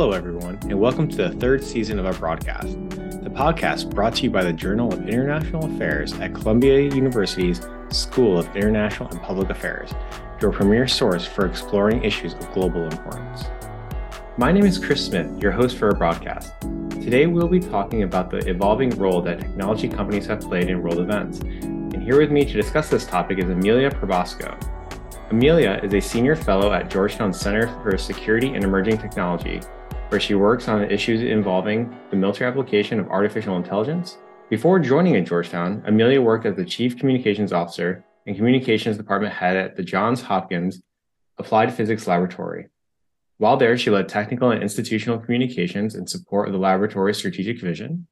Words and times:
Hello, 0.00 0.12
everyone, 0.12 0.58
and 0.62 0.80
welcome 0.80 1.06
to 1.08 1.16
the 1.16 1.32
third 1.32 1.62
season 1.62 1.98
of 1.98 2.06
our 2.06 2.14
broadcast. 2.14 2.68
The 3.22 3.28
podcast 3.28 3.94
brought 3.94 4.14
to 4.14 4.22
you 4.22 4.30
by 4.30 4.42
the 4.42 4.50
Journal 4.50 4.90
of 4.90 5.06
International 5.06 5.66
Affairs 5.74 6.14
at 6.14 6.34
Columbia 6.34 6.80
University's 6.80 7.60
School 7.90 8.38
of 8.38 8.56
International 8.56 9.10
and 9.10 9.20
Public 9.20 9.50
Affairs, 9.50 9.92
your 10.40 10.52
premier 10.52 10.88
source 10.88 11.26
for 11.26 11.44
exploring 11.44 12.02
issues 12.02 12.32
of 12.32 12.50
global 12.54 12.84
importance. 12.84 13.44
My 14.38 14.50
name 14.50 14.64
is 14.64 14.78
Chris 14.78 15.04
Smith, 15.04 15.38
your 15.38 15.52
host 15.52 15.76
for 15.76 15.88
our 15.88 15.94
broadcast. 15.94 16.58
Today, 16.92 17.26
we'll 17.26 17.46
be 17.46 17.60
talking 17.60 18.02
about 18.02 18.30
the 18.30 18.38
evolving 18.48 18.88
role 18.96 19.20
that 19.20 19.40
technology 19.40 19.86
companies 19.86 20.24
have 20.24 20.40
played 20.40 20.70
in 20.70 20.80
world 20.80 21.00
events. 21.00 21.40
And 21.40 22.02
here 22.02 22.18
with 22.18 22.30
me 22.30 22.46
to 22.46 22.52
discuss 22.54 22.88
this 22.88 23.04
topic 23.04 23.38
is 23.38 23.50
Amelia 23.50 23.90
Probasco, 23.90 24.58
Amelia 25.30 25.78
is 25.84 25.94
a 25.94 26.00
senior 26.00 26.34
fellow 26.34 26.72
at 26.72 26.90
Georgetown 26.90 27.32
Center 27.32 27.68
for 27.82 27.96
Security 27.96 28.48
and 28.54 28.64
Emerging 28.64 28.98
Technology 28.98 29.60
where 30.10 30.18
she 30.18 30.34
works 30.34 30.66
on 30.66 30.90
issues 30.90 31.22
involving 31.22 31.96
the 32.10 32.16
military 32.16 32.50
application 32.50 32.98
of 32.98 33.08
artificial 33.08 33.56
intelligence. 33.56 34.18
Before 34.48 34.80
joining 34.80 35.14
at 35.14 35.24
Georgetown, 35.24 35.84
Amelia 35.86 36.20
worked 36.20 36.46
as 36.46 36.56
the 36.56 36.64
Chief 36.64 36.98
Communications 36.98 37.52
Officer 37.52 38.04
and 38.26 38.34
Communications 38.34 38.96
Department 38.96 39.32
Head 39.32 39.56
at 39.56 39.76
the 39.76 39.84
Johns 39.84 40.22
Hopkins 40.22 40.82
Applied 41.38 41.72
Physics 41.72 42.08
Laboratory. 42.08 42.66
While 43.38 43.56
there, 43.56 43.78
she 43.78 43.90
led 43.90 44.08
technical 44.08 44.50
and 44.50 44.60
institutional 44.60 45.20
communications 45.20 45.94
in 45.94 46.08
support 46.08 46.48
of 46.48 46.52
the 46.54 46.58
laboratory's 46.58 47.18
strategic 47.18 47.60
vision. 47.60 48.08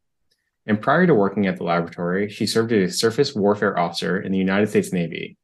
And 0.67 0.81
prior 0.81 1.05
to 1.05 1.15
working 1.17 1.49
at 1.49 1.57
the 1.57 1.65
laboratory, 1.65 2.29
she 2.29 2.47
served 2.47 2.73
as 2.73 2.93
a 2.93 2.97
surface 2.97 3.35
warfare 3.35 3.77
officer 3.77 4.21
in 4.21 4.31
the 4.31 4.39
United 4.39 4.69
States 4.69 4.93
Navy, 4.93 5.37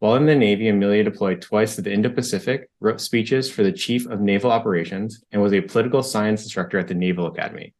while 0.00 0.14
in 0.14 0.26
the 0.26 0.36
Navy, 0.36 0.68
Amelia 0.68 1.02
deployed 1.02 1.42
twice 1.42 1.74
to 1.74 1.82
the 1.82 1.92
Indo 1.92 2.08
Pacific, 2.08 2.70
wrote 2.80 3.00
speeches 3.00 3.50
for 3.50 3.64
the 3.64 3.72
Chief 3.72 4.06
of 4.06 4.20
Naval 4.20 4.52
Operations, 4.52 5.24
and 5.32 5.42
was 5.42 5.52
a 5.52 5.60
political 5.60 6.04
science 6.04 6.44
instructor 6.44 6.78
at 6.78 6.86
the 6.86 6.94
Naval 6.94 7.26
Academy. 7.26 7.74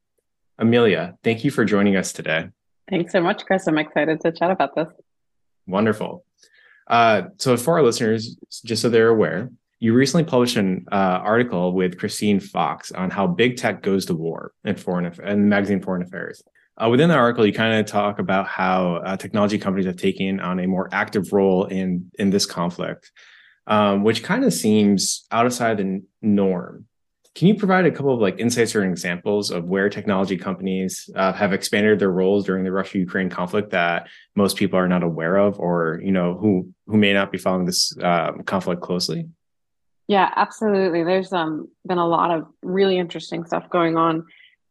Amelia, 0.59 1.17
thank 1.23 1.45
you 1.45 1.53
for 1.53 1.65
joining 1.65 1.95
us 1.95 2.13
today. 2.13 2.49
Thanks 2.91 3.13
so 3.13 3.21
much, 3.21 3.45
Chris. 3.47 3.69
I'm 3.69 3.79
excited 3.79 4.21
to 4.23 4.33
chat 4.33 4.51
about 4.51 4.75
this. 4.75 4.89
Wonderful. 5.67 6.25
Uh, 6.89 7.23
so, 7.37 7.57
for 7.57 7.75
our 7.75 7.85
listeners, 7.85 8.37
just 8.65 8.83
so 8.83 8.89
they're 8.89 9.09
aware, 9.09 9.51
you 9.79 9.95
recently 9.95 10.25
published 10.25 10.57
an 10.57 10.87
uh, 10.91 11.21
article 11.23 11.73
with 11.73 11.99
Christine 11.99 12.41
Fox 12.41 12.91
on 12.91 13.11
how 13.11 13.29
big 13.29 13.57
tech 13.57 13.83
goes 13.83 14.07
to 14.07 14.15
war 14.15 14.53
in 14.65 14.75
foreign 14.75 15.07
and 15.07 15.17
the 15.17 15.47
magazine 15.47 15.81
Foreign 15.81 16.03
Affairs. 16.03 16.43
Uh, 16.81 16.89
within 16.89 17.09
the 17.09 17.15
article, 17.15 17.45
you 17.45 17.53
kind 17.53 17.79
of 17.79 17.87
talk 17.87 18.19
about 18.21 18.47
how 18.47 18.97
uh, 18.97 19.17
technology 19.17 19.59
companies 19.59 19.87
have 19.87 19.97
taken 19.97 20.39
on 20.39 20.61
a 20.61 20.67
more 20.67 20.89
active 20.93 21.33
role 21.33 21.65
in 21.65 22.11
in 22.19 22.31
this 22.31 22.47
conflict, 22.47 23.11
um, 23.67 24.05
which 24.05 24.23
kind 24.23 24.45
of 24.45 24.53
seems 24.53 25.27
outside 25.33 25.79
the 25.79 26.03
norm. 26.23 26.85
Can 27.35 27.49
you 27.49 27.55
provide 27.55 27.87
a 27.87 27.91
couple 27.91 28.15
of 28.15 28.21
like 28.21 28.39
insights 28.39 28.75
or 28.75 28.85
examples 28.85 29.51
of 29.51 29.65
where 29.65 29.89
technology 29.89 30.37
companies 30.37 31.09
uh, 31.15 31.33
have 31.33 31.53
expanded 31.53 31.99
their 31.99 32.11
roles 32.11 32.45
during 32.45 32.65
the 32.65 32.73
Russia-Ukraine 32.73 33.31
conflict 33.31 33.71
that 33.71 34.09
most 34.35 34.57
people 34.57 34.79
are 34.79 34.89
not 34.89 35.05
aware 35.05 35.37
of, 35.37 35.59
or 35.59 36.01
you 36.03 36.13
know 36.13 36.35
who 36.35 36.73
who 36.87 36.97
may 36.97 37.13
not 37.13 37.33
be 37.33 37.39
following 37.39 37.67
this 37.67 37.97
um, 38.03 38.43
conflict 38.45 38.83
closely? 38.83 39.27
Yeah, 40.07 40.33
absolutely. 40.37 41.05
There's 41.05 41.33
um, 41.33 41.69
been 41.87 41.99
a 41.99 42.07
lot 42.07 42.31
of 42.31 42.47
really 42.63 42.99
interesting 42.99 43.45
stuff 43.45 43.69
going 43.69 43.97
on 43.97 44.25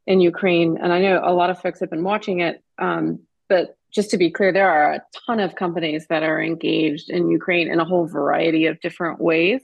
in 0.07 0.21
Ukraine. 0.21 0.77
And 0.81 0.91
I 0.91 1.01
know 1.01 1.21
a 1.23 1.33
lot 1.33 1.49
of 1.49 1.61
folks 1.61 1.81
have 1.81 1.91
been 1.91 2.03
watching 2.03 2.39
it. 2.39 2.63
Um, 2.79 3.19
but 3.49 3.77
just 3.91 4.09
to 4.11 4.17
be 4.17 4.31
clear, 4.31 4.51
there 4.51 4.69
are 4.69 4.93
a 4.93 5.03
ton 5.25 5.39
of 5.39 5.55
companies 5.55 6.07
that 6.07 6.23
are 6.23 6.41
engaged 6.41 7.09
in 7.09 7.29
Ukraine 7.29 7.69
in 7.69 7.79
a 7.79 7.85
whole 7.85 8.07
variety 8.07 8.65
of 8.65 8.79
different 8.79 9.19
ways. 9.19 9.61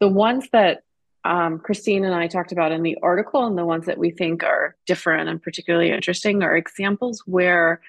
The 0.00 0.08
ones 0.08 0.48
that 0.52 0.82
um, 1.24 1.60
Christine 1.60 2.04
and 2.04 2.14
I 2.14 2.26
talked 2.26 2.52
about 2.52 2.72
in 2.72 2.82
the 2.82 2.98
article, 3.02 3.46
and 3.46 3.56
the 3.56 3.64
ones 3.64 3.86
that 3.86 3.98
we 3.98 4.10
think 4.10 4.42
are 4.42 4.76
different 4.86 5.28
and 5.28 5.40
particularly 5.40 5.92
interesting, 5.92 6.42
are 6.42 6.56
examples 6.56 7.22
where 7.26 7.80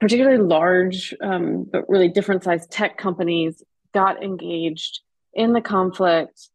particularly 0.00 0.38
large 0.38 1.14
um, 1.20 1.64
but 1.70 1.88
really 1.88 2.08
different 2.08 2.44
sized 2.44 2.70
tech 2.70 2.96
companies 2.96 3.62
got 3.92 4.22
engaged 4.22 5.00
in 5.34 5.52
the 5.52 5.60
conflict, 5.60 6.48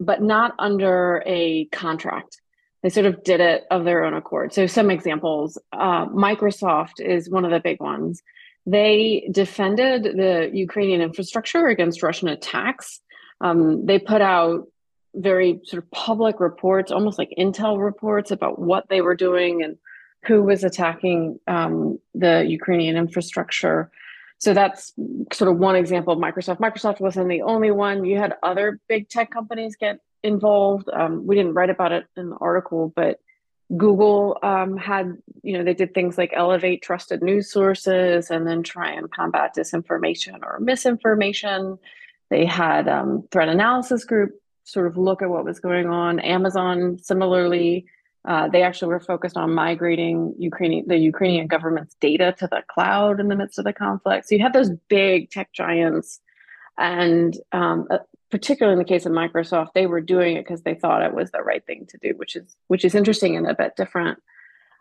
but 0.00 0.22
not 0.22 0.54
under 0.58 1.22
a 1.26 1.66
contract 1.66 2.40
they 2.84 2.90
sort 2.90 3.06
of 3.06 3.24
did 3.24 3.40
it 3.40 3.64
of 3.70 3.84
their 3.84 4.04
own 4.04 4.12
accord. 4.12 4.52
So, 4.52 4.66
some 4.66 4.90
examples 4.90 5.56
uh, 5.72 6.04
Microsoft 6.08 7.00
is 7.00 7.30
one 7.30 7.46
of 7.46 7.50
the 7.50 7.58
big 7.58 7.80
ones. 7.80 8.22
They 8.66 9.26
defended 9.32 10.02
the 10.04 10.50
Ukrainian 10.52 11.00
infrastructure 11.00 11.66
against 11.66 12.02
Russian 12.02 12.28
attacks. 12.28 13.00
Um, 13.40 13.86
they 13.86 13.98
put 13.98 14.20
out 14.20 14.68
very 15.14 15.60
sort 15.64 15.82
of 15.82 15.90
public 15.92 16.40
reports, 16.40 16.92
almost 16.92 17.18
like 17.18 17.32
intel 17.38 17.82
reports 17.82 18.30
about 18.30 18.58
what 18.58 18.86
they 18.90 19.00
were 19.00 19.16
doing 19.16 19.62
and 19.62 19.78
who 20.26 20.42
was 20.42 20.62
attacking 20.62 21.40
um, 21.46 21.98
the 22.14 22.44
Ukrainian 22.46 22.96
infrastructure. 22.96 23.90
So 24.38 24.52
that's 24.52 24.92
sort 25.32 25.50
of 25.50 25.56
one 25.56 25.76
example 25.76 26.12
of 26.12 26.18
Microsoft. 26.18 26.58
Microsoft 26.58 27.00
wasn't 27.00 27.30
the 27.30 27.42
only 27.42 27.70
one. 27.70 28.04
You 28.04 28.18
had 28.18 28.34
other 28.42 28.78
big 28.88 29.08
tech 29.08 29.30
companies 29.30 29.74
get 29.76 30.00
involved. 30.24 30.88
Um, 30.92 31.26
we 31.26 31.36
didn't 31.36 31.54
write 31.54 31.70
about 31.70 31.92
it 31.92 32.06
in 32.16 32.30
the 32.30 32.36
article, 32.36 32.92
but 32.96 33.20
Google 33.76 34.38
um, 34.42 34.76
had, 34.76 35.16
you 35.42 35.56
know, 35.56 35.64
they 35.64 35.74
did 35.74 35.94
things 35.94 36.18
like 36.18 36.32
elevate 36.34 36.82
trusted 36.82 37.22
news 37.22 37.50
sources 37.50 38.30
and 38.30 38.46
then 38.46 38.62
try 38.62 38.90
and 38.90 39.10
combat 39.10 39.54
disinformation 39.56 40.42
or 40.42 40.58
misinformation. 40.60 41.78
They 42.30 42.44
had 42.46 42.88
um, 42.88 43.28
threat 43.30 43.48
analysis 43.48 44.04
group 44.04 44.32
sort 44.64 44.86
of 44.86 44.96
look 44.96 45.22
at 45.22 45.30
what 45.30 45.44
was 45.44 45.60
going 45.60 45.86
on. 45.86 46.18
Amazon 46.20 46.98
similarly, 46.98 47.86
uh, 48.26 48.48
they 48.48 48.62
actually 48.62 48.88
were 48.88 49.00
focused 49.00 49.36
on 49.36 49.54
migrating 49.54 50.34
Ukrainian 50.38 50.88
the 50.88 50.96
Ukrainian 50.96 51.46
government's 51.46 51.94
data 52.00 52.34
to 52.38 52.46
the 52.46 52.62
cloud 52.68 53.20
in 53.20 53.28
the 53.28 53.36
midst 53.36 53.58
of 53.58 53.66
the 53.66 53.72
conflict. 53.72 54.28
So 54.28 54.34
you 54.34 54.42
had 54.42 54.54
those 54.54 54.70
big 54.88 55.30
tech 55.30 55.52
giants 55.52 56.20
and 56.78 57.36
um, 57.52 57.86
particularly 58.34 58.72
in 58.72 58.80
the 58.80 58.84
case 58.84 59.06
of 59.06 59.12
Microsoft, 59.12 59.68
they 59.76 59.86
were 59.86 60.00
doing 60.00 60.36
it 60.36 60.44
because 60.44 60.62
they 60.62 60.74
thought 60.74 61.04
it 61.04 61.14
was 61.14 61.30
the 61.30 61.40
right 61.40 61.64
thing 61.64 61.86
to 61.86 61.98
do, 61.98 62.14
which 62.16 62.34
is 62.34 62.56
which 62.66 62.84
is 62.84 62.96
interesting 62.96 63.36
and 63.36 63.46
a 63.46 63.54
bit 63.54 63.76
different. 63.76 64.18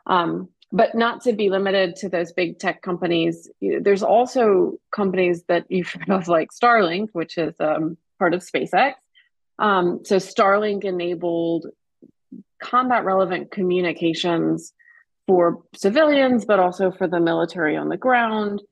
Um, 0.07 0.49
but 0.71 0.95
not 0.95 1.21
to 1.25 1.33
be 1.33 1.51
limited 1.51 1.95
to 1.97 2.09
those 2.09 2.31
big 2.31 2.57
tech 2.57 2.81
companies. 2.81 3.47
There's 3.61 4.01
also 4.01 4.79
companies 4.91 5.43
that 5.49 5.65
you've 5.69 5.87
heard 5.87 6.09
of, 6.09 6.27
like 6.27 6.49
Starlink, 6.51 7.09
which 7.13 7.37
is 7.37 7.53
um, 7.59 7.95
part 8.17 8.33
of 8.33 8.41
SpaceX. 8.41 8.93
Um, 9.59 9.99
so 10.03 10.15
Starlink 10.15 10.83
enabled 10.83 11.67
combat 12.59 13.05
relevant 13.05 13.51
communications 13.51 14.73
for 15.27 15.61
civilians, 15.75 16.43
but 16.45 16.59
also 16.59 16.89
for 16.89 17.05
the 17.05 17.19
military 17.19 17.77
on 17.77 17.89
the 17.89 17.97
ground. 17.97 18.63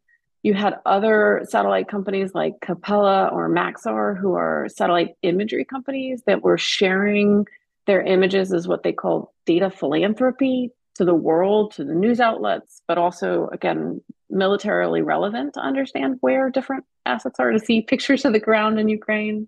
You 0.44 0.53
had 0.53 0.79
other 0.85 1.46
satellite 1.47 1.88
companies 1.88 2.34
like 2.34 2.62
Capella 2.62 3.28
or 3.28 3.50
Maxar, 3.50 4.18
who 4.18 4.34
are 4.34 4.68
satellite 4.69 5.16
imagery 5.22 5.66
companies 5.66 6.24
that 6.25 6.41
were 6.41 6.57
sharing 6.57 7.46
their 7.85 8.02
images 8.02 8.51
as 8.51 8.68
what 8.68 8.84
they 8.84 8.94
call 8.94 9.34
data 9.46 9.69
philanthropy 9.69 10.72
to 10.96 11.06
the 11.06 11.13
world, 11.16 11.74
to 11.74 11.84
the 11.84 11.94
news 11.94 12.19
outlets, 12.19 12.81
but 12.88 12.97
also, 12.97 13.50
again, 13.51 14.01
militarily 14.30 15.01
relevant 15.01 15.53
to 15.53 15.59
understand 15.59 16.18
where 16.22 16.50
different 16.50 16.85
assets 17.06 17.40
are 17.40 17.51
to 17.51 17.59
see 17.59 17.81
pictures 17.81 18.25
of 18.25 18.34
the 18.34 18.40
ground 18.40 18.80
in 18.80 18.88
Ukraine. 18.88 19.47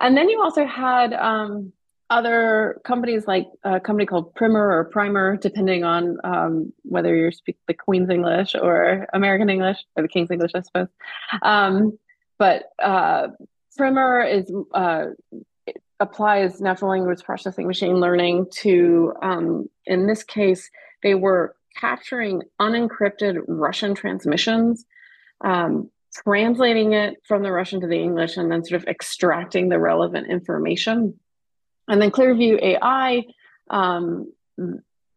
And 0.00 0.16
then 0.16 0.28
you 0.28 0.40
also 0.42 0.64
had 0.66 1.12
um, 1.12 1.72
other 2.10 2.80
companies 2.84 3.26
like 3.26 3.46
a 3.64 3.78
company 3.80 4.06
called 4.06 4.34
Primer 4.34 4.72
or 4.72 4.84
Primer, 4.84 5.36
depending 5.36 5.84
on 5.84 6.16
um, 6.24 6.72
whether 6.82 7.14
you 7.14 7.30
speak 7.30 7.56
the 7.66 7.74
Queen's 7.74 8.08
English 8.08 8.54
or 8.54 9.06
American 9.12 9.50
English 9.50 9.78
or 9.96 10.02
the 10.02 10.08
King's 10.08 10.30
English, 10.30 10.52
I 10.54 10.62
suppose. 10.62 10.88
Um, 11.42 11.98
but 12.38 12.70
uh, 12.82 13.28
Primer 13.76 14.22
is 14.22 14.50
uh, 14.72 15.06
applies 16.00 16.60
natural 16.60 16.92
language 16.92 17.22
processing, 17.24 17.66
machine 17.66 18.00
learning 18.00 18.46
to, 18.60 19.12
um, 19.20 19.68
in 19.84 20.06
this 20.06 20.22
case, 20.22 20.70
they 21.02 21.14
were 21.14 21.56
capturing 21.76 22.42
unencrypted 22.60 23.42
Russian 23.46 23.94
transmissions. 23.94 24.84
Um, 25.42 25.90
translating 26.24 26.94
it 26.94 27.22
from 27.28 27.42
the 27.42 27.52
Russian 27.52 27.80
to 27.82 27.86
the 27.86 28.00
English 28.00 28.38
and 28.38 28.50
then 28.50 28.64
sort 28.64 28.80
of 28.80 28.88
extracting 28.88 29.68
the 29.68 29.78
relevant 29.78 30.28
information 30.28 31.14
and 31.88 32.00
then 32.00 32.10
Clearview 32.10 32.62
AI, 32.62 33.24
um, 33.70 34.32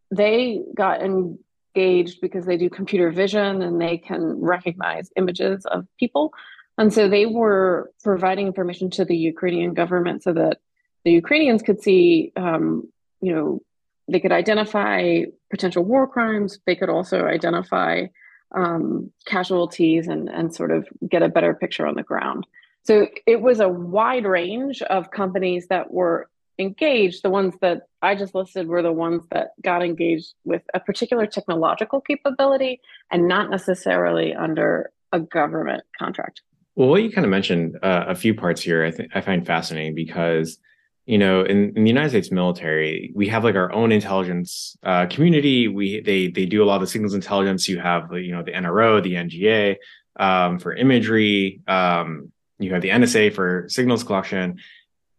they 0.10 0.62
got 0.76 1.02
engaged 1.02 2.22
because 2.22 2.46
they 2.46 2.58
do 2.58 2.70
computer 2.70 3.12
vision 3.12 3.62
and 3.62 3.80
they 3.80 3.98
can 3.98 4.40
recognize 4.40 5.10
images 5.16 5.66
of 5.66 5.86
people. 6.00 6.34
And 6.78 6.94
so 6.94 7.08
they 7.08 7.26
were 7.26 7.92
providing 8.04 8.48
information 8.48 8.90
to 8.92 9.06
the 9.06 9.16
Ukrainian 9.16 9.74
government 9.74 10.24
so 10.24 10.34
that 10.34 10.60
the 11.04 11.12
Ukrainians 11.12 11.62
could 11.62 11.82
see, 11.82 12.32
um, 12.36 12.88
you 13.22 13.34
know, 13.34 13.62
they 14.08 14.20
could 14.20 14.32
identify 14.32 15.24
potential 15.50 15.84
war 15.84 16.08
crimes. 16.08 16.60
They 16.66 16.76
could 16.76 16.90
also 16.90 17.26
identify 17.26 18.08
um, 18.54 19.12
casualties 19.26 20.08
and, 20.08 20.30
and 20.30 20.54
sort 20.54 20.72
of 20.72 20.88
get 21.08 21.24
a 21.24 21.30
better 21.30 21.54
picture 21.54 21.86
on 21.86 21.96
the 21.96 22.04
ground. 22.04 22.46
So 22.84 23.08
it 23.28 23.42
was 23.42 23.60
a 23.60 23.70
wide 23.70 24.26
range 24.26 24.82
of 24.82 25.12
companies 25.12 25.68
that 25.68 25.94
were 25.94 26.30
engaged, 26.62 27.24
the 27.24 27.30
ones 27.30 27.56
that 27.62 27.84
I 28.02 28.16
just 28.16 28.34
listed 28.34 28.68
were 28.68 28.82
the 28.82 28.92
ones 28.92 29.24
that 29.32 29.52
got 29.62 29.84
engaged 29.84 30.34
with 30.46 30.62
a 30.74 30.80
particular 30.80 31.26
technological 31.26 32.02
capability 32.02 32.80
and 33.12 33.28
not 33.28 33.50
necessarily 33.50 34.34
under 34.34 34.92
a 35.12 35.20
government 35.20 35.84
contract. 35.98 36.42
Well, 36.76 36.90
what 36.90 37.04
you 37.04 37.12
kind 37.12 37.26
of 37.26 37.32
mentioned 37.32 37.78
uh, 37.84 38.06
a 38.08 38.16
few 38.16 38.34
parts 38.34 38.62
here, 38.62 38.86
I 38.86 38.92
think 38.92 39.12
I 39.14 39.22
find 39.22 39.46
fascinating 39.46 39.96
because 39.96 40.58
you 41.06 41.18
know 41.18 41.42
in, 41.44 41.76
in, 41.76 41.84
the 41.84 41.90
united 41.90 42.10
states 42.10 42.32
military 42.32 43.12
we 43.16 43.28
have 43.28 43.44
like 43.44 43.56
our 43.56 43.72
own 43.74 43.92
intelligence 43.92 44.78
uh, 44.84 45.08
community. 45.08 45.68
We 45.68 46.00
they 46.02 46.28
they 46.28 46.46
do 46.46 46.64
a 46.64 46.66
lot 46.66 46.76
of 46.76 46.82
the 46.82 46.88
signals 46.88 47.14
intelligence. 47.14 47.68
You 47.68 47.80
have 47.80 48.14
you 48.14 48.32
know 48.32 48.44
the 48.44 48.52
nro 48.52 49.02
the 49.02 49.16
nga 49.16 49.76
um, 50.18 50.60
for 50.60 50.74
imagery 50.74 51.62
um, 51.68 52.32
you 52.60 52.72
have 52.74 52.82
the 52.82 52.90
nsa 52.90 53.34
for 53.34 53.66
signals 53.68 54.04
collection. 54.04 54.60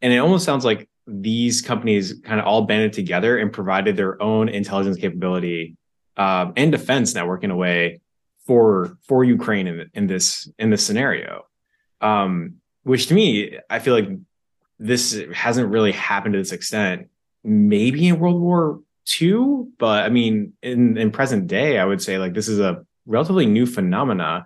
And 0.00 0.12
it 0.12 0.18
almost 0.18 0.44
sounds 0.44 0.64
like 0.64 0.88
these 1.06 1.62
companies 1.62 2.14
kind 2.24 2.40
of 2.40 2.46
all 2.46 2.62
banded 2.62 2.92
together 2.92 3.38
and 3.38 3.52
provided 3.52 3.96
their 3.96 4.20
own 4.22 4.48
intelligence 4.48 4.96
capability 4.96 5.76
um, 6.16 6.52
and 6.56 6.70
defense 6.70 7.14
network 7.14 7.44
in 7.44 7.50
a 7.50 7.56
way 7.56 8.00
for 8.46 8.98
for 9.06 9.24
Ukraine 9.24 9.66
in, 9.66 9.90
in 9.94 10.06
this 10.06 10.50
in 10.58 10.70
this 10.70 10.84
scenario. 10.84 11.46
Um, 12.00 12.56
which 12.84 13.06
to 13.08 13.14
me, 13.14 13.58
I 13.70 13.78
feel 13.78 13.94
like 13.94 14.08
this 14.78 15.20
hasn't 15.32 15.70
really 15.70 15.92
happened 15.92 16.34
to 16.34 16.38
this 16.38 16.52
extent. 16.52 17.08
Maybe 17.44 18.08
in 18.08 18.18
World 18.18 18.40
War 18.40 18.80
II, 19.20 19.66
but 19.78 20.04
I 20.04 20.08
mean, 20.08 20.52
in 20.62 20.96
in 20.96 21.10
present 21.10 21.46
day, 21.46 21.78
I 21.78 21.84
would 21.84 22.02
say 22.02 22.18
like 22.18 22.34
this 22.34 22.48
is 22.48 22.60
a 22.60 22.84
relatively 23.06 23.46
new 23.46 23.66
phenomena 23.66 24.44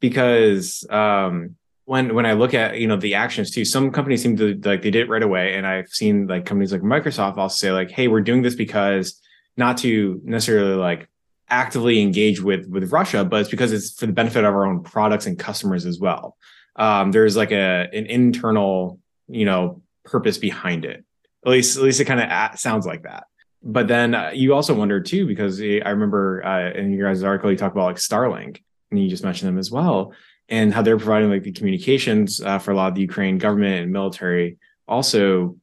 because 0.00 0.86
um, 0.90 1.56
when 1.90 2.14
when 2.14 2.24
I 2.24 2.34
look 2.34 2.54
at 2.54 2.78
you 2.78 2.86
know 2.86 2.96
the 2.96 3.14
actions 3.14 3.50
too, 3.50 3.64
some 3.64 3.90
companies 3.90 4.22
seem 4.22 4.36
to 4.36 4.54
like 4.64 4.82
they 4.82 4.92
did 4.92 4.94
it 4.94 5.08
right 5.08 5.24
away, 5.24 5.56
and 5.56 5.66
I've 5.66 5.88
seen 5.88 6.28
like 6.28 6.46
companies 6.46 6.70
like 6.70 6.82
Microsoft 6.82 7.36
also 7.36 7.56
say 7.56 7.72
like, 7.72 7.90
hey, 7.90 8.06
we're 8.06 8.20
doing 8.20 8.42
this 8.42 8.54
because 8.54 9.20
not 9.56 9.78
to 9.78 10.20
necessarily 10.22 10.76
like 10.76 11.08
actively 11.48 12.00
engage 12.00 12.40
with 12.40 12.68
with 12.68 12.92
Russia, 12.92 13.24
but 13.24 13.40
it's 13.40 13.50
because 13.50 13.72
it's 13.72 13.98
for 13.98 14.06
the 14.06 14.12
benefit 14.12 14.44
of 14.44 14.54
our 14.54 14.66
own 14.66 14.84
products 14.84 15.26
and 15.26 15.36
customers 15.36 15.84
as 15.84 15.98
well. 15.98 16.36
Um, 16.76 17.10
there's 17.10 17.36
like 17.36 17.50
a 17.50 17.88
an 17.92 18.06
internal 18.06 19.00
you 19.26 19.44
know 19.44 19.82
purpose 20.04 20.38
behind 20.38 20.84
it. 20.84 21.04
At 21.44 21.50
least 21.50 21.76
at 21.76 21.82
least 21.82 21.98
it 21.98 22.04
kind 22.04 22.20
of 22.20 22.56
sounds 22.56 22.86
like 22.86 23.02
that. 23.02 23.24
But 23.64 23.88
then 23.88 24.14
uh, 24.14 24.30
you 24.32 24.54
also 24.54 24.74
wonder 24.74 25.00
too 25.00 25.26
because 25.26 25.60
I 25.60 25.90
remember 25.90 26.46
uh, 26.46 26.70
in 26.70 26.92
your 26.92 27.08
guys' 27.08 27.24
article 27.24 27.50
you 27.50 27.56
talk 27.56 27.72
about 27.72 27.86
like 27.86 27.96
Starlink, 27.96 28.62
and 28.92 29.02
you 29.02 29.10
just 29.10 29.24
mentioned 29.24 29.48
them 29.48 29.58
as 29.58 29.72
well 29.72 30.12
and 30.50 30.74
how 30.74 30.82
they're 30.82 30.98
providing 30.98 31.30
like 31.30 31.44
the 31.44 31.52
communications 31.52 32.40
uh, 32.40 32.58
for 32.58 32.72
a 32.72 32.76
lot 32.76 32.88
of 32.88 32.94
the 32.94 33.00
Ukraine 33.00 33.38
government 33.38 33.82
and 33.82 33.92
military 33.92 34.58
also 34.86 35.56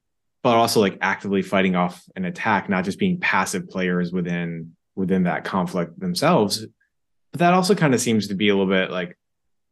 but 0.44 0.56
also 0.56 0.80
like 0.80 0.98
actively 1.02 1.42
fighting 1.42 1.76
off 1.76 2.04
an 2.16 2.24
attack 2.24 2.70
not 2.70 2.86
just 2.86 2.98
being 2.98 3.20
passive 3.20 3.70
players 3.70 4.12
within 4.14 4.76
within 4.96 5.24
that 5.24 5.44
conflict 5.44 6.00
themselves. 6.00 6.66
But 7.32 7.40
that 7.40 7.54
also 7.54 7.76
kind 7.76 7.94
of 7.94 8.02
seems 8.02 8.28
to 8.28 8.36
be 8.36 8.50
a 8.50 8.56
little 8.56 8.72
bit 8.72 8.90
like 8.90 9.18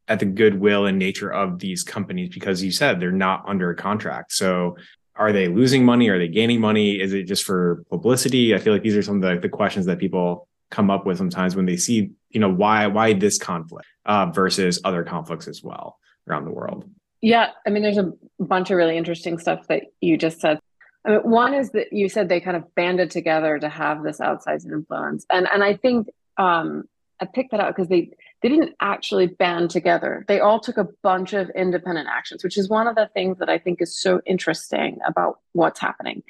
at 0.07 0.19
the 0.19 0.25
goodwill 0.25 0.85
and 0.85 0.99
nature 0.99 1.31
of 1.31 1.59
these 1.59 1.83
companies 1.83 2.29
because 2.29 2.61
you 2.61 2.71
said 2.71 2.99
they're 2.99 3.11
not 3.11 3.43
under 3.47 3.71
a 3.71 3.75
contract. 3.75 4.33
So 4.33 4.77
are 5.15 5.31
they 5.31 5.47
losing 5.47 5.83
money? 5.83 6.09
Are 6.09 6.19
they 6.19 6.27
gaining 6.27 6.59
money? 6.59 6.99
Is 6.99 7.13
it 7.13 7.23
just 7.23 7.43
for 7.43 7.83
publicity? 7.89 8.53
I 8.53 8.59
feel 8.59 8.73
like 8.73 8.83
these 8.83 8.97
are 8.97 9.01
some 9.01 9.15
of 9.15 9.21
the, 9.21 9.39
the 9.39 9.49
questions 9.49 9.85
that 9.87 9.97
people 9.97 10.47
come 10.71 10.89
up 10.89 11.05
with 11.05 11.17
sometimes 11.17 11.55
when 11.55 11.65
they 11.65 11.77
see 11.77 12.11
you 12.29 12.39
know 12.39 12.51
why 12.51 12.87
why 12.87 13.13
this 13.13 13.37
conflict 13.37 13.87
uh, 14.05 14.25
versus 14.27 14.79
other 14.83 15.03
conflicts 15.03 15.47
as 15.47 15.63
well 15.63 15.99
around 16.27 16.45
the 16.45 16.51
world. 16.51 16.89
Yeah 17.21 17.51
i 17.65 17.69
mean 17.69 17.83
there's 17.83 17.97
a 17.97 18.11
bunch 18.39 18.71
of 18.71 18.77
really 18.77 18.97
interesting 18.97 19.37
stuff 19.37 19.67
that 19.67 19.83
you 20.01 20.17
just 20.17 20.39
said. 20.39 20.59
I 21.05 21.11
mean, 21.11 21.19
one 21.19 21.53
is 21.53 21.69
that 21.71 21.93
you 21.93 22.09
said 22.09 22.29
they 22.29 22.41
kind 22.41 22.57
of 22.57 22.73
banded 22.73 23.11
together 23.11 23.59
to 23.59 23.69
have 23.69 24.03
this 24.03 24.19
outsized 24.19 24.65
influence. 24.71 25.25
And 25.31 25.47
and 25.51 25.63
i 25.63 25.75
think 25.75 26.07
um, 26.37 26.85
i 27.19 27.25
picked 27.25 27.51
that 27.51 27.59
out 27.59 27.75
because 27.75 27.89
they 27.89 28.11
they 28.41 28.49
didn't 28.49 28.75
actually 28.79 29.25
band 29.27 29.71
together. 29.71 30.23
They 30.27 30.39
all 30.39 30.59
took 30.59 30.77
a 30.77 30.87
bunch 31.01 31.33
of 31.33 31.49
independent 31.51 32.07
actions 32.11 32.43
which 32.43 32.57
is 32.57 32.69
one 32.69 32.87
of 32.87 32.95
the 32.95 33.09
things 33.13 33.39
that 33.39 33.49
i 33.49 33.57
think 33.57 33.81
is 33.81 33.99
so 33.99 34.21
interesting 34.25 34.99
about 35.07 35.39
what's 35.53 35.79
happening. 35.79 36.23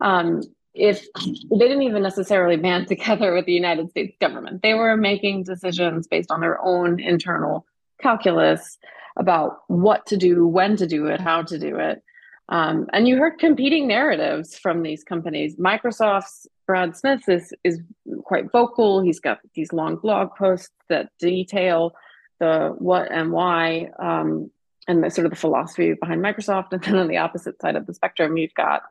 Um, 0.00 0.42
if 0.74 1.06
they 1.14 1.58
didn't 1.58 1.82
even 1.82 2.02
necessarily 2.02 2.56
band 2.56 2.88
together 2.88 3.34
with 3.34 3.46
the 3.46 3.52
United 3.52 3.90
States 3.90 4.16
government, 4.20 4.62
they 4.62 4.74
were 4.74 4.96
making 4.96 5.44
decisions 5.44 6.06
based 6.06 6.30
on 6.30 6.40
their 6.40 6.62
own 6.62 7.00
internal 7.00 7.66
calculus 8.00 8.78
about 9.16 9.58
what 9.68 10.06
to 10.06 10.16
do, 10.16 10.46
when 10.46 10.76
to 10.76 10.86
do 10.86 11.06
it, 11.06 11.20
how 11.20 11.42
to 11.42 11.58
do 11.58 11.76
it. 11.76 12.02
Um, 12.48 12.86
and 12.92 13.06
you 13.06 13.16
heard 13.16 13.38
competing 13.38 13.86
narratives 13.86 14.58
from 14.58 14.82
these 14.82 15.04
companies. 15.04 15.56
Microsoft's 15.56 16.46
Brad 16.66 16.96
Smith 16.96 17.28
is 17.28 17.52
is 17.64 17.80
quite 18.24 18.50
vocal. 18.50 19.00
He's 19.02 19.20
got 19.20 19.38
these 19.54 19.72
long 19.72 19.96
blog 19.96 20.34
posts 20.36 20.70
that 20.88 21.10
detail 21.18 21.94
the 22.40 22.74
what 22.78 23.10
and 23.10 23.30
why 23.30 23.90
um, 23.98 24.50
and 24.88 25.04
the 25.04 25.10
sort 25.10 25.26
of 25.26 25.30
the 25.30 25.36
philosophy 25.36 25.94
behind 25.94 26.22
Microsoft. 26.22 26.68
And 26.72 26.82
then 26.82 26.96
on 26.96 27.08
the 27.08 27.18
opposite 27.18 27.60
side 27.60 27.76
of 27.76 27.86
the 27.86 27.94
spectrum, 27.94 28.36
you've 28.36 28.54
got 28.54 28.82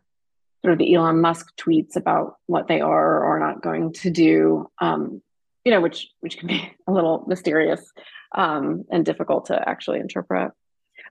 sort 0.64 0.74
of 0.74 0.80
the 0.80 0.94
Elon 0.94 1.22
Musk 1.22 1.56
tweets 1.58 1.96
about 1.96 2.36
what 2.46 2.68
they 2.68 2.82
are 2.82 3.18
or 3.18 3.36
are 3.36 3.40
not 3.40 3.62
going 3.62 3.94
to 3.94 4.10
do, 4.10 4.70
um, 4.80 5.22
you 5.66 5.72
know, 5.72 5.82
which 5.82 6.10
which 6.20 6.38
can 6.38 6.48
be 6.48 6.72
a 6.88 6.92
little 6.92 7.24
mysterious 7.28 7.92
um, 8.36 8.86
and 8.92 9.06
difficult 9.06 9.48
to 9.48 9.70
actually 9.70 10.00
interpret. 10.00 10.52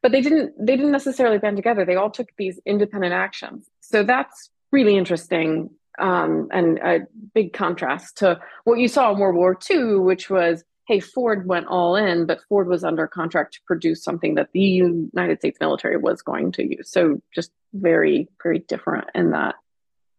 But 0.03 0.13
they 0.13 0.21
didn't 0.21 0.55
they 0.59 0.77
didn't 0.77 0.93
necessarily 0.93 1.39
band 1.39 1.57
together. 1.57 1.85
They 1.85 1.97
all 1.97 2.11
took 2.11 2.29
these 2.39 2.61
independent 2.65 3.13
actions. 3.13 3.69
So 3.81 4.03
that's 4.05 4.51
really 4.73 4.97
interesting 4.97 5.71
um, 5.99 6.49
and 6.53 6.79
a 6.79 7.01
big 7.35 7.53
contrast 7.53 8.19
to 8.19 8.41
what 8.65 8.79
you 8.79 8.89
saw 8.89 9.13
in 9.13 9.19
World 9.19 9.37
War 9.37 9.59
II, 9.71 9.97
which 9.97 10.31
was 10.31 10.65
hey, 10.91 10.99
Ford 10.99 11.47
went 11.47 11.69
all 11.69 11.95
in, 11.95 12.27
but 12.27 12.41
Ford 12.49 12.67
was 12.67 12.83
under 12.83 13.07
contract 13.07 13.55
to 13.55 13.61
produce 13.65 14.03
something 14.03 14.35
that 14.35 14.49
the 14.53 14.61
United 14.61 15.39
States 15.39 15.57
military 15.61 15.97
was 15.97 16.21
going 16.21 16.51
to 16.51 16.65
use. 16.65 16.91
So 16.91 17.23
just 17.33 17.53
very, 17.73 18.27
very 18.43 18.59
different 18.59 19.07
in 19.15 19.31
that 19.31 19.55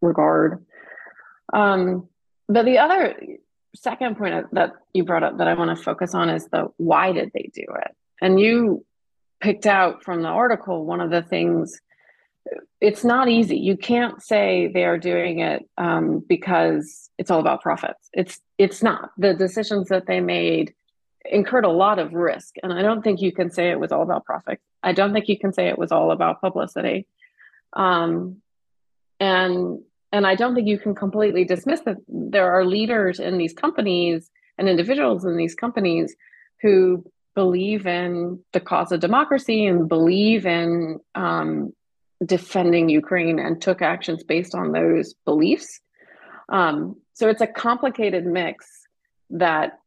regard. 0.00 0.64
Um, 1.52 2.08
but 2.48 2.64
the 2.64 2.78
other 2.78 3.14
second 3.74 4.16
point 4.16 4.46
that 4.54 4.72
you 4.94 5.04
brought 5.04 5.22
up 5.22 5.36
that 5.36 5.46
I 5.46 5.52
want 5.52 5.76
to 5.76 5.84
focus 5.84 6.14
on 6.14 6.30
is 6.30 6.46
the 6.46 6.68
why 6.78 7.12
did 7.12 7.32
they 7.34 7.50
do 7.52 7.66
it? 7.68 7.94
And 8.22 8.40
you 8.40 8.86
picked 9.42 9.66
out 9.66 10.02
from 10.02 10.22
the 10.22 10.28
article 10.28 10.86
one 10.86 11.02
of 11.02 11.10
the 11.10 11.20
things 11.20 11.82
it's 12.80 13.04
not 13.04 13.28
easy. 13.28 13.56
You 13.56 13.76
can't 13.76 14.22
say 14.22 14.70
they 14.72 14.84
are 14.84 14.98
doing 14.98 15.38
it 15.40 15.68
um, 15.78 16.24
because 16.28 17.10
it's 17.18 17.30
all 17.30 17.40
about 17.40 17.62
profits. 17.62 18.08
It's 18.12 18.40
it's 18.58 18.82
not. 18.82 19.10
The 19.16 19.34
decisions 19.34 19.88
that 19.88 20.06
they 20.06 20.20
made 20.20 20.74
incurred 21.24 21.64
a 21.64 21.70
lot 21.70 21.98
of 21.98 22.12
risk, 22.12 22.56
and 22.62 22.72
I 22.72 22.82
don't 22.82 23.02
think 23.02 23.20
you 23.20 23.32
can 23.32 23.50
say 23.50 23.70
it 23.70 23.78
was 23.78 23.92
all 23.92 24.02
about 24.02 24.24
profit. 24.24 24.60
I 24.82 24.92
don't 24.92 25.12
think 25.12 25.28
you 25.28 25.38
can 25.38 25.52
say 25.52 25.68
it 25.68 25.78
was 25.78 25.92
all 25.92 26.10
about 26.10 26.40
publicity, 26.40 27.06
um, 27.72 28.42
and 29.20 29.80
and 30.10 30.26
I 30.26 30.34
don't 30.34 30.54
think 30.54 30.66
you 30.66 30.78
can 30.78 30.94
completely 30.94 31.44
dismiss 31.44 31.80
that 31.82 31.98
there 32.08 32.52
are 32.52 32.64
leaders 32.64 33.20
in 33.20 33.38
these 33.38 33.54
companies 33.54 34.30
and 34.58 34.68
individuals 34.68 35.24
in 35.24 35.36
these 35.36 35.54
companies 35.54 36.14
who 36.60 37.04
believe 37.34 37.86
in 37.86 38.40
the 38.52 38.60
cause 38.60 38.92
of 38.92 39.00
democracy 39.00 39.66
and 39.66 39.88
believe 39.88 40.44
in 40.44 41.00
um, 41.14 41.72
defending 42.24 42.88
Ukraine 42.88 43.38
and 43.38 43.60
took 43.60 43.82
actions 43.82 44.22
based 44.22 44.54
on 44.54 44.72
those 44.72 45.14
beliefs. 45.24 45.80
Um, 46.48 46.96
so 47.14 47.28
it's 47.28 47.40
a 47.40 47.46
complicated 47.46 48.26
mix 48.26 48.66
that 49.30 49.78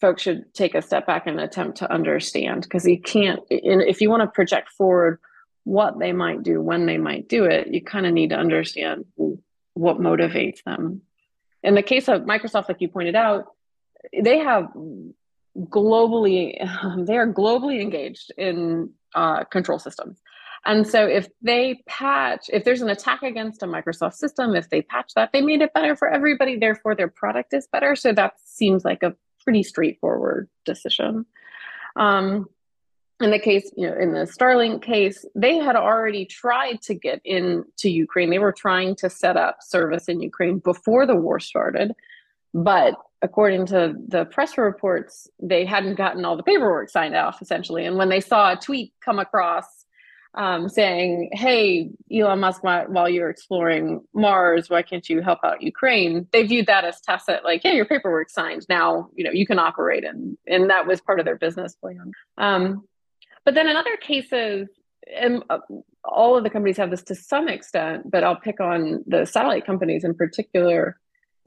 folks 0.00 0.22
should 0.22 0.52
take 0.54 0.74
a 0.74 0.82
step 0.82 1.06
back 1.06 1.26
and 1.26 1.40
attempt 1.40 1.78
to 1.78 1.92
understand 1.92 2.62
because 2.62 2.86
you 2.86 3.00
can't, 3.00 3.40
if 3.50 4.00
you 4.00 4.10
want 4.10 4.22
to 4.22 4.26
project 4.26 4.70
forward 4.70 5.20
what 5.64 5.98
they 5.98 6.12
might 6.12 6.42
do, 6.42 6.60
when 6.60 6.86
they 6.86 6.96
might 6.96 7.28
do 7.28 7.44
it, 7.44 7.68
you 7.68 7.82
kind 7.82 8.06
of 8.06 8.12
need 8.12 8.30
to 8.30 8.36
understand 8.36 9.04
what 9.74 9.98
motivates 9.98 10.62
them. 10.64 11.02
In 11.62 11.74
the 11.74 11.82
case 11.82 12.08
of 12.08 12.22
Microsoft, 12.22 12.68
like 12.68 12.80
you 12.80 12.88
pointed 12.88 13.14
out, 13.14 13.46
they 14.18 14.38
have 14.38 14.68
globally, 15.56 16.56
they 17.06 17.16
are 17.16 17.32
globally 17.32 17.80
engaged 17.80 18.32
in 18.36 18.90
uh, 19.14 19.44
control 19.44 19.78
systems. 19.78 20.18
And 20.66 20.86
so 20.86 21.06
if 21.06 21.28
they 21.40 21.82
patch, 21.86 22.50
if 22.52 22.64
there's 22.64 22.82
an 22.82 22.90
attack 22.90 23.22
against 23.22 23.62
a 23.62 23.66
Microsoft 23.66 24.14
system, 24.14 24.54
if 24.54 24.68
they 24.68 24.82
patch 24.82 25.12
that, 25.14 25.32
they 25.32 25.40
made 25.40 25.62
it 25.62 25.72
better 25.72 25.96
for 25.96 26.08
everybody. 26.08 26.58
Therefore, 26.58 26.94
their 26.94 27.08
product 27.08 27.54
is 27.54 27.66
better. 27.66 27.96
So 27.96 28.12
that 28.12 28.34
seems 28.44 28.84
like 28.84 29.02
a 29.02 29.14
pretty 29.42 29.62
straightforward 29.62 30.48
decision. 30.66 31.24
Um, 31.96 32.46
in 33.20 33.30
the 33.30 33.38
case, 33.38 33.70
you 33.76 33.86
know, 33.86 33.96
in 33.96 34.12
the 34.12 34.20
Starlink 34.20 34.82
case, 34.82 35.24
they 35.34 35.56
had 35.58 35.76
already 35.76 36.24
tried 36.24 36.80
to 36.82 36.94
get 36.94 37.20
into 37.24 37.90
Ukraine. 37.90 38.30
They 38.30 38.38
were 38.38 38.52
trying 38.52 38.96
to 38.96 39.10
set 39.10 39.36
up 39.36 39.58
service 39.60 40.08
in 40.08 40.20
Ukraine 40.22 40.58
before 40.58 41.06
the 41.06 41.16
war 41.16 41.38
started. 41.38 41.92
But 42.54 42.94
according 43.22 43.66
to 43.66 43.94
the 44.08 44.24
press 44.24 44.56
reports, 44.56 45.28
they 45.38 45.64
hadn't 45.66 45.96
gotten 45.96 46.24
all 46.24 46.36
the 46.36 46.42
paperwork 46.42 46.88
signed 46.88 47.14
off 47.14 47.42
essentially. 47.42 47.84
And 47.84 47.96
when 47.96 48.08
they 48.08 48.20
saw 48.20 48.52
a 48.52 48.56
tweet 48.56 48.94
come 49.04 49.18
across 49.18 49.79
um, 50.34 50.68
saying, 50.68 51.30
"Hey, 51.32 51.90
Elon 52.12 52.40
Musk, 52.40 52.62
while 52.62 53.08
you're 53.08 53.30
exploring 53.30 54.02
Mars, 54.14 54.70
why 54.70 54.82
can't 54.82 55.08
you 55.08 55.20
help 55.20 55.40
out 55.44 55.62
Ukraine?" 55.62 56.26
They 56.32 56.44
viewed 56.44 56.66
that 56.66 56.84
as 56.84 57.00
tacit, 57.00 57.44
like, 57.44 57.64
"Yeah, 57.64 57.72
your 57.72 57.84
paperwork 57.84 58.30
signed. 58.30 58.66
Now, 58.68 59.10
you 59.14 59.24
know, 59.24 59.32
you 59.32 59.46
can 59.46 59.58
operate," 59.58 60.04
and 60.04 60.36
and 60.46 60.70
that 60.70 60.86
was 60.86 61.00
part 61.00 61.18
of 61.18 61.24
their 61.24 61.36
business 61.36 61.74
plan. 61.74 62.12
Um, 62.38 62.84
but 63.44 63.54
then 63.54 63.68
in 63.68 63.76
other 63.76 63.96
cases, 63.96 64.68
and 65.18 65.42
uh, 65.50 65.58
all 66.04 66.36
of 66.36 66.44
the 66.44 66.50
companies 66.50 66.76
have 66.76 66.90
this 66.90 67.02
to 67.04 67.14
some 67.14 67.48
extent, 67.48 68.10
but 68.10 68.24
I'll 68.24 68.36
pick 68.36 68.60
on 68.60 69.04
the 69.06 69.24
satellite 69.24 69.66
companies 69.66 70.04
in 70.04 70.14
particular. 70.14 70.98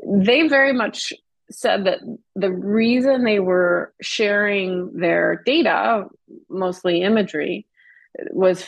They 0.05 0.47
very 0.47 0.73
much 0.73 1.13
said 1.51 1.85
that 1.85 1.99
the 2.35 2.51
reason 2.51 3.23
they 3.23 3.39
were 3.39 3.93
sharing 4.01 4.93
their 4.97 5.41
data, 5.45 6.05
mostly 6.49 7.01
imagery, 7.01 7.67
was 8.31 8.65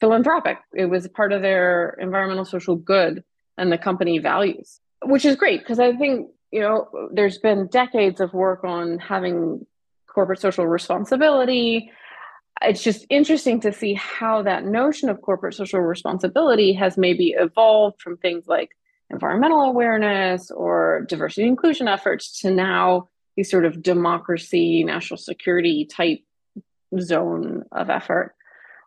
philanthropic. 0.00 0.58
It 0.74 0.86
was 0.86 1.08
part 1.08 1.32
of 1.32 1.42
their 1.42 1.96
environmental 2.00 2.44
social 2.44 2.76
good 2.76 3.24
and 3.56 3.70
the 3.72 3.78
company 3.78 4.18
values, 4.18 4.80
which 5.04 5.24
is 5.24 5.36
great 5.36 5.60
because 5.60 5.78
I 5.78 5.96
think, 5.96 6.30
you 6.50 6.60
know, 6.60 6.88
there's 7.12 7.38
been 7.38 7.68
decades 7.68 8.20
of 8.20 8.32
work 8.32 8.64
on 8.64 8.98
having 8.98 9.66
corporate 10.06 10.40
social 10.40 10.66
responsibility. 10.66 11.90
It's 12.60 12.82
just 12.82 13.06
interesting 13.10 13.60
to 13.60 13.72
see 13.72 13.94
how 13.94 14.42
that 14.42 14.64
notion 14.64 15.08
of 15.08 15.20
corporate 15.20 15.54
social 15.54 15.80
responsibility 15.80 16.74
has 16.74 16.96
maybe 16.96 17.34
evolved 17.36 18.00
from 18.00 18.18
things 18.18 18.46
like 18.46 18.70
environmental 19.10 19.62
awareness 19.62 20.50
or 20.50 21.04
diversity 21.08 21.46
inclusion 21.46 21.88
efforts 21.88 22.40
to 22.40 22.50
now 22.50 23.08
these 23.36 23.50
sort 23.50 23.64
of 23.64 23.82
democracy, 23.82 24.84
national 24.84 25.18
security 25.18 25.86
type 25.86 26.20
zone 27.00 27.64
of 27.72 27.90
effort. 27.90 28.34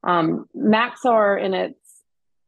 Um, 0.06 0.48
Maxar, 0.56 1.44
in 1.44 1.54
its 1.54 1.80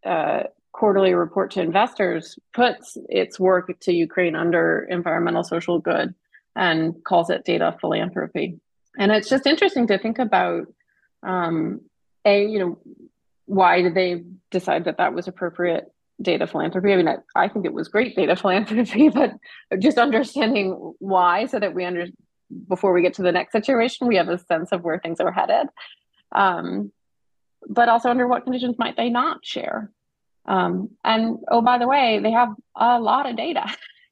uh, 0.05 0.43
quarterly 0.71 1.13
report 1.13 1.51
to 1.51 1.61
investors, 1.61 2.37
puts 2.53 2.97
its 3.09 3.39
work 3.39 3.77
to 3.81 3.91
Ukraine 3.91 4.35
under 4.35 4.87
environmental 4.89 5.43
social 5.43 5.79
good 5.79 6.13
and 6.55 7.03
calls 7.03 7.29
it 7.29 7.45
data 7.45 7.75
philanthropy. 7.81 8.59
And 8.97 9.11
it's 9.11 9.29
just 9.29 9.45
interesting 9.45 9.87
to 9.87 9.97
think 9.97 10.19
about 10.19 10.67
um, 11.23 11.81
a, 12.25 12.45
you 12.45 12.59
know, 12.59 12.79
why 13.45 13.81
did 13.81 13.95
they 13.95 14.23
decide 14.51 14.85
that 14.85 14.97
that 14.97 15.13
was 15.13 15.27
appropriate 15.27 15.91
data 16.21 16.47
philanthropy? 16.47 16.93
I 16.93 16.97
mean, 16.97 17.07
I, 17.07 17.17
I 17.35 17.47
think 17.47 17.65
it 17.65 17.73
was 17.73 17.87
great 17.87 18.15
data 18.15 18.35
philanthropy, 18.41 19.09
but 19.09 19.33
just 19.79 19.97
understanding 19.97 20.93
why 20.99 21.45
so 21.45 21.59
that 21.59 21.73
we 21.73 21.85
under 21.85 22.07
before 22.67 22.93
we 22.93 23.01
get 23.01 23.15
to 23.15 23.21
the 23.21 23.31
next 23.31 23.51
situation, 23.51 24.07
we 24.07 24.15
have 24.15 24.29
a 24.29 24.37
sense 24.37 24.71
of 24.71 24.83
where 24.83 24.99
things 24.99 25.19
are 25.19 25.31
headed. 25.31 25.67
Um, 26.33 26.91
but 27.67 27.89
also 27.89 28.09
under 28.09 28.27
what 28.27 28.43
conditions 28.43 28.77
might 28.77 28.97
they 28.97 29.09
not 29.09 29.45
share? 29.45 29.91
Um, 30.45 30.91
and 31.03 31.37
oh, 31.49 31.61
by 31.61 31.77
the 31.77 31.87
way, 31.87 32.19
they 32.21 32.31
have 32.31 32.49
a 32.75 32.99
lot 32.99 33.29
of 33.29 33.35
data. 33.35 33.65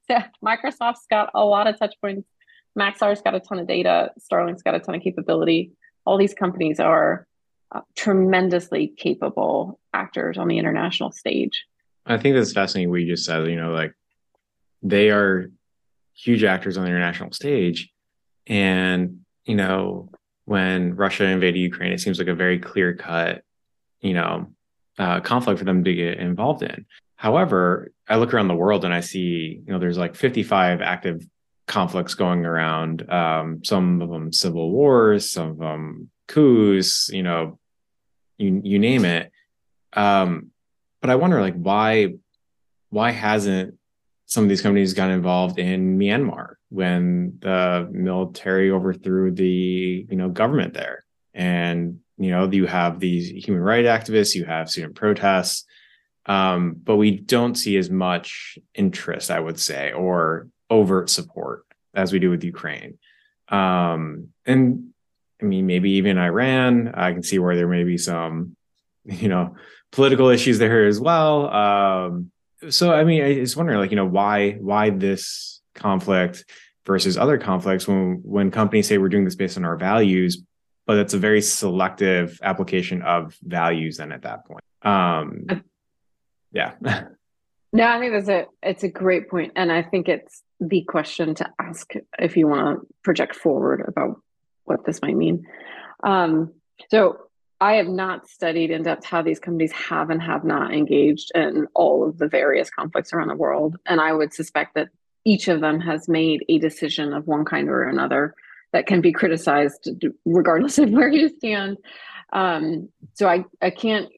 Microsoft's 0.44 1.06
got 1.10 1.30
a 1.34 1.44
lot 1.44 1.66
of 1.66 1.78
touch 1.78 1.94
points. 2.00 2.28
Maxar's 2.78 3.22
got 3.22 3.34
a 3.34 3.40
ton 3.40 3.58
of 3.58 3.66
data. 3.66 4.10
Starlink's 4.20 4.62
got 4.62 4.74
a 4.74 4.80
ton 4.80 4.94
of 4.94 5.02
capability. 5.02 5.72
All 6.04 6.18
these 6.18 6.34
companies 6.34 6.78
are 6.78 7.26
uh, 7.72 7.80
tremendously 7.96 8.92
capable 8.96 9.80
actors 9.94 10.36
on 10.36 10.48
the 10.48 10.58
international 10.58 11.10
stage. 11.10 11.64
I 12.04 12.18
think 12.18 12.36
that's 12.36 12.52
fascinating 12.52 12.90
what 12.90 13.00
you 13.00 13.06
just 13.06 13.24
said. 13.24 13.48
You 13.48 13.56
know, 13.56 13.70
like 13.70 13.94
they 14.82 15.10
are 15.10 15.50
huge 16.14 16.44
actors 16.44 16.76
on 16.76 16.84
the 16.84 16.90
international 16.90 17.32
stage. 17.32 17.90
And, 18.46 19.20
you 19.44 19.56
know, 19.56 20.10
when 20.44 20.94
Russia 20.94 21.24
invaded 21.24 21.58
Ukraine, 21.58 21.92
it 21.92 22.00
seems 22.00 22.18
like 22.18 22.28
a 22.28 22.34
very 22.34 22.58
clear 22.58 22.94
cut 22.94 23.42
you 24.00 24.14
know, 24.14 24.48
uh, 24.98 25.20
conflict 25.20 25.58
for 25.58 25.64
them 25.64 25.84
to 25.84 25.94
get 25.94 26.18
involved 26.18 26.62
in. 26.62 26.86
However, 27.16 27.92
I 28.08 28.16
look 28.16 28.34
around 28.34 28.48
the 28.48 28.54
world 28.54 28.84
and 28.84 28.92
I 28.92 29.00
see, 29.00 29.62
you 29.66 29.72
know, 29.72 29.78
there's 29.78 29.98
like 29.98 30.14
55 30.14 30.80
active 30.80 31.26
conflicts 31.66 32.14
going 32.14 32.44
around. 32.44 33.10
Um, 33.10 33.64
some 33.64 34.02
of 34.02 34.10
them 34.10 34.32
civil 34.32 34.70
wars, 34.70 35.30
some 35.30 35.50
of 35.50 35.58
them 35.58 36.10
coups, 36.28 37.08
you 37.12 37.22
know, 37.22 37.58
you 38.38 38.60
you 38.62 38.78
name 38.78 39.04
it. 39.04 39.32
Um, 39.92 40.50
but 41.00 41.10
I 41.10 41.16
wonder, 41.16 41.40
like, 41.40 41.56
why 41.56 42.14
why 42.90 43.10
hasn't 43.10 43.74
some 44.26 44.44
of 44.44 44.48
these 44.48 44.62
companies 44.62 44.94
got 44.94 45.10
involved 45.10 45.58
in 45.58 45.98
Myanmar 45.98 46.54
when 46.68 47.38
the 47.40 47.88
military 47.90 48.70
overthrew 48.70 49.30
the 49.30 50.06
you 50.08 50.16
know 50.16 50.28
government 50.28 50.74
there 50.74 51.04
and 51.32 52.00
you 52.18 52.30
know 52.30 52.50
you 52.50 52.66
have 52.66 53.00
these 53.00 53.28
human 53.28 53.62
rights 53.62 53.88
activists 53.88 54.34
you 54.34 54.44
have 54.44 54.70
student 54.70 54.94
protests 54.94 55.64
um, 56.28 56.74
but 56.82 56.96
we 56.96 57.12
don't 57.12 57.54
see 57.54 57.76
as 57.76 57.90
much 57.90 58.58
interest 58.74 59.30
i 59.30 59.38
would 59.38 59.58
say 59.58 59.92
or 59.92 60.48
overt 60.70 61.08
support 61.10 61.64
as 61.94 62.12
we 62.12 62.18
do 62.18 62.30
with 62.30 62.44
ukraine. 62.44 62.98
Um, 63.48 64.28
and 64.44 64.90
i 65.40 65.44
mean 65.44 65.66
maybe 65.66 65.92
even 65.92 66.18
iran 66.18 66.88
i 66.94 67.12
can 67.12 67.22
see 67.22 67.38
where 67.38 67.56
there 67.56 67.68
may 67.68 67.84
be 67.84 67.98
some 67.98 68.56
you 69.04 69.28
know 69.28 69.54
political 69.92 70.28
issues 70.28 70.58
there 70.58 70.86
as 70.86 71.00
well. 71.00 71.48
Um, 71.48 72.30
so 72.70 72.92
i 72.92 73.04
mean 73.04 73.22
i 73.22 73.34
just 73.34 73.56
wondering 73.56 73.78
like 73.78 73.90
you 73.90 73.96
know 73.96 74.06
why 74.06 74.52
why 74.52 74.90
this 74.90 75.60
conflict 75.74 76.44
versus 76.86 77.18
other 77.18 77.36
conflicts 77.36 77.86
when 77.86 78.20
when 78.24 78.50
companies 78.50 78.88
say 78.88 78.96
we're 78.96 79.10
doing 79.10 79.24
this 79.24 79.34
based 79.34 79.58
on 79.58 79.64
our 79.64 79.76
values 79.76 80.42
but 80.86 80.98
it's 80.98 81.14
a 81.14 81.18
very 81.18 81.42
selective 81.42 82.38
application 82.42 83.02
of 83.02 83.36
values 83.42 83.98
then 83.98 84.12
at 84.12 84.22
that 84.22 84.46
point. 84.46 84.64
Um 84.82 85.46
yeah. 86.52 86.74
No 87.72 87.84
i 87.86 87.98
think 87.98 88.12
that's 88.12 88.28
a 88.28 88.46
it's 88.62 88.84
a 88.84 88.88
great 88.88 89.28
point 89.28 89.52
and 89.56 89.70
i 89.70 89.82
think 89.82 90.08
it's 90.08 90.42
the 90.60 90.82
question 90.84 91.34
to 91.34 91.50
ask 91.58 91.92
if 92.18 92.36
you 92.36 92.46
want 92.46 92.80
to 92.80 92.86
project 93.02 93.34
forward 93.34 93.84
about 93.86 94.22
what 94.64 94.86
this 94.86 95.02
might 95.02 95.16
mean. 95.16 95.46
Um 96.02 96.54
so 96.88 97.18
i 97.60 97.74
have 97.74 97.88
not 97.88 98.28
studied 98.28 98.70
in 98.70 98.84
depth 98.84 99.04
how 99.04 99.20
these 99.20 99.40
companies 99.40 99.72
have 99.72 100.08
and 100.10 100.22
have 100.22 100.44
not 100.44 100.72
engaged 100.72 101.32
in 101.34 101.66
all 101.74 102.08
of 102.08 102.16
the 102.18 102.28
various 102.28 102.70
conflicts 102.70 103.12
around 103.12 103.28
the 103.28 103.34
world 103.34 103.76
and 103.84 104.00
i 104.00 104.12
would 104.12 104.32
suspect 104.32 104.74
that 104.74 104.88
each 105.24 105.48
of 105.48 105.60
them 105.60 105.80
has 105.80 106.08
made 106.08 106.44
a 106.48 106.58
decision 106.58 107.12
of 107.12 107.26
one 107.26 107.44
kind 107.44 107.68
or 107.68 107.82
another 107.82 108.34
that 108.76 108.86
can 108.86 109.00
be 109.00 109.10
criticized 109.10 109.88
regardless 110.26 110.76
of 110.76 110.90
where 110.96 111.08
you 111.08 111.30
stand. 111.38 111.78
Um, 112.30 112.90
so 113.14 113.26
I, 113.26 113.44
I 113.62 113.70
can't 113.70 114.10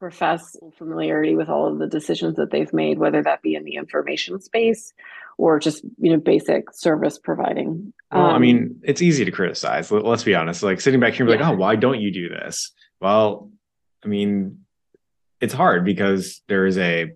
profess 0.00 0.56
familiarity 0.78 1.36
with 1.36 1.50
all 1.50 1.66
of 1.70 1.78
the 1.78 1.86
decisions 1.86 2.36
that 2.36 2.50
they've 2.50 2.72
made, 2.72 2.98
whether 2.98 3.22
that 3.22 3.42
be 3.42 3.54
in 3.54 3.64
the 3.64 3.74
information 3.74 4.40
space 4.40 4.94
or 5.36 5.58
just 5.58 5.84
you 5.98 6.10
know 6.10 6.16
basic 6.16 6.72
service 6.72 7.18
providing. 7.18 7.92
Well, 8.10 8.24
um, 8.24 8.34
I 8.34 8.38
mean, 8.38 8.80
it's 8.82 9.02
easy 9.02 9.26
to 9.26 9.30
criticize. 9.30 9.92
Let's 9.92 10.24
be 10.24 10.34
honest. 10.34 10.62
Like 10.62 10.80
sitting 10.80 11.00
back 11.00 11.12
here 11.12 11.26
and 11.26 11.28
be 11.28 11.38
yeah. 11.38 11.50
like, 11.50 11.54
oh, 11.54 11.60
why 11.60 11.76
don't 11.76 12.00
you 12.00 12.10
do 12.10 12.30
this? 12.30 12.72
Well, 13.02 13.50
I 14.02 14.08
mean, 14.08 14.64
it's 15.42 15.52
hard 15.52 15.84
because 15.84 16.40
there 16.48 16.64
is 16.64 16.78
a 16.78 17.12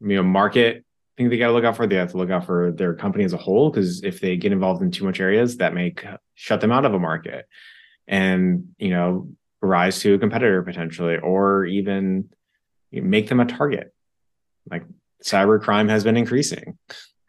you 0.00 0.16
know 0.16 0.22
market 0.22 0.84
thing 1.20 1.30
they 1.30 1.36
got 1.36 1.48
to 1.48 1.52
look 1.52 1.64
out 1.64 1.76
for. 1.76 1.86
They 1.86 1.96
have 1.96 2.12
to 2.12 2.16
look 2.16 2.30
out 2.30 2.46
for 2.46 2.72
their 2.72 2.94
company 2.94 3.24
as 3.24 3.32
a 3.32 3.36
whole 3.36 3.70
because 3.70 4.02
if 4.02 4.20
they 4.20 4.36
get 4.36 4.52
involved 4.52 4.82
in 4.82 4.90
too 4.90 5.04
much 5.04 5.20
areas, 5.20 5.58
that 5.58 5.74
may 5.74 5.94
shut 6.34 6.60
them 6.60 6.72
out 6.72 6.84
of 6.84 6.94
a 6.94 6.98
market, 6.98 7.46
and 8.08 8.68
you 8.78 8.90
know 8.90 9.28
rise 9.60 10.00
to 10.00 10.14
a 10.14 10.18
competitor 10.18 10.62
potentially, 10.62 11.18
or 11.18 11.66
even 11.66 12.30
make 12.90 13.28
them 13.28 13.40
a 13.40 13.44
target. 13.44 13.92
Like 14.70 14.84
cyber 15.22 15.60
crime 15.60 15.88
has 15.88 16.04
been 16.04 16.16
increasing. 16.16 16.78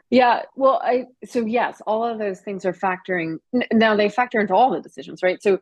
Yeah, 0.10 0.44
well, 0.56 0.82
I 0.84 1.06
so 1.26 1.46
yes, 1.46 1.82
all 1.86 2.06
of 2.06 2.18
those 2.18 2.40
things 2.40 2.66
are 2.66 2.74
factoring. 2.74 3.38
Now 3.74 3.96
they 3.96 4.10
factor 4.10 4.40
into 4.40 4.54
all 4.54 4.72
the 4.72 4.82
decisions, 4.82 5.22
right? 5.22 5.42
So 5.44 5.60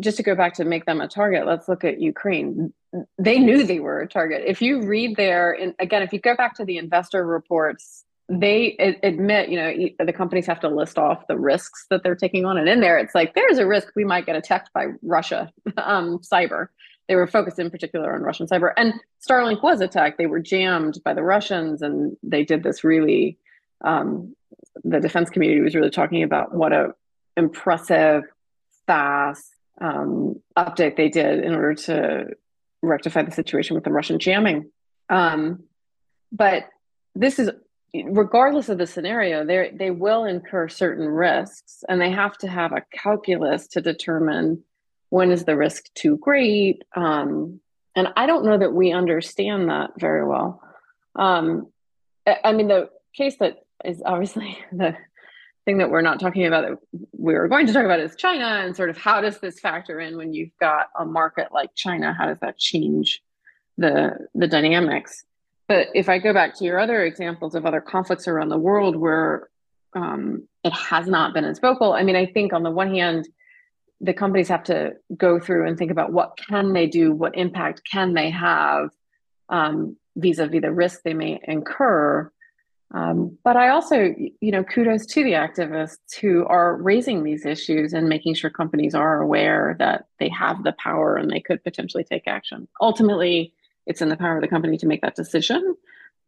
just 0.00 0.16
to 0.16 0.22
go 0.22 0.34
back 0.34 0.54
to 0.54 0.64
make 0.64 0.86
them 0.86 1.00
a 1.00 1.08
target, 1.08 1.46
let's 1.46 1.68
look 1.68 1.84
at 1.84 2.00
Ukraine. 2.00 2.72
They 3.18 3.38
knew 3.38 3.64
they 3.64 3.80
were 3.80 4.00
a 4.00 4.08
target. 4.08 4.42
If 4.46 4.60
you 4.60 4.82
read 4.82 5.16
there, 5.16 5.52
and 5.52 5.74
again, 5.78 6.02
if 6.02 6.12
you 6.12 6.18
go 6.18 6.34
back 6.34 6.56
to 6.56 6.64
the 6.64 6.78
investor 6.78 7.24
reports, 7.24 8.04
they 8.28 8.76
admit, 9.02 9.48
you 9.48 9.56
know, 9.56 10.04
the 10.04 10.12
companies 10.12 10.46
have 10.46 10.60
to 10.60 10.68
list 10.68 10.98
off 10.98 11.26
the 11.26 11.36
risks 11.36 11.86
that 11.90 12.02
they're 12.02 12.14
taking 12.14 12.44
on, 12.44 12.58
and 12.58 12.68
in 12.68 12.80
there, 12.80 12.98
it's 12.98 13.14
like 13.14 13.34
there's 13.34 13.58
a 13.58 13.66
risk 13.66 13.88
we 13.96 14.04
might 14.04 14.26
get 14.26 14.36
attacked 14.36 14.72
by 14.72 14.86
Russia, 15.02 15.52
um, 15.76 16.18
cyber. 16.18 16.68
They 17.08 17.16
were 17.16 17.26
focused 17.26 17.58
in 17.58 17.70
particular 17.70 18.14
on 18.14 18.22
Russian 18.22 18.46
cyber, 18.46 18.72
and 18.76 18.94
Starlink 19.26 19.62
was 19.62 19.80
attacked. 19.80 20.16
They 20.16 20.26
were 20.26 20.38
jammed 20.38 21.02
by 21.04 21.12
the 21.12 21.24
Russians, 21.24 21.82
and 21.82 22.16
they 22.22 22.44
did 22.44 22.62
this 22.62 22.84
really. 22.84 23.36
Um, 23.82 24.36
the 24.84 25.00
defense 25.00 25.30
community 25.30 25.60
was 25.60 25.74
really 25.74 25.90
talking 25.90 26.22
about 26.22 26.54
what 26.54 26.72
a 26.72 26.94
impressive, 27.36 28.24
fast, 28.86 29.44
um, 29.80 30.40
update 30.56 30.96
they 30.96 31.08
did 31.08 31.42
in 31.42 31.54
order 31.54 31.74
to 31.74 32.28
rectify 32.82 33.22
the 33.22 33.30
situation 33.30 33.74
with 33.74 33.84
the 33.84 33.92
Russian 33.92 34.18
jamming. 34.18 34.70
Um, 35.08 35.64
but 36.32 36.68
this 37.14 37.38
is 37.38 37.50
regardless 37.92 38.68
of 38.68 38.78
the 38.78 38.86
scenario, 38.86 39.44
they 39.44 39.72
they 39.74 39.90
will 39.90 40.24
incur 40.24 40.68
certain 40.68 41.06
risks, 41.06 41.84
and 41.88 42.00
they 42.00 42.10
have 42.10 42.36
to 42.38 42.48
have 42.48 42.72
a 42.72 42.84
calculus 42.92 43.66
to 43.68 43.80
determine 43.80 44.62
when 45.08 45.30
is 45.30 45.44
the 45.44 45.56
risk 45.56 45.92
too 45.94 46.16
great. 46.18 46.84
Um, 46.94 47.60
and 47.96 48.08
I 48.16 48.26
don't 48.26 48.44
know 48.44 48.58
that 48.58 48.72
we 48.72 48.92
understand 48.92 49.68
that 49.68 49.90
very 49.98 50.24
well. 50.24 50.62
Um, 51.16 51.72
I 52.26 52.52
mean, 52.52 52.68
the 52.68 52.90
case 53.16 53.36
that 53.40 53.58
is 53.84 54.02
obviously 54.04 54.58
the 54.72 54.96
thing 55.64 55.78
that 55.78 55.90
we're 55.90 56.02
not 56.02 56.20
talking 56.20 56.46
about 56.46 56.68
that 56.68 56.78
we 57.16 57.34
are 57.34 57.48
going 57.48 57.66
to 57.66 57.72
talk 57.72 57.84
about 57.84 58.00
is 58.00 58.16
China 58.16 58.44
and 58.44 58.74
sort 58.74 58.90
of 58.90 58.96
how 58.96 59.20
does 59.20 59.38
this 59.40 59.60
factor 59.60 60.00
in 60.00 60.16
when 60.16 60.32
you've 60.32 60.56
got 60.58 60.88
a 60.98 61.04
market 61.04 61.48
like 61.52 61.74
China? 61.74 62.14
How 62.18 62.26
does 62.26 62.38
that 62.40 62.58
change 62.58 63.22
the 63.78 64.26
the 64.34 64.46
dynamics? 64.46 65.24
But 65.68 65.88
if 65.94 66.08
I 66.08 66.18
go 66.18 66.32
back 66.32 66.56
to 66.56 66.64
your 66.64 66.80
other 66.80 67.04
examples 67.04 67.54
of 67.54 67.64
other 67.64 67.80
conflicts 67.80 68.26
around 68.26 68.48
the 68.48 68.58
world 68.58 68.96
where 68.96 69.48
um, 69.94 70.48
it 70.64 70.72
has 70.72 71.06
not 71.06 71.32
been 71.32 71.44
as 71.44 71.60
vocal, 71.60 71.92
I 71.92 72.02
mean, 72.02 72.16
I 72.16 72.26
think 72.26 72.52
on 72.52 72.64
the 72.64 72.70
one 72.70 72.92
hand, 72.92 73.28
the 74.00 74.14
companies 74.14 74.48
have 74.48 74.64
to 74.64 74.94
go 75.16 75.38
through 75.38 75.68
and 75.68 75.78
think 75.78 75.92
about 75.92 76.12
what 76.12 76.36
can 76.48 76.72
they 76.72 76.86
do, 76.86 77.12
what 77.12 77.36
impact 77.36 77.82
can 77.88 78.14
they 78.14 78.30
have 78.30 78.88
um, 79.48 79.96
vis-a-vis 80.16 80.62
the 80.62 80.72
risk 80.72 81.02
they 81.04 81.14
may 81.14 81.40
incur 81.46 82.32
um, 82.92 83.38
but 83.44 83.56
I 83.56 83.68
also, 83.68 84.14
you 84.18 84.50
know, 84.50 84.64
kudos 84.64 85.06
to 85.06 85.22
the 85.22 85.32
activists 85.32 86.16
who 86.20 86.44
are 86.46 86.76
raising 86.76 87.22
these 87.22 87.46
issues 87.46 87.92
and 87.92 88.08
making 88.08 88.34
sure 88.34 88.50
companies 88.50 88.94
are 88.94 89.22
aware 89.22 89.76
that 89.78 90.06
they 90.18 90.28
have 90.30 90.64
the 90.64 90.72
power 90.72 91.16
and 91.16 91.30
they 91.30 91.40
could 91.40 91.62
potentially 91.62 92.02
take 92.02 92.26
action. 92.26 92.66
Ultimately, 92.80 93.54
it's 93.86 94.02
in 94.02 94.08
the 94.08 94.16
power 94.16 94.36
of 94.36 94.42
the 94.42 94.48
company 94.48 94.76
to 94.78 94.86
make 94.86 95.02
that 95.02 95.14
decision, 95.14 95.76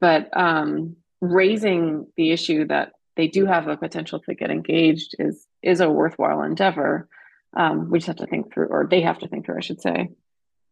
but 0.00 0.28
um, 0.37 0.97
raising 1.21 2.07
the 2.16 2.31
issue 2.31 2.66
that 2.66 2.92
they 3.16 3.26
do 3.26 3.45
have 3.45 3.69
a 3.69 3.76
potential 3.76 4.21
to 4.21 4.35
get 4.35 4.50
engaged 4.50 5.16
is 5.19 5.47
is 5.62 5.81
a 5.81 5.90
worthwhile 5.90 6.42
endeavor. 6.42 7.09
Um, 7.54 7.90
we 7.90 7.99
just 7.99 8.07
have 8.07 8.16
to 8.16 8.26
think 8.26 8.52
through, 8.52 8.69
or 8.69 8.87
they 8.90 9.02
have 9.02 9.19
to 9.19 9.28
think 9.28 9.45
through, 9.45 9.59
I 9.59 9.61
should 9.61 9.83
say, 9.83 10.11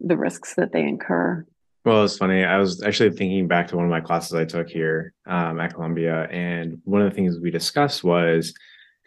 the 0.00 0.16
risks 0.16 0.54
that 0.54 0.72
they 0.72 0.82
incur. 0.82 1.46
Well, 1.84 2.04
it's 2.04 2.18
funny. 2.18 2.44
I 2.44 2.58
was 2.58 2.82
actually 2.82 3.10
thinking 3.10 3.48
back 3.48 3.68
to 3.68 3.76
one 3.76 3.86
of 3.86 3.90
my 3.90 4.02
classes 4.02 4.34
I 4.34 4.44
took 4.44 4.68
here 4.68 5.14
um, 5.26 5.60
at 5.60 5.72
Columbia, 5.72 6.28
and 6.30 6.80
one 6.84 7.00
of 7.00 7.10
the 7.10 7.16
things 7.16 7.38
we 7.38 7.50
discussed 7.50 8.04
was 8.04 8.54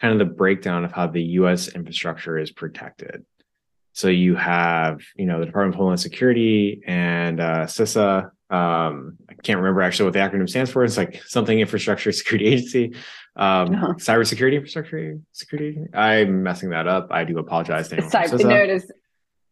kind 0.02 0.12
of 0.12 0.20
the 0.20 0.34
breakdown 0.34 0.84
of 0.84 0.92
how 0.92 1.08
the 1.08 1.22
U.S. 1.22 1.68
infrastructure 1.70 2.38
is 2.38 2.52
protected. 2.52 3.26
So 3.94 4.08
you 4.08 4.36
have, 4.36 5.02
you 5.16 5.28
know, 5.28 5.40
the 5.40 5.46
Department 5.46 5.76
of 5.76 5.78
Homeland 5.78 6.00
Security 6.00 6.82
and 6.88 7.40
uh, 7.40 7.66
CISA. 7.66 8.32
Um, 8.50 9.18
I 9.30 9.36
can't 9.36 9.60
remember 9.60 9.82
actually 9.82 10.06
what 10.06 10.14
the 10.14 10.20
acronym 10.20 10.50
stands 10.50 10.72
for. 10.72 10.84
It's 10.84 10.98
like 10.98 11.22
something 11.28 11.60
Infrastructure 11.60 12.12
Security 12.12 12.48
Agency, 12.48 12.96
um, 13.36 13.76
uh-huh. 13.76 13.94
Cybersecurity 13.94 14.56
Infrastructure 14.56 15.20
Security. 15.32 15.78
I'm 15.94 16.42
messing 16.42 16.72
that 16.72 16.88
up. 16.88 17.10
I 17.12 17.24
do 17.24 17.38
apologize 17.38 17.90
to 17.90 17.98
anyone. 17.98 18.12
Cyber, 18.12 18.44
no, 18.44 18.56
it 18.56 18.72
is. 18.72 18.92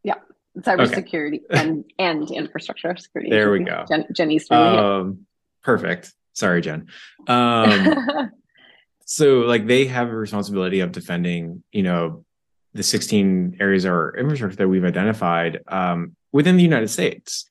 Yeah, 0.03 0.15
cybersecurity 0.58 1.41
okay. 1.46 1.60
and 1.60 1.86
and 1.98 2.29
infrastructure 2.31 2.96
security. 2.98 3.29
There 3.29 3.51
we 3.51 3.60
go. 3.60 3.86
Jen, 3.88 4.05
Jenny's 4.13 4.50
um, 4.51 5.25
perfect. 5.63 6.13
Sorry, 6.34 6.62
Jen. 6.62 6.88
Um, 7.27 8.31
so 9.05 9.39
like 9.39 9.67
they 9.67 9.86
have 9.86 10.10
a 10.10 10.15
responsibility 10.15 10.79
of 10.81 10.91
defending, 10.91 11.63
you 11.72 11.84
know, 11.84 12.25
the 12.74 12.84
16 12.84 13.58
areas 13.60 13.86
of 13.86 14.15
infrastructure 14.17 14.55
that 14.58 14.67
we've 14.67 14.86
identified 14.86 15.62
um, 15.67 16.15
within 16.31 16.58
the 16.58 16.63
United 16.63 16.89
States. 16.89 17.50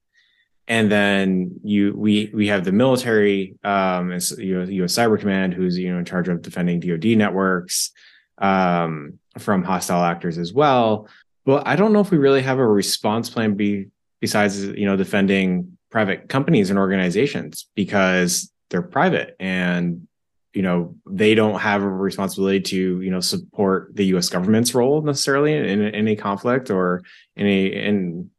And 0.66 0.90
then 0.90 1.60
you 1.64 1.94
we 1.96 2.30
we 2.32 2.46
have 2.46 2.64
the 2.64 2.70
military, 2.70 3.56
um, 3.64 4.12
and, 4.12 4.30
you 4.38 4.58
know, 4.58 4.64
U.S. 4.64 4.94
Cyber 4.94 5.18
Command, 5.18 5.52
who's 5.52 5.76
you 5.76 5.92
know 5.92 5.98
in 5.98 6.04
charge 6.04 6.28
of 6.28 6.42
defending 6.42 6.78
DoD 6.78 7.18
networks 7.18 7.90
um, 8.38 9.18
from 9.36 9.64
hostile 9.64 10.04
actors 10.04 10.38
as 10.38 10.52
well. 10.52 11.08
Well, 11.46 11.62
I 11.64 11.76
don't 11.76 11.92
know 11.92 12.00
if 12.00 12.10
we 12.10 12.18
really 12.18 12.42
have 12.42 12.58
a 12.58 12.66
response 12.66 13.30
plan 13.30 13.54
be, 13.54 13.88
besides 14.20 14.62
you 14.62 14.86
know 14.86 14.96
defending 14.96 15.78
private 15.90 16.28
companies 16.28 16.70
and 16.70 16.78
organizations 16.78 17.66
because 17.74 18.52
they're 18.68 18.82
private 18.82 19.34
and 19.40 20.06
you 20.52 20.62
know 20.62 20.94
they 21.06 21.34
don't 21.34 21.58
have 21.60 21.82
a 21.82 21.88
responsibility 21.88 22.60
to 22.60 23.00
you 23.00 23.10
know 23.10 23.20
support 23.20 23.94
the 23.94 24.06
U.S. 24.06 24.28
government's 24.28 24.74
role 24.74 25.02
necessarily 25.02 25.54
in, 25.54 25.64
in 25.64 25.94
any 25.94 26.16
conflict 26.16 26.70
or 26.70 27.02
any 27.36 27.66
in 27.66 28.30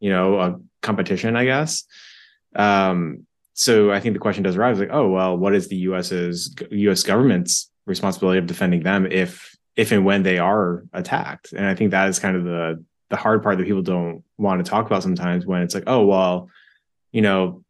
you 0.00 0.10
know 0.10 0.40
a 0.40 0.60
competition, 0.82 1.36
I 1.36 1.44
guess. 1.44 1.84
Um, 2.56 3.26
so 3.54 3.92
I 3.92 4.00
think 4.00 4.14
the 4.14 4.20
question 4.20 4.42
does 4.42 4.56
arise 4.56 4.78
like, 4.78 4.88
oh 4.90 5.08
well, 5.08 5.36
what 5.36 5.54
is 5.54 5.68
the 5.68 5.76
U.S.'s 5.76 6.54
U.S. 6.70 7.02
government's 7.02 7.70
responsibility 7.86 8.38
of 8.38 8.46
defending 8.46 8.82
them 8.82 9.06
if 9.06 9.56
if 9.80 9.92
and 9.92 10.04
when 10.04 10.22
they 10.22 10.38
are 10.38 10.84
attacked. 10.92 11.52
And 11.52 11.64
I 11.64 11.74
think 11.74 11.92
that 11.92 12.10
is 12.10 12.18
kind 12.18 12.36
of 12.36 12.44
the 12.44 12.84
the 13.08 13.16
hard 13.16 13.42
part 13.42 13.56
that 13.58 13.66
people 13.66 13.82
don't 13.82 14.22
want 14.36 14.62
to 14.62 14.70
talk 14.70 14.86
about 14.86 15.02
sometimes 15.02 15.46
when 15.46 15.62
it's 15.62 15.74
like, 15.74 15.84
oh 15.86 16.04
well, 16.04 16.50
you 17.12 17.22
know, 17.22 17.64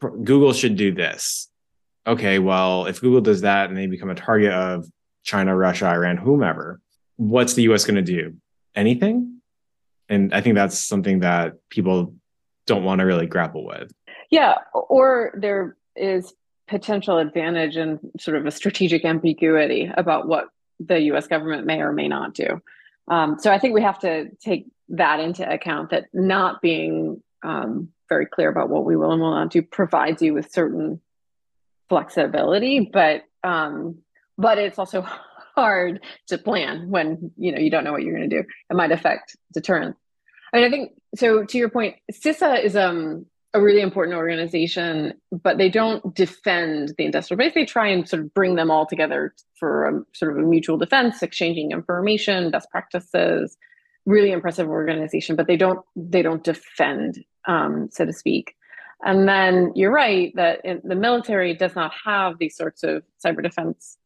Google 0.00 0.52
should 0.52 0.76
do 0.76 0.94
this. 0.94 1.50
Okay, 2.06 2.38
well, 2.38 2.86
if 2.86 3.00
Google 3.00 3.20
does 3.20 3.40
that 3.40 3.68
and 3.68 3.76
they 3.76 3.88
become 3.88 4.10
a 4.10 4.14
target 4.14 4.52
of 4.52 4.86
China, 5.24 5.54
Russia, 5.56 5.86
Iran, 5.88 6.16
whomever, 6.16 6.80
what's 7.16 7.54
the 7.54 7.62
US 7.62 7.84
going 7.84 7.96
to 7.96 8.02
do? 8.02 8.36
Anything? 8.76 9.40
And 10.08 10.32
I 10.32 10.40
think 10.40 10.54
that's 10.54 10.78
something 10.78 11.20
that 11.20 11.54
people 11.68 12.14
don't 12.66 12.84
want 12.84 13.00
to 13.00 13.06
really 13.06 13.26
grapple 13.26 13.66
with. 13.66 13.92
Yeah, 14.30 14.54
or 14.72 15.32
there 15.36 15.76
is 15.96 16.32
potential 16.68 17.18
advantage 17.18 17.74
and 17.74 17.98
sort 18.20 18.36
of 18.36 18.46
a 18.46 18.52
strategic 18.52 19.04
ambiguity 19.04 19.90
about 19.96 20.28
what 20.28 20.48
the 20.84 21.00
US 21.12 21.26
government 21.26 21.66
may 21.66 21.80
or 21.80 21.92
may 21.92 22.08
not 22.08 22.34
do. 22.34 22.60
Um, 23.08 23.38
so 23.38 23.50
I 23.50 23.58
think 23.58 23.74
we 23.74 23.82
have 23.82 23.98
to 24.00 24.30
take 24.42 24.66
that 24.90 25.20
into 25.20 25.48
account 25.48 25.90
that 25.90 26.06
not 26.12 26.60
being 26.60 27.22
um, 27.42 27.88
very 28.08 28.26
clear 28.26 28.48
about 28.48 28.70
what 28.70 28.84
we 28.84 28.96
will 28.96 29.12
and 29.12 29.20
will 29.20 29.34
not 29.34 29.50
do 29.50 29.62
provides 29.62 30.22
you 30.22 30.34
with 30.34 30.52
certain 30.52 31.00
flexibility, 31.88 32.90
but 32.92 33.24
um, 33.42 33.98
but 34.38 34.58
it's 34.58 34.78
also 34.78 35.02
hard 35.54 36.00
to 36.28 36.38
plan 36.38 36.90
when 36.90 37.32
you 37.36 37.52
know 37.52 37.58
you 37.58 37.70
don't 37.70 37.84
know 37.84 37.92
what 37.92 38.02
you're 38.02 38.16
going 38.16 38.28
to 38.28 38.42
do. 38.42 38.48
It 38.70 38.76
might 38.76 38.92
affect 38.92 39.36
deterrence. 39.52 39.96
I 40.52 40.58
mean, 40.58 40.66
I 40.66 40.70
think 40.70 40.92
so. 41.16 41.44
To 41.44 41.58
your 41.58 41.68
point, 41.68 41.96
CISA 42.12 42.64
is 42.64 42.76
um 42.76 43.26
a 43.52 43.60
really 43.60 43.80
important 43.80 44.16
organization, 44.16 45.14
but 45.30 45.58
they 45.58 45.68
don't 45.68 46.14
defend 46.14 46.94
the 46.96 47.04
industrial 47.04 47.38
base. 47.38 47.52
They 47.54 47.64
try 47.64 47.88
and 47.88 48.08
sort 48.08 48.22
of 48.22 48.32
bring 48.32 48.54
them 48.54 48.70
all 48.70 48.86
together 48.86 49.34
for 49.58 49.88
a 49.88 50.02
sort 50.12 50.32
of 50.32 50.38
a 50.38 50.46
mutual 50.46 50.78
defense, 50.78 51.22
exchanging 51.22 51.72
information, 51.72 52.50
best 52.50 52.70
practices. 52.70 53.56
Really 54.06 54.32
impressive 54.32 54.68
organization, 54.68 55.36
but 55.36 55.46
they 55.46 55.58
don't 55.58 55.80
they 55.94 56.22
don't 56.22 56.42
defend, 56.42 57.22
um, 57.46 57.88
so 57.92 58.06
to 58.06 58.12
speak. 58.14 58.56
And 59.04 59.28
then 59.28 59.72
you're 59.74 59.92
right 59.92 60.32
that 60.36 60.62
the 60.84 60.94
military 60.94 61.54
does 61.54 61.74
not 61.74 61.92
have 62.04 62.38
these 62.38 62.56
sorts 62.56 62.82
of 62.82 63.02
cyber 63.24 63.42
defense 63.42 63.98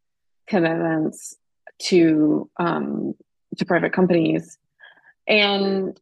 commitments 0.49 1.37
to 1.83 2.51
um, 2.59 3.15
to 3.57 3.65
private 3.65 3.93
companies, 3.93 4.59
and 5.29 5.99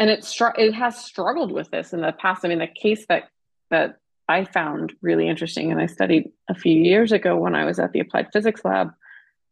and 0.00 0.08
it 0.08 0.24
str- 0.24 0.58
it 0.58 0.72
has 0.72 1.04
struggled 1.04 1.52
with 1.52 1.70
this 1.70 1.92
in 1.92 2.00
the 2.00 2.10
past. 2.10 2.44
I 2.44 2.48
mean, 2.48 2.58
the 2.58 2.66
case 2.66 3.06
that 3.08 3.28
that 3.68 3.98
I 4.28 4.44
found 4.44 4.94
really 5.02 5.28
interesting, 5.28 5.70
and 5.70 5.80
I 5.80 5.86
studied 5.86 6.30
a 6.48 6.54
few 6.54 6.74
years 6.74 7.12
ago 7.12 7.36
when 7.36 7.54
I 7.54 7.64
was 7.64 7.78
at 7.78 7.92
the 7.92 8.00
Applied 8.00 8.32
Physics 8.32 8.64
Lab, 8.64 8.92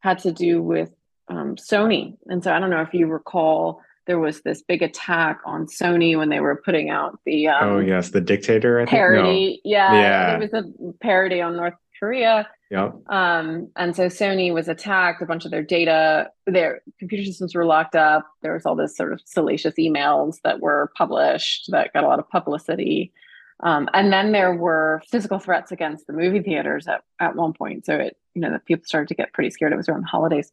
had 0.01 0.19
to 0.21 0.33
do 0.33 0.63
with 0.63 0.91
um, 1.29 1.57
Sony. 1.57 2.17
And 2.27 2.43
so 2.43 2.53
I 2.53 2.59
don't 2.59 2.71
know 2.71 2.81
if 2.81 2.95
you 2.95 3.07
recall, 3.07 3.83
there 4.07 4.19
was 4.19 4.41
this 4.41 4.63
big 4.63 4.83
attack 4.83 5.41
on 5.45 5.67
Sony 5.67 6.17
when 6.17 6.31
they 6.31 6.41
were 6.41 6.63
putting 6.65 6.89
out 6.89 7.21
the 7.27 7.49
um, 7.49 7.69
oh 7.69 7.79
yes, 7.79 8.11
the 8.11 8.21
dictator 8.21 8.81
I 8.81 8.87
parody. 8.87 9.61
No. 9.65 9.71
Yeah, 9.71 9.93
yeah, 9.93 10.37
it 10.37 10.41
was 10.41 10.55
a 10.55 10.93
parody 11.03 11.43
on 11.43 11.57
North 11.57 11.75
Korea. 11.99 12.49
Yep. 12.71 12.97
Um, 13.09 13.69
and 13.77 13.97
so 13.97 14.07
Sony 14.07 14.53
was 14.53 14.69
attacked. 14.69 15.23
A 15.23 15.27
bunch 15.27 15.45
of 15.47 15.51
their 15.51 15.63
data, 15.63 16.31
their 16.47 16.83
computer 16.99 17.25
systems 17.25 17.55
were 17.55 17.65
locked 17.65 17.97
up. 17.97 18.27
There 18.43 18.53
was 18.53 18.67
all 18.67 18.77
this 18.77 18.97
sort 18.97 19.13
of 19.13 19.23
salacious 19.25 19.75
emails 19.79 20.37
that 20.45 20.61
were 20.61 20.93
published 20.97 21.71
that 21.71 21.93
got 21.95 22.05
a 22.05 22.09
lot 22.09 22.19
of 22.19 22.29
publicity. 22.29 23.13
Um, 23.61 23.89
and 23.95 24.13
then 24.13 24.33
there 24.33 24.55
were 24.55 25.03
physical 25.09 25.39
threats 25.39 25.73
against 25.73 26.07
the 26.07 26.13
movie 26.13 26.41
theaters 26.41 26.87
at, 26.87 27.03
at 27.19 27.35
one 27.35 27.55
point. 27.55 27.87
So 27.87 27.95
it, 27.97 28.17
you 28.35 28.43
know, 28.43 28.53
the 28.53 28.59
people 28.59 28.85
started 28.85 29.09
to 29.09 29.15
get 29.15 29.33
pretty 29.33 29.51
scared. 29.51 29.73
It 29.73 29.77
was 29.77 29.89
around 29.89 30.03
the 30.03 30.09
holidays. 30.09 30.53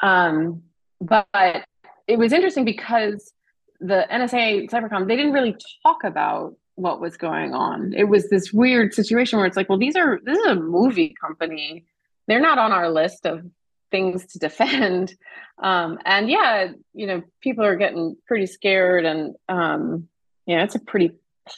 Um, 0.00 0.62
but 1.00 1.64
it 2.06 2.18
was 2.18 2.32
interesting 2.32 2.64
because 2.64 3.32
the 3.80 4.06
NSA 4.10 4.70
Cybercom, 4.70 5.06
they 5.06 5.16
didn't 5.16 5.32
really 5.32 5.56
talk 5.82 6.04
about 6.04 6.56
what 6.76 7.00
was 7.00 7.16
going 7.16 7.54
on. 7.54 7.92
It 7.94 8.04
was 8.04 8.28
this 8.28 8.52
weird 8.52 8.94
situation 8.94 9.38
where 9.38 9.46
it's 9.46 9.56
like, 9.56 9.68
well, 9.68 9.78
these 9.78 9.96
are 9.96 10.20
this 10.24 10.38
is 10.38 10.46
a 10.46 10.54
movie 10.54 11.14
company. 11.20 11.84
They're 12.26 12.40
not 12.40 12.58
on 12.58 12.72
our 12.72 12.90
list 12.90 13.26
of 13.26 13.44
things 13.90 14.26
to 14.26 14.38
defend. 14.38 15.14
Um, 15.62 16.00
and 16.04 16.28
yeah, 16.28 16.72
you 16.94 17.06
know, 17.06 17.22
people 17.40 17.64
are 17.64 17.76
getting 17.76 18.16
pretty 18.26 18.46
scared, 18.46 19.04
and 19.04 19.36
um, 19.48 20.08
yeah, 20.46 20.64
it's 20.64 20.74
a 20.74 20.80
pretty 20.80 21.12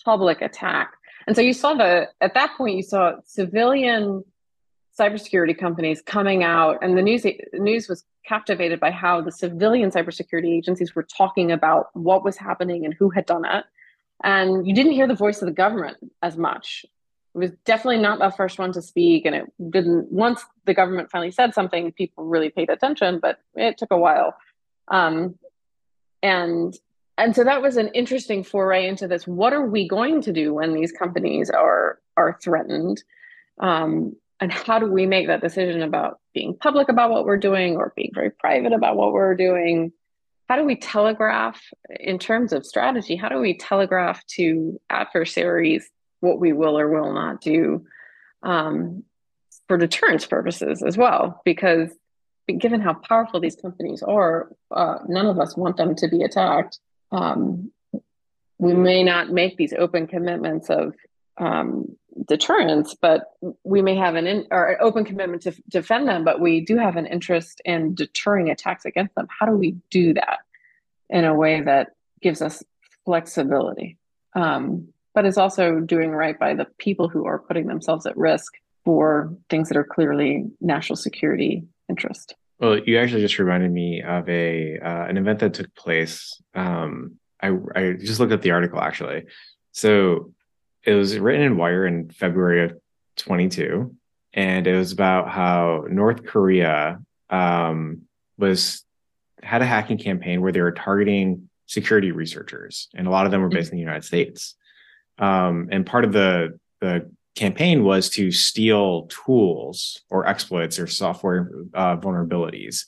public 0.05 0.43
attack. 0.43 0.93
And 1.27 1.35
so 1.35 1.41
you 1.41 1.55
saw 1.55 1.73
the 1.73 2.11
at 2.21 2.35
that 2.35 2.59
point 2.59 2.77
you 2.77 2.83
saw 2.83 3.15
civilian 3.25 4.23
cybersecurity 5.01 5.57
companies 5.59 6.03
coming 6.03 6.45
out, 6.45 6.81
and 6.83 6.95
the 6.95 7.01
news 7.01 7.25
news 7.55 7.89
was 7.89 8.05
captivated 8.27 8.81
by 8.81 8.91
how 8.91 9.23
the 9.23 9.33
civilian 9.33 9.91
cybersecurity 9.91 10.55
agencies 10.55 10.95
were 10.95 11.05
talking 11.05 11.51
about 11.51 11.87
what 11.95 12.23
was 12.23 12.37
happening 12.37 12.85
and 12.85 12.93
who 12.93 13.09
had 13.09 13.25
done 13.25 13.47
it 13.47 13.65
and 14.23 14.67
you 14.67 14.75
didn't 14.75 14.93
hear 14.93 15.07
the 15.07 15.15
voice 15.15 15.43
of 15.43 15.47
the 15.47 15.55
government 15.55 15.97
as 16.23 16.37
much. 16.37 16.85
It 17.35 17.39
was 17.39 17.51
definitely 17.65 17.99
not 17.99 18.19
the 18.19 18.35
first 18.35 18.59
one 18.59 18.73
to 18.73 18.83
speak, 18.83 19.27
and 19.27 19.35
it 19.35 19.45
didn't. 19.71 20.11
Once 20.11 20.43
the 20.65 20.75
government 20.75 21.11
finally 21.11 21.31
said 21.31 21.53
something, 21.55 21.93
people 21.93 22.25
really 22.25 22.49
paid 22.49 22.71
attention, 22.71 23.19
but 23.21 23.39
it 23.55 23.77
took 23.77 23.91
a 23.91 23.99
while. 23.99 24.35
Um, 24.89 25.39
and 26.23 26.75
and 27.19 27.35
so 27.35 27.45
that 27.45 27.63
was 27.63 27.77
an 27.77 27.89
interesting 27.89 28.43
foray 28.43 28.87
into 28.87 29.09
this. 29.09 29.27
What 29.27 29.53
are 29.53 29.67
we 29.67 29.89
going 29.89 30.21
to 30.23 30.33
do 30.33 30.55
when 30.55 30.75
these 30.75 30.93
companies 30.93 31.51
are 31.51 31.99
are 32.17 32.39
threatened? 32.43 33.03
Um, 33.59 34.17
and 34.41 34.53
how 34.53 34.79
do 34.79 34.87
we 34.87 35.07
make 35.07 35.29
that 35.29 35.41
decision 35.41 35.83
about 35.83 36.21
being 36.35 36.55
public 36.55 36.89
about 36.91 37.11
what 37.11 37.25
we're 37.25 37.39
doing 37.39 37.77
or 37.77 37.95
being 37.97 38.11
very 38.15 38.31
private 38.31 38.73
about 38.73 38.97
what 38.97 39.13
we're 39.13 39.35
doing? 39.35 39.93
How 40.49 40.57
do 40.57 40.65
we 40.65 40.77
telegraph 40.77 41.61
in 41.99 42.19
terms 42.19 42.53
of 42.53 42.65
strategy? 42.65 43.17
How 43.17 43.29
do 43.29 43.39
we 43.39 43.57
telegraph 43.57 44.25
to 44.37 44.81
adversaries 44.89 45.89
what 46.21 46.39
we 46.39 46.53
will 46.53 46.79
or 46.79 46.89
will 46.89 47.13
not 47.13 47.41
do 47.41 47.85
um, 48.43 49.03
for 49.67 49.77
deterrence 49.77 50.25
purposes 50.27 50.83
as 50.83 50.97
well? 50.97 51.43
Because 51.45 51.91
given 52.59 52.81
how 52.81 52.95
powerful 52.95 53.41
these 53.41 53.57
companies 53.57 54.03
are, 54.03 54.51
uh, 54.71 54.99
none 55.09 55.27
of 55.27 55.41
us 55.41 55.57
want 55.57 55.77
them 55.77 55.97
to 55.97 56.09
be 56.09 56.23
attacked. 56.23 56.79
Um, 57.11 57.73
we 58.59 58.73
may 58.73 59.03
not 59.03 59.31
make 59.31 59.57
these 59.57 59.73
open 59.73 60.07
commitments 60.07 60.71
of 60.71 60.95
um, 61.39 61.97
deterrence, 62.27 62.95
but 62.95 63.33
we 63.63 63.83
may 63.83 63.95
have 63.95 64.15
an 64.15 64.27
in, 64.27 64.47
or 64.51 64.73
an 64.73 64.79
open 64.81 65.05
commitment 65.05 65.43
to 65.43 65.53
defend 65.69 66.09
them, 66.09 66.25
but 66.25 66.41
we 66.41 66.61
do 66.61 66.77
have 66.77 66.97
an 66.97 67.07
interest 67.07 67.61
in 67.65 67.95
deterring 67.95 68.51
attacks 68.51 68.85
against 68.85 69.15
them. 69.15 69.27
How 69.29 69.47
do 69.47 69.53
we 69.53 69.77
do 69.91 70.15
that 70.15 70.39
in 71.11 71.25
a 71.25 71.35
way 71.35 71.61
that 71.61 71.89
gives 72.23 72.43
us 72.43 72.63
flexibility, 73.05 73.99
um, 74.35 74.89
but 75.15 75.27
is 75.27 75.39
also 75.39 75.81
doing 75.81 76.11
right 76.11 76.39
by 76.39 76.55
the 76.55 76.67
people 76.79 77.09
who 77.09 77.27
are 77.27 77.39
putting 77.39 77.67
themselves 77.67 78.07
at 78.07 78.17
risk 78.17 78.55
for 78.85 79.37
things 79.51 79.69
that 79.69 79.77
are 79.77 79.85
clearly 79.85 80.47
national 80.61 80.97
security 80.97 81.65
interest? 81.89 82.35
Well, 82.59 82.79
you 82.79 82.99
actually 82.99 83.21
just 83.21 83.39
reminded 83.39 83.71
me 83.71 84.03
of 84.03 84.29
a 84.29 84.79
uh, 84.79 85.07
an 85.07 85.19
event 85.19 85.41
that 85.41 85.55
took 85.55 85.75
place. 85.75 86.41
Um, 86.55 87.17
I 87.43 87.51
I 87.75 87.93
just 87.93 88.19
looked 88.19 88.33
at 88.33 88.41
the 88.43 88.53
article 88.53 88.81
actually. 88.81 89.25
So 89.73 90.33
it 90.87 90.95
was 90.95 91.19
written 91.19 91.43
in 91.43 91.57
Wired 91.57 91.93
in 91.93 92.11
February 92.11 92.65
of 92.65 92.79
22, 93.17 93.95
and 94.33 94.67
it 94.67 94.77
was 94.77 94.93
about 94.93 95.29
how 95.29 95.85
North 95.89 96.25
Korea 96.25 97.01
um, 97.29 98.03
was 98.39 98.85
had 99.43 99.63
a 99.63 99.67
hacking 99.67 99.99
campaign 99.99 100.41
where 100.41 100.53
they 100.53 100.61
were 100.61 100.73
targeting 100.73 101.51
security 101.67 102.13
researchers, 102.13 102.89
and 102.95 103.07
a 103.07 103.11
lot 103.11 103.27
of 103.27 103.33
them 103.33 103.43
were 103.43 103.49
based 103.49 103.73
in 103.73 103.77
the 103.77 103.83
United 103.83 104.05
States. 104.05 104.55
Um, 105.19 105.69
and 105.73 105.85
part 105.85 106.05
of 106.05 106.13
the 106.13 106.59
the 106.81 107.11
campaign 107.35 107.83
was 107.83 108.09
to 108.11 108.31
steal 108.31 109.09
tools 109.09 110.01
or 110.09 110.27
exploits 110.27 110.79
or 110.79 110.87
software 110.87 111.51
uh, 111.75 111.97
vulnerabilities, 111.97 112.85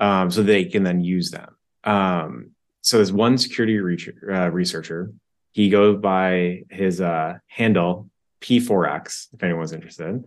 um, 0.00 0.30
so 0.32 0.42
they 0.42 0.64
can 0.64 0.82
then 0.82 1.00
use 1.00 1.30
them. 1.30 1.56
Um, 1.84 2.50
so 2.80 2.96
there's 2.96 3.12
one 3.12 3.38
security 3.38 3.78
re- 3.78 3.98
uh, 4.28 4.48
researcher 4.50 5.12
he 5.56 5.70
goes 5.70 5.98
by 5.98 6.64
his 6.68 7.00
uh, 7.00 7.38
handle 7.46 8.10
P4X, 8.42 9.28
if 9.32 9.42
anyone's 9.42 9.72
interested. 9.72 10.22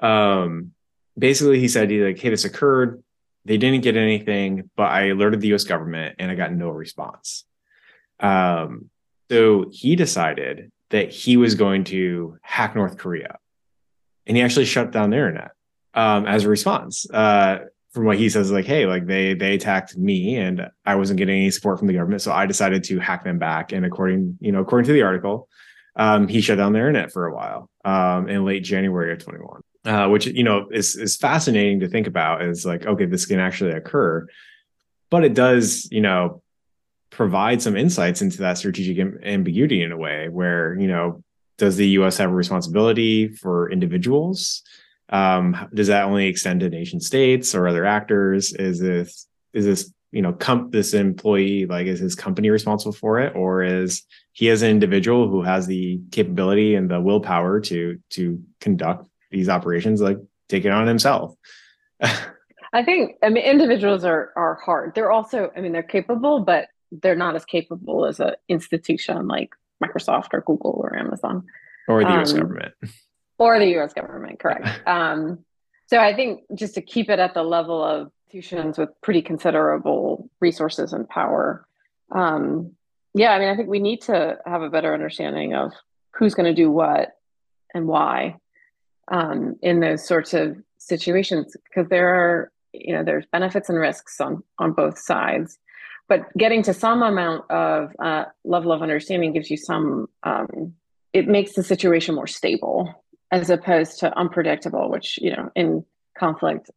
Um, 0.00 0.72
basically, 1.16 1.60
he 1.60 1.68
said, 1.68 1.90
he 1.90 2.02
like, 2.02 2.18
hey, 2.18 2.30
this 2.30 2.44
occurred. 2.44 3.00
They 3.44 3.56
didn't 3.56 3.84
get 3.84 3.96
anything, 3.96 4.68
but 4.74 4.90
I 4.90 5.10
alerted 5.10 5.40
the 5.40 5.54
US 5.54 5.62
government 5.62 6.16
and 6.18 6.28
I 6.28 6.34
got 6.34 6.52
no 6.52 6.70
response. 6.70 7.44
Um, 8.18 8.90
so 9.30 9.66
he 9.70 9.94
decided 9.94 10.72
that 10.90 11.12
he 11.12 11.36
was 11.36 11.54
going 11.54 11.84
to 11.84 12.36
hack 12.42 12.74
North 12.74 12.98
Korea. 12.98 13.38
And 14.26 14.36
he 14.36 14.42
actually 14.42 14.64
shut 14.64 14.90
down 14.90 15.10
the 15.10 15.18
internet 15.18 15.52
um, 15.94 16.26
as 16.26 16.42
a 16.42 16.48
response. 16.48 17.08
Uh, 17.08 17.58
from 17.94 18.06
what 18.06 18.18
he 18.18 18.28
says, 18.28 18.50
like, 18.50 18.66
hey, 18.66 18.86
like 18.86 19.06
they 19.06 19.34
they 19.34 19.54
attacked 19.54 19.96
me 19.96 20.36
and 20.36 20.68
I 20.84 20.96
wasn't 20.96 21.18
getting 21.18 21.36
any 21.36 21.50
support 21.50 21.78
from 21.78 21.86
the 21.86 21.94
government, 21.94 22.22
so 22.22 22.32
I 22.32 22.44
decided 22.44 22.82
to 22.84 22.98
hack 22.98 23.22
them 23.22 23.38
back. 23.38 23.72
And 23.72 23.86
according, 23.86 24.36
you 24.40 24.50
know, 24.50 24.60
according 24.60 24.88
to 24.88 24.92
the 24.92 25.02
article, 25.02 25.48
um, 25.94 26.26
he 26.26 26.40
shut 26.40 26.58
down 26.58 26.72
the 26.72 26.80
internet 26.80 27.12
for 27.12 27.26
a 27.26 27.34
while 27.34 27.70
um, 27.84 28.28
in 28.28 28.44
late 28.44 28.64
January 28.64 29.12
of 29.12 29.20
21, 29.20 29.60
uh, 29.84 30.08
which 30.08 30.26
you 30.26 30.42
know 30.42 30.66
is 30.72 30.96
is 30.96 31.16
fascinating 31.16 31.80
to 31.80 31.88
think 31.88 32.08
about. 32.08 32.42
Is 32.42 32.66
like, 32.66 32.84
okay, 32.84 33.06
this 33.06 33.26
can 33.26 33.38
actually 33.38 33.70
occur, 33.70 34.26
but 35.08 35.24
it 35.24 35.34
does, 35.34 35.88
you 35.92 36.00
know, 36.00 36.42
provide 37.10 37.62
some 37.62 37.76
insights 37.76 38.22
into 38.22 38.38
that 38.38 38.58
strategic 38.58 38.98
ambiguity 39.22 39.84
in 39.84 39.92
a 39.92 39.96
way 39.96 40.28
where 40.28 40.76
you 40.80 40.88
know, 40.88 41.22
does 41.58 41.76
the 41.76 41.88
U.S. 41.90 42.16
have 42.16 42.30
a 42.30 42.34
responsibility 42.34 43.28
for 43.28 43.70
individuals? 43.70 44.64
Um, 45.10 45.68
does 45.74 45.88
that 45.88 46.04
only 46.04 46.26
extend 46.26 46.60
to 46.60 46.70
nation 46.70 47.00
states 47.00 47.54
or 47.54 47.68
other 47.68 47.84
actors? 47.84 48.52
Is 48.52 48.80
this 48.80 49.26
is 49.52 49.64
this 49.64 49.92
you 50.12 50.22
know 50.22 50.32
comp 50.32 50.72
this 50.72 50.94
employee 50.94 51.66
like 51.66 51.86
is 51.86 52.00
his 52.00 52.14
company 52.14 52.50
responsible 52.50 52.92
for 52.92 53.20
it, 53.20 53.34
or 53.36 53.62
is 53.62 54.02
he 54.32 54.48
as 54.50 54.62
an 54.62 54.70
individual 54.70 55.28
who 55.28 55.42
has 55.42 55.66
the 55.66 56.00
capability 56.10 56.74
and 56.74 56.90
the 56.90 57.00
willpower 57.00 57.60
to 57.60 57.98
to 58.10 58.42
conduct 58.60 59.08
these 59.30 59.48
operations 59.48 60.00
like 60.00 60.18
take 60.48 60.64
it 60.64 60.70
on 60.70 60.86
himself? 60.86 61.34
I 62.72 62.82
think 62.82 63.16
I 63.22 63.28
mean 63.28 63.44
individuals 63.44 64.04
are 64.04 64.32
are 64.36 64.54
hard. 64.54 64.94
They're 64.94 65.12
also 65.12 65.50
I 65.56 65.60
mean 65.60 65.72
they're 65.72 65.82
capable, 65.82 66.40
but 66.40 66.68
they're 66.90 67.14
not 67.14 67.36
as 67.36 67.44
capable 67.44 68.06
as 68.06 68.20
an 68.20 68.34
institution 68.48 69.28
like 69.28 69.50
Microsoft 69.82 70.28
or 70.32 70.40
Google 70.40 70.80
or 70.82 70.96
Amazon 70.96 71.44
or 71.88 72.02
the 72.02 72.10
U.S. 72.10 72.32
Um, 72.32 72.40
government 72.40 72.74
or 73.38 73.58
the 73.58 73.78
US 73.78 73.92
government, 73.92 74.38
correct. 74.38 74.68
um, 74.86 75.44
so 75.86 75.98
I 75.98 76.14
think 76.14 76.42
just 76.54 76.74
to 76.74 76.82
keep 76.82 77.10
it 77.10 77.18
at 77.18 77.34
the 77.34 77.42
level 77.42 77.82
of 77.84 78.10
institutions 78.34 78.78
with 78.78 78.88
pretty 79.00 79.22
considerable 79.22 80.28
resources 80.40 80.92
and 80.92 81.08
power. 81.08 81.66
Um, 82.10 82.72
yeah, 83.14 83.30
I 83.30 83.38
mean, 83.38 83.48
I 83.48 83.56
think 83.56 83.68
we 83.68 83.78
need 83.78 84.02
to 84.02 84.38
have 84.44 84.62
a 84.62 84.70
better 84.70 84.92
understanding 84.92 85.54
of 85.54 85.72
who's 86.12 86.34
going 86.34 86.52
to 86.52 86.62
do 86.62 86.70
what 86.70 87.16
and 87.72 87.86
why 87.86 88.36
um, 89.08 89.56
in 89.62 89.80
those 89.80 90.06
sorts 90.06 90.34
of 90.34 90.56
situations, 90.78 91.56
because 91.64 91.88
there 91.88 92.08
are, 92.08 92.52
you 92.72 92.92
know, 92.92 93.04
there's 93.04 93.26
benefits 93.26 93.68
and 93.68 93.78
risks 93.78 94.20
on 94.20 94.42
on 94.58 94.72
both 94.72 94.98
sides. 94.98 95.58
But 96.08 96.26
getting 96.36 96.62
to 96.64 96.74
some 96.74 97.02
amount 97.02 97.50
of 97.50 97.92
uh, 97.98 98.24
level 98.44 98.72
of 98.72 98.82
understanding 98.82 99.32
gives 99.32 99.50
you 99.50 99.56
some. 99.56 100.08
Um, 100.22 100.74
it 101.12 101.28
makes 101.28 101.52
the 101.52 101.62
situation 101.62 102.16
more 102.16 102.26
stable 102.26 103.03
as 103.34 103.50
opposed 103.50 103.98
to 103.98 104.16
unpredictable, 104.16 104.88
which, 104.88 105.18
you 105.20 105.32
know, 105.32 105.50
in 105.56 105.84
conflict, 106.16 106.70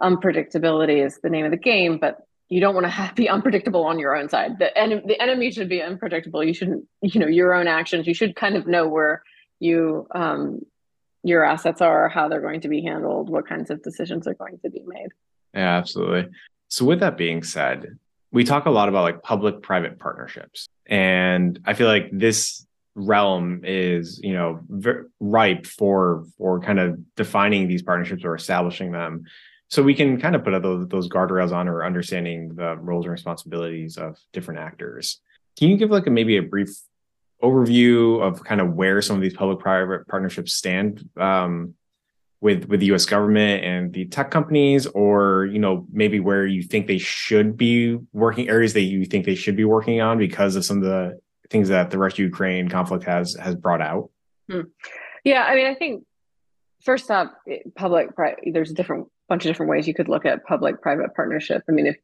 unpredictability 0.00 1.04
is 1.04 1.20
the 1.22 1.30
name 1.30 1.44
of 1.44 1.52
the 1.52 1.56
game, 1.56 1.98
but 1.98 2.26
you 2.48 2.60
don't 2.60 2.74
want 2.74 2.86
to 2.86 3.12
be 3.16 3.28
unpredictable 3.28 3.84
on 3.84 4.00
your 4.00 4.16
own 4.16 4.28
side. 4.28 4.58
The, 4.58 4.76
en- 4.76 5.06
the 5.06 5.20
enemy 5.22 5.52
should 5.52 5.68
be 5.68 5.80
unpredictable. 5.80 6.42
You 6.42 6.54
shouldn't, 6.54 6.86
you 7.02 7.20
know, 7.20 7.28
your 7.28 7.54
own 7.54 7.68
actions, 7.68 8.08
you 8.08 8.14
should 8.14 8.34
kind 8.34 8.56
of 8.56 8.66
know 8.66 8.88
where 8.88 9.22
you, 9.60 10.08
um, 10.12 10.66
your 11.22 11.44
assets 11.44 11.80
are, 11.80 12.08
how 12.08 12.28
they're 12.28 12.40
going 12.40 12.62
to 12.62 12.68
be 12.68 12.82
handled, 12.82 13.30
what 13.30 13.48
kinds 13.48 13.70
of 13.70 13.80
decisions 13.84 14.26
are 14.26 14.34
going 14.34 14.58
to 14.64 14.70
be 14.70 14.82
made. 14.84 15.10
Yeah, 15.54 15.76
absolutely. 15.76 16.32
So, 16.66 16.84
with 16.84 16.98
that 16.98 17.16
being 17.16 17.44
said, 17.44 17.96
we 18.32 18.42
talk 18.42 18.66
a 18.66 18.70
lot 18.70 18.88
about 18.88 19.02
like 19.02 19.22
public 19.22 19.62
private 19.62 20.00
partnerships. 20.00 20.66
And 20.86 21.60
I 21.64 21.74
feel 21.74 21.86
like 21.86 22.08
this 22.10 22.66
realm 22.94 23.62
is 23.64 24.20
you 24.22 24.34
know 24.34 24.60
ripe 25.20 25.66
for 25.66 26.24
for 26.38 26.60
kind 26.60 26.78
of 26.78 26.98
defining 27.16 27.68
these 27.68 27.82
partnerships 27.82 28.24
or 28.24 28.34
establishing 28.34 28.92
them. 28.92 29.24
So 29.68 29.82
we 29.82 29.94
can 29.94 30.20
kind 30.20 30.36
of 30.36 30.44
put 30.44 30.62
those, 30.62 30.86
those 30.88 31.08
guardrails 31.08 31.50
on 31.50 31.66
or 31.66 31.82
understanding 31.82 32.54
the 32.54 32.76
roles 32.76 33.06
and 33.06 33.12
responsibilities 33.12 33.96
of 33.96 34.18
different 34.34 34.60
actors. 34.60 35.22
Can 35.58 35.70
you 35.70 35.78
give 35.78 35.90
like 35.90 36.06
a, 36.06 36.10
maybe 36.10 36.36
a 36.36 36.42
brief 36.42 36.68
overview 37.42 38.20
of 38.20 38.44
kind 38.44 38.60
of 38.60 38.74
where 38.74 39.00
some 39.00 39.16
of 39.16 39.22
these 39.22 39.32
public 39.32 39.60
private 39.60 40.06
partnerships 40.08 40.52
stand 40.52 41.08
um, 41.16 41.74
with 42.42 42.66
with 42.66 42.80
the 42.80 42.92
US 42.92 43.06
government 43.06 43.64
and 43.64 43.92
the 43.94 44.04
tech 44.04 44.30
companies? 44.30 44.86
Or 44.86 45.46
you 45.46 45.58
know 45.58 45.86
maybe 45.90 46.20
where 46.20 46.46
you 46.46 46.62
think 46.62 46.86
they 46.86 46.98
should 46.98 47.56
be 47.56 47.98
working 48.12 48.50
areas 48.50 48.74
that 48.74 48.82
you 48.82 49.06
think 49.06 49.24
they 49.24 49.34
should 49.34 49.56
be 49.56 49.64
working 49.64 50.02
on 50.02 50.18
because 50.18 50.54
of 50.54 50.66
some 50.66 50.78
of 50.78 50.84
the 50.84 51.18
things 51.52 51.68
that 51.68 51.90
the 51.90 51.98
Russia 51.98 52.22
Ukraine 52.22 52.68
conflict 52.68 53.04
has 53.04 53.34
has 53.34 53.54
brought 53.54 53.80
out? 53.80 54.10
Hmm. 54.50 54.62
Yeah, 55.24 55.44
I 55.44 55.54
mean, 55.54 55.66
I 55.66 55.74
think 55.74 56.04
first 56.82 57.10
up, 57.10 57.38
public 57.76 58.08
there's 58.44 58.70
a 58.70 58.74
different 58.74 59.08
bunch 59.28 59.44
of 59.44 59.50
different 59.50 59.70
ways 59.70 59.86
you 59.86 59.94
could 59.94 60.08
look 60.08 60.26
at 60.26 60.44
public 60.44 60.82
private 60.82 61.14
partnership. 61.14 61.62
I 61.68 61.72
mean, 61.72 61.86
if 61.86 61.96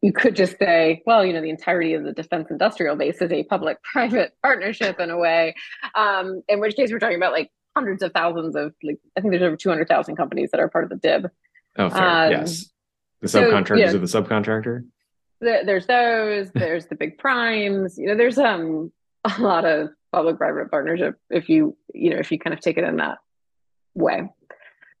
you 0.00 0.12
could 0.12 0.34
just 0.34 0.58
say, 0.58 1.02
well, 1.06 1.24
you 1.24 1.32
know, 1.32 1.40
the 1.40 1.50
entirety 1.50 1.94
of 1.94 2.04
the 2.04 2.12
defense 2.12 2.48
industrial 2.50 2.96
base 2.96 3.20
is 3.20 3.30
a 3.30 3.44
public 3.44 3.82
private 3.82 4.32
partnership 4.42 4.98
in 4.98 5.10
a 5.10 5.18
way, 5.18 5.54
um, 5.94 6.42
in 6.48 6.60
which 6.60 6.74
case 6.74 6.90
we're 6.90 6.98
talking 6.98 7.16
about 7.16 7.32
like 7.32 7.50
hundreds 7.76 8.02
of 8.02 8.12
thousands 8.12 8.56
of 8.56 8.72
like 8.82 8.98
I 9.16 9.20
think 9.20 9.32
there's 9.32 9.42
over 9.42 9.56
200,000 9.56 10.16
companies 10.16 10.50
that 10.50 10.60
are 10.60 10.68
part 10.68 10.84
of 10.84 10.90
the 10.90 10.96
DIB. 10.96 11.30
Oh, 11.76 11.90
fair. 11.90 12.02
Um, 12.02 12.30
yes. 12.30 12.70
The 13.20 13.28
subcontractors 13.28 13.90
so, 13.90 13.96
of 13.96 14.00
the 14.00 14.20
subcontractor 14.20 14.84
there's 15.44 15.86
those 15.86 16.50
there's 16.52 16.86
the 16.86 16.94
big 16.94 17.18
primes 17.18 17.98
you 17.98 18.06
know 18.06 18.16
there's 18.16 18.38
um 18.38 18.90
a 19.24 19.40
lot 19.40 19.64
of 19.64 19.90
public-private 20.12 20.70
partnership 20.70 21.16
if 21.30 21.48
you 21.48 21.76
you 21.92 22.10
know 22.10 22.16
if 22.16 22.30
you 22.30 22.38
kind 22.38 22.54
of 22.54 22.60
take 22.60 22.78
it 22.78 22.84
in 22.84 22.96
that 22.96 23.18
way. 23.94 24.28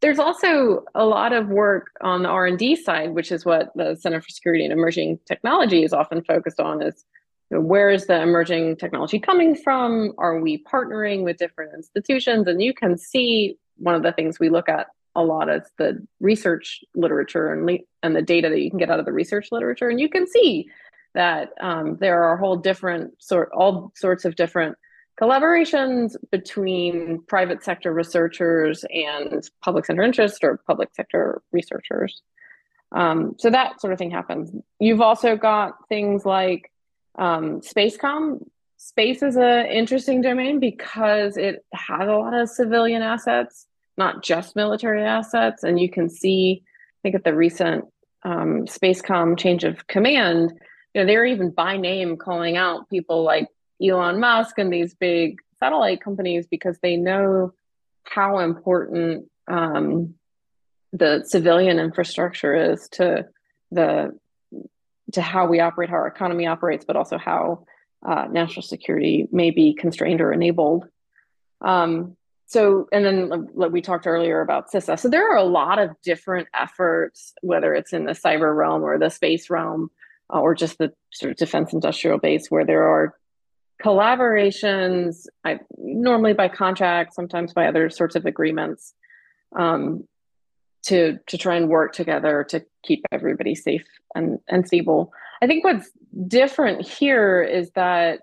There's 0.00 0.18
also 0.18 0.84
a 0.94 1.04
lot 1.04 1.32
of 1.32 1.48
work 1.48 1.90
on 2.02 2.22
the 2.22 2.28
R&D 2.28 2.76
side, 2.76 3.14
which 3.14 3.32
is 3.32 3.44
what 3.44 3.70
the 3.74 3.96
Center 3.96 4.20
for 4.20 4.28
Security 4.28 4.64
and 4.64 4.72
Emerging 4.72 5.18
Technology 5.26 5.82
is 5.82 5.92
often 5.92 6.22
focused 6.22 6.60
on 6.60 6.82
is 6.82 7.04
you 7.50 7.56
know, 7.56 7.62
where 7.62 7.90
is 7.90 8.06
the 8.06 8.20
emerging 8.20 8.76
technology 8.76 9.18
coming 9.18 9.54
from? 9.54 10.12
Are 10.18 10.40
we 10.40 10.62
partnering 10.64 11.22
with 11.22 11.38
different 11.38 11.72
institutions? 11.74 12.46
And 12.46 12.62
you 12.62 12.74
can 12.74 12.98
see 12.98 13.56
one 13.76 13.94
of 13.94 14.02
the 14.02 14.12
things 14.12 14.38
we 14.38 14.50
look 14.50 14.68
at 14.68 14.88
a 15.14 15.22
lot 15.22 15.48
of 15.48 15.66
the 15.78 16.04
research 16.20 16.82
literature 16.94 17.52
and, 17.52 17.66
le- 17.66 17.84
and 18.02 18.16
the 18.16 18.22
data 18.22 18.48
that 18.48 18.60
you 18.60 18.70
can 18.70 18.78
get 18.78 18.90
out 18.90 18.98
of 18.98 19.04
the 19.04 19.12
research 19.12 19.48
literature. 19.52 19.88
And 19.88 20.00
you 20.00 20.08
can 20.08 20.26
see 20.26 20.68
that 21.14 21.52
um, 21.60 21.96
there 21.96 22.24
are 22.24 22.36
whole 22.36 22.56
different 22.56 23.22
sort, 23.22 23.50
all 23.52 23.92
sorts 23.94 24.24
of 24.24 24.34
different 24.36 24.76
collaborations 25.20 26.16
between 26.30 27.22
private 27.28 27.62
sector 27.62 27.92
researchers 27.92 28.84
and 28.90 29.48
public 29.62 29.86
center 29.86 30.02
interest 30.02 30.42
or 30.42 30.60
public 30.66 30.90
sector 30.94 31.40
researchers. 31.52 32.22
Um, 32.92 33.34
so 33.38 33.50
that 33.50 33.80
sort 33.80 33.92
of 33.92 33.98
thing 33.98 34.10
happens. 34.10 34.50
You've 34.80 35.00
also 35.00 35.36
got 35.36 35.88
things 35.88 36.24
like 36.24 36.70
um, 37.16 37.60
Spacecom. 37.60 38.44
Space 38.76 39.22
is 39.22 39.36
an 39.36 39.66
interesting 39.66 40.20
domain 40.20 40.60
because 40.60 41.36
it 41.36 41.64
has 41.72 42.08
a 42.08 42.12
lot 42.12 42.34
of 42.34 42.48
civilian 42.48 43.02
assets, 43.02 43.66
not 43.96 44.22
just 44.22 44.56
military 44.56 45.02
assets. 45.02 45.62
And 45.62 45.78
you 45.78 45.88
can 45.88 46.08
see, 46.08 46.62
I 46.64 46.98
think 47.02 47.14
at 47.14 47.24
the 47.24 47.34
recent 47.34 47.86
um, 48.24 48.66
Spacecom 48.66 49.38
change 49.38 49.64
of 49.64 49.86
command, 49.86 50.52
you 50.94 51.00
know, 51.00 51.06
they're 51.06 51.26
even 51.26 51.50
by 51.50 51.76
name 51.76 52.16
calling 52.16 52.56
out 52.56 52.88
people 52.88 53.22
like 53.22 53.48
Elon 53.82 54.20
Musk 54.20 54.58
and 54.58 54.72
these 54.72 54.94
big 54.94 55.40
satellite 55.58 56.00
companies 56.02 56.46
because 56.46 56.78
they 56.80 56.96
know 56.96 57.52
how 58.04 58.38
important 58.38 59.28
um, 59.48 60.14
the 60.92 61.24
civilian 61.26 61.78
infrastructure 61.78 62.72
is 62.72 62.88
to 62.92 63.26
the 63.70 64.18
to 65.12 65.20
how 65.20 65.46
we 65.46 65.60
operate, 65.60 65.90
how 65.90 65.96
our 65.96 66.06
economy 66.06 66.46
operates, 66.46 66.84
but 66.84 66.96
also 66.96 67.18
how 67.18 67.66
uh, 68.04 68.26
national 68.30 68.62
security 68.62 69.28
may 69.30 69.50
be 69.50 69.74
constrained 69.74 70.20
or 70.20 70.32
enabled. 70.32 70.88
Um, 71.60 72.16
so, 72.46 72.88
and 72.92 73.04
then 73.04 73.48
like 73.54 73.72
we 73.72 73.80
talked 73.80 74.06
earlier 74.06 74.40
about 74.40 74.70
CISA. 74.70 74.98
So 74.98 75.08
there 75.08 75.30
are 75.32 75.36
a 75.36 75.44
lot 75.44 75.78
of 75.78 75.90
different 76.02 76.48
efforts, 76.54 77.32
whether 77.42 77.74
it's 77.74 77.92
in 77.92 78.04
the 78.04 78.12
cyber 78.12 78.54
realm 78.54 78.82
or 78.82 78.98
the 78.98 79.10
space 79.10 79.48
realm, 79.50 79.90
uh, 80.32 80.40
or 80.40 80.54
just 80.54 80.78
the 80.78 80.92
sort 81.12 81.32
of 81.32 81.38
defense 81.38 81.72
industrial 81.72 82.18
base, 82.18 82.50
where 82.50 82.64
there 82.64 82.84
are 82.84 83.14
collaborations, 83.82 85.26
I, 85.44 85.60
normally 85.76 86.32
by 86.32 86.48
contract, 86.48 87.14
sometimes 87.14 87.52
by 87.52 87.66
other 87.66 87.90
sorts 87.90 88.14
of 88.14 88.26
agreements, 88.26 88.94
um, 89.56 90.06
to 90.84 91.18
to 91.26 91.38
try 91.38 91.56
and 91.56 91.68
work 91.68 91.94
together 91.94 92.44
to 92.50 92.64
keep 92.82 93.04
everybody 93.10 93.54
safe 93.54 93.86
and 94.14 94.38
and 94.48 94.66
stable. 94.66 95.12
I 95.40 95.46
think 95.46 95.64
what's 95.64 95.90
different 96.28 96.86
here 96.86 97.42
is 97.42 97.70
that 97.72 98.20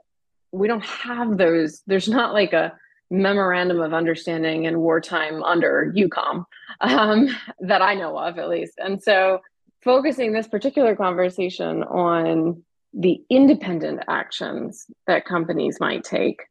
we 0.51 0.67
don't 0.67 0.85
have 0.85 1.37
those. 1.37 1.81
There's 1.87 2.07
not 2.07 2.33
like 2.33 2.53
a 2.53 2.73
memorandum 3.11 3.81
of 3.81 3.93
understanding 3.93 4.63
in 4.63 4.79
wartime 4.79 5.43
under 5.43 5.93
EUCOM 5.95 6.45
um, 6.79 7.27
that 7.59 7.81
I 7.81 7.93
know 7.93 8.17
of, 8.17 8.39
at 8.39 8.49
least. 8.49 8.73
And 8.77 9.03
so, 9.03 9.41
focusing 9.83 10.31
this 10.31 10.47
particular 10.47 10.95
conversation 10.95 11.83
on 11.83 12.63
the 12.93 13.21
independent 13.29 14.01
actions 14.07 14.85
that 15.07 15.25
companies 15.25 15.79
might 15.79 16.03
take 16.03 16.43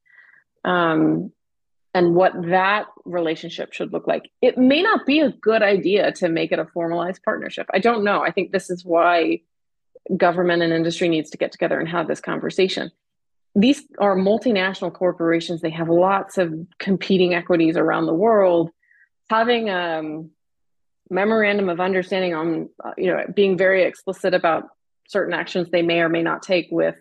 um, 0.65 1.33
and 1.95 2.15
what 2.15 2.33
that 2.49 2.87
relationship 3.05 3.73
should 3.73 3.93
look 3.93 4.07
like. 4.07 4.31
It 4.43 4.59
may 4.59 4.83
not 4.83 5.07
be 5.07 5.21
a 5.21 5.31
good 5.31 5.63
idea 5.63 6.13
to 6.13 6.29
make 6.29 6.53
it 6.53 6.59
a 6.59 6.67
formalized 6.67 7.23
partnership. 7.23 7.67
I 7.73 7.79
don't 7.79 8.05
know. 8.05 8.23
I 8.23 8.31
think 8.31 8.53
this 8.53 8.71
is 8.71 8.85
why 8.85 9.41
government 10.17 10.63
and 10.63 10.73
industry 10.73 11.09
needs 11.09 11.31
to 11.31 11.39
get 11.39 11.53
together 11.53 11.79
and 11.79 11.89
have 11.89 12.09
this 12.09 12.21
conversation. 12.21 12.91
These 13.55 13.83
are 13.99 14.17
multinational 14.17 14.93
corporations. 14.93 15.61
They 15.61 15.71
have 15.71 15.89
lots 15.89 16.39
of 16.39 16.55
competing 16.79 17.35
equities 17.35 17.77
around 17.77 18.07
the 18.07 18.15
world. 18.15 18.71
Having 19.29 19.69
a 19.69 19.99
um, 19.99 20.31
memorandum 21.11 21.69
of 21.69 21.81
understanding 21.81 22.35
on, 22.35 22.69
uh, 22.83 22.93
you 22.97 23.09
know, 23.09 23.25
being 23.35 23.59
very 23.59 23.83
explicit 23.83 24.35
about 24.35 24.69
certain 25.09 25.35
actions 25.35 25.69
they 25.71 25.83
may 25.83 26.01
or 26.01 26.09
may 26.09 26.23
not 26.23 26.43
take 26.43 26.69
with 26.71 26.95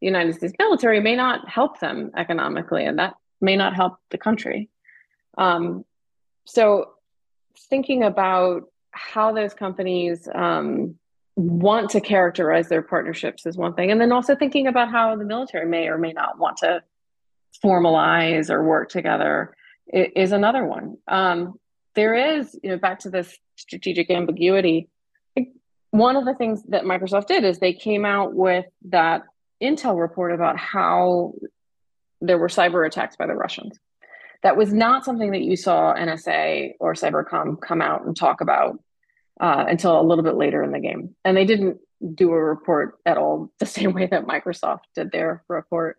the 0.00 0.06
United 0.06 0.34
States 0.34 0.54
military 0.58 1.00
may 1.00 1.14
not 1.14 1.48
help 1.48 1.78
them 1.78 2.10
economically, 2.16 2.84
and 2.84 2.98
that 2.98 3.14
may 3.40 3.56
not 3.56 3.74
help 3.74 3.98
the 4.10 4.18
country. 4.18 4.68
Um, 5.38 5.84
so, 6.44 6.90
thinking 7.70 8.02
about 8.02 8.64
how 8.90 9.32
those 9.32 9.54
companies 9.54 10.28
um, 10.34 10.98
want 11.36 11.90
to 11.90 12.00
characterize 12.00 12.68
their 12.68 12.82
partnerships 12.82 13.46
is 13.46 13.56
one 13.56 13.74
thing, 13.74 13.90
and 13.90 14.00
then 14.00 14.12
also 14.12 14.34
thinking 14.34 14.66
about 14.66 14.90
how 14.90 15.16
the 15.16 15.24
military 15.24 15.66
may 15.66 15.88
or 15.88 15.98
may 15.98 16.12
not 16.12 16.38
want 16.38 16.58
to 16.58 16.82
formalize 17.64 18.50
or 18.50 18.64
work 18.64 18.88
together 18.88 19.54
is 19.86 20.32
another 20.32 20.64
one. 20.64 20.96
Um, 21.08 21.54
there 21.94 22.14
is, 22.14 22.58
you 22.62 22.70
know, 22.70 22.78
back 22.78 23.00
to 23.00 23.10
this 23.10 23.36
strategic 23.56 24.10
ambiguity 24.10 24.88
one 25.94 26.16
of 26.16 26.24
the 26.24 26.34
things 26.34 26.60
that 26.70 26.82
Microsoft 26.82 27.28
did 27.28 27.44
is 27.44 27.60
they 27.60 27.72
came 27.72 28.04
out 28.04 28.34
with 28.34 28.66
that 28.86 29.22
intel 29.62 29.96
report 29.96 30.32
about 30.32 30.58
how 30.58 31.34
there 32.20 32.36
were 32.36 32.48
cyber 32.48 32.84
attacks 32.84 33.14
by 33.14 33.28
the 33.28 33.34
Russians. 33.34 33.78
That 34.42 34.56
was 34.56 34.72
not 34.72 35.04
something 35.04 35.30
that 35.30 35.42
you 35.42 35.54
saw 35.54 35.94
NSA 35.94 36.72
or 36.80 36.94
Cybercom 36.94 37.60
come 37.60 37.80
out 37.80 38.04
and 38.04 38.16
talk 38.16 38.40
about 38.40 38.82
uh, 39.40 39.64
until 39.68 40.00
a 40.00 40.02
little 40.02 40.24
bit 40.24 40.36
later 40.36 40.62
in 40.62 40.72
the 40.72 40.80
game. 40.80 41.14
And 41.24 41.36
they 41.36 41.44
didn't 41.44 41.78
do 42.14 42.30
a 42.32 42.42
report 42.42 42.98
at 43.06 43.16
all 43.16 43.50
the 43.58 43.66
same 43.66 43.92
way 43.92 44.06
that 44.06 44.26
Microsoft 44.26 44.82
did 44.94 45.10
their 45.10 45.42
report. 45.48 45.98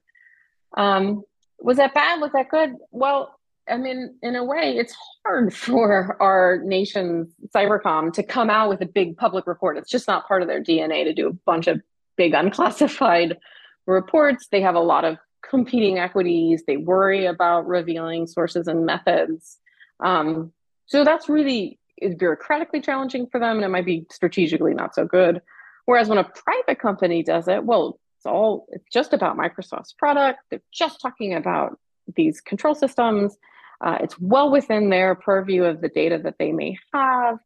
Um, 0.78 1.24
was 1.60 1.78
that 1.78 1.94
bad? 1.94 2.20
Was 2.20 2.32
that 2.34 2.50
good? 2.50 2.76
Well, 2.92 3.40
I 3.68 3.78
mean, 3.78 4.16
in 4.22 4.36
a 4.36 4.44
way, 4.44 4.78
it's 4.78 4.96
hard 5.26 5.54
for 5.56 6.22
our 6.22 6.60
nation's 6.64 7.34
cybercom 7.54 8.14
to 8.14 8.24
come 8.24 8.50
out 8.50 8.70
with 8.70 8.82
a 8.82 8.86
big 8.86 9.18
public 9.18 9.48
report. 9.48 9.78
It's 9.78 9.90
just 9.90 10.08
not 10.08 10.28
part 10.28 10.42
of 10.42 10.48
their 10.48 10.64
DNA 10.64 11.04
to 11.06 11.14
do 11.14 11.28
a 11.28 11.34
bunch 11.34 11.68
of 11.68 11.82
big 12.18 12.34
unclassified 12.34 13.38
reports. 13.88 14.48
They 14.52 14.62
have 14.62 14.76
a 14.76 14.80
lot 14.80 15.06
of 15.06 15.18
competing 15.48 16.00
equities. 16.00 16.64
They 16.66 16.78
worry 16.78 17.26
about 17.26 17.68
revealing 17.68 18.28
sources 18.28 18.68
and 18.68 18.86
methods. 18.86 19.60
Um, 20.00 20.52
so 20.88 21.04
that's 21.04 21.30
really 21.30 21.80
is 21.98 22.16
bureaucratically 22.16 22.84
challenging 22.84 23.28
for 23.28 23.40
them, 23.40 23.58
and 23.58 23.66
it 23.66 23.70
might 23.70 23.86
be 23.86 24.06
strategically 24.12 24.74
not 24.74 24.96
so 24.96 25.06
good. 25.06 25.42
Whereas 25.86 26.10
when 26.10 26.18
a 26.18 26.24
private 26.24 26.80
company 26.80 27.24
does 27.24 27.48
it, 27.48 27.64
well, 27.64 28.00
it's 28.18 28.26
all 28.26 28.68
it's 28.70 28.90
just 28.92 29.14
about 29.14 29.38
Microsoft's 29.38 29.94
product. 29.94 30.40
They're 30.50 30.62
just 30.74 31.00
talking 31.02 31.36
about 31.36 31.80
these 32.16 32.42
control 32.42 32.76
systems 32.76 33.38
uh, 33.82 33.98
it's 34.02 34.20
well 34.20 34.52
within 34.52 34.90
their 34.90 35.16
purview 35.16 35.64
of 35.64 35.82
the 35.82 35.90
data 35.90 36.18
that 36.24 36.36
they 36.40 36.52
may 36.52 36.78
have, 36.94 37.40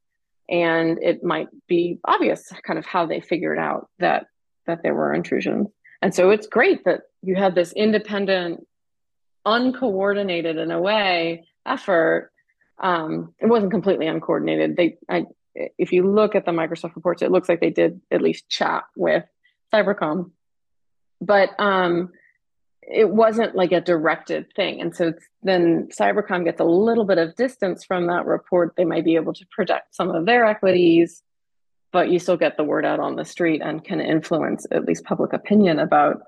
and 0.47 0.99
it 1.01 1.23
might 1.23 1.47
be 1.67 1.99
obvious 2.05 2.51
kind 2.65 2.77
of 2.77 2.85
how 2.85 3.05
they 3.05 3.19
figured 3.19 3.57
out 3.57 3.89
that 3.99 4.27
that 4.67 4.83
there 4.83 4.93
were 4.93 5.13
intrusions. 5.13 5.67
And 6.01 6.13
so 6.13 6.29
it's 6.29 6.47
great 6.47 6.85
that 6.85 7.01
you 7.21 7.35
had 7.35 7.55
this 7.55 7.73
independent, 7.73 8.65
uncoordinated 9.45 10.57
in 10.57 10.71
a 10.71 10.79
way 10.79 11.47
effort. 11.65 12.31
Um, 12.79 13.33
it 13.39 13.47
wasn't 13.47 13.71
completely 13.71 14.07
uncoordinated. 14.07 14.77
They, 14.77 14.97
I, 15.09 15.25
if 15.77 15.91
you 15.91 16.09
look 16.09 16.35
at 16.35 16.45
the 16.45 16.51
Microsoft 16.51 16.95
reports, 16.95 17.21
it 17.21 17.31
looks 17.31 17.49
like 17.49 17.59
they 17.59 17.69
did 17.69 18.01
at 18.11 18.21
least 18.21 18.49
chat 18.49 18.83
with 18.95 19.25
Cybercom, 19.73 20.31
but 21.21 21.49
um, 21.59 22.11
it 22.81 23.09
wasn't 23.09 23.55
like 23.55 23.71
a 23.71 23.81
directed 23.81 24.51
thing. 24.55 24.81
And 24.81 24.95
so 24.95 25.13
then 25.43 25.89
Cybercom 25.89 26.45
gets 26.45 26.59
a 26.59 26.65
little 26.65 27.05
bit 27.05 27.17
of 27.17 27.35
distance 27.35 27.83
from 27.83 28.07
that 28.07 28.25
report. 28.25 28.73
They 28.75 28.85
might 28.85 29.05
be 29.05 29.15
able 29.15 29.33
to 29.33 29.45
protect 29.55 29.95
some 29.95 30.09
of 30.09 30.25
their 30.25 30.45
equities, 30.45 31.21
but 31.91 32.09
you 32.09 32.19
still 32.19 32.37
get 32.37 32.57
the 32.57 32.63
word 32.63 32.85
out 32.85 32.99
on 32.99 33.15
the 33.15 33.25
street 33.25 33.61
and 33.63 33.83
can 33.83 33.99
influence 33.99 34.65
at 34.71 34.85
least 34.85 35.03
public 35.03 35.33
opinion 35.33 35.79
about 35.79 36.21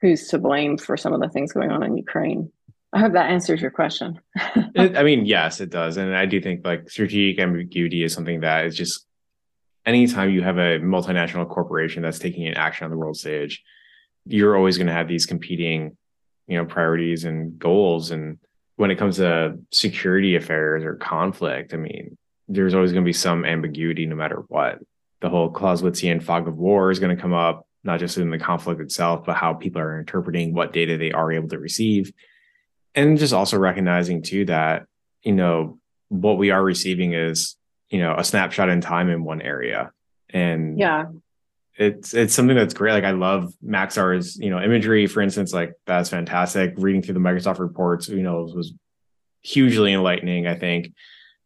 who's 0.00 0.28
to 0.28 0.38
blame 0.38 0.78
for 0.78 0.96
some 0.96 1.12
of 1.12 1.20
the 1.20 1.28
things 1.28 1.52
going 1.52 1.70
on 1.70 1.82
in 1.82 1.96
Ukraine. 1.96 2.50
I 2.92 3.00
hope 3.00 3.12
that 3.12 3.30
answers 3.30 3.60
your 3.60 3.70
question. 3.70 4.18
it, 4.74 4.96
I 4.96 5.02
mean, 5.02 5.26
yes, 5.26 5.60
it 5.60 5.70
does. 5.70 5.96
And 5.96 6.14
I 6.14 6.26
do 6.26 6.40
think 6.40 6.64
like 6.64 6.88
strategic 6.90 7.40
ambiguity 7.40 8.02
is 8.02 8.14
something 8.14 8.40
that 8.40 8.64
is 8.64 8.76
just 8.76 9.06
anytime 9.84 10.30
you 10.30 10.42
have 10.42 10.56
a 10.56 10.78
multinational 10.80 11.48
corporation 11.48 12.02
that's 12.02 12.18
taking 12.18 12.46
an 12.46 12.54
action 12.54 12.84
on 12.84 12.90
the 12.90 12.96
world 12.96 13.16
stage, 13.16 13.62
you're 14.26 14.56
always 14.56 14.78
going 14.78 14.86
to 14.86 14.92
have 14.92 15.08
these 15.08 15.26
competing 15.26 15.96
you 16.46 16.56
know 16.56 16.64
priorities 16.64 17.24
and 17.24 17.58
goals 17.58 18.10
and 18.10 18.38
when 18.76 18.90
it 18.90 18.96
comes 18.96 19.16
to 19.16 19.58
security 19.70 20.34
affairs 20.34 20.82
or 20.82 20.94
conflict 20.94 21.74
i 21.74 21.76
mean 21.76 22.16
there's 22.48 22.74
always 22.74 22.90
going 22.90 23.04
to 23.04 23.08
be 23.08 23.12
some 23.12 23.44
ambiguity 23.44 24.06
no 24.06 24.16
matter 24.16 24.44
what 24.48 24.78
the 25.20 25.28
whole 25.28 25.52
clausewitzian 25.52 26.22
fog 26.22 26.48
of 26.48 26.56
war 26.56 26.90
is 26.90 26.98
going 26.98 27.14
to 27.14 27.20
come 27.20 27.34
up 27.34 27.68
not 27.84 28.00
just 28.00 28.18
in 28.18 28.30
the 28.30 28.38
conflict 28.38 28.80
itself, 28.80 29.24
but 29.24 29.36
how 29.36 29.54
people 29.54 29.80
are 29.80 29.98
interpreting 29.98 30.52
what 30.52 30.72
data 30.72 30.96
they 30.96 31.12
are 31.12 31.32
able 31.32 31.48
to 31.48 31.58
receive. 31.58 32.12
And 32.98 33.16
just 33.16 33.32
also 33.32 33.56
recognizing 33.58 34.22
too 34.22 34.44
that, 34.46 34.86
you 35.22 35.32
know, 35.32 35.78
what 36.08 36.36
we 36.36 36.50
are 36.50 36.62
receiving 36.62 37.12
is, 37.12 37.56
you 37.90 38.00
know, 38.00 38.16
a 38.18 38.24
snapshot 38.24 38.68
in 38.68 38.80
time 38.80 39.08
in 39.08 39.22
one 39.22 39.40
area. 39.40 39.92
And 40.30 40.78
yeah, 40.78 41.04
it's 41.76 42.12
it's 42.12 42.34
something 42.34 42.56
that's 42.56 42.74
great. 42.74 42.92
Like 42.92 43.04
I 43.04 43.12
love 43.12 43.54
Maxar's, 43.64 44.36
you 44.36 44.50
know, 44.50 44.60
imagery, 44.60 45.06
for 45.06 45.20
instance, 45.20 45.52
like 45.52 45.74
that's 45.86 46.10
fantastic. 46.10 46.74
Reading 46.76 47.02
through 47.02 47.14
the 47.14 47.20
Microsoft 47.20 47.60
reports, 47.60 48.08
you 48.08 48.22
know, 48.22 48.42
was 48.42 48.72
hugely 49.42 49.92
enlightening, 49.92 50.48
I 50.48 50.56
think, 50.56 50.92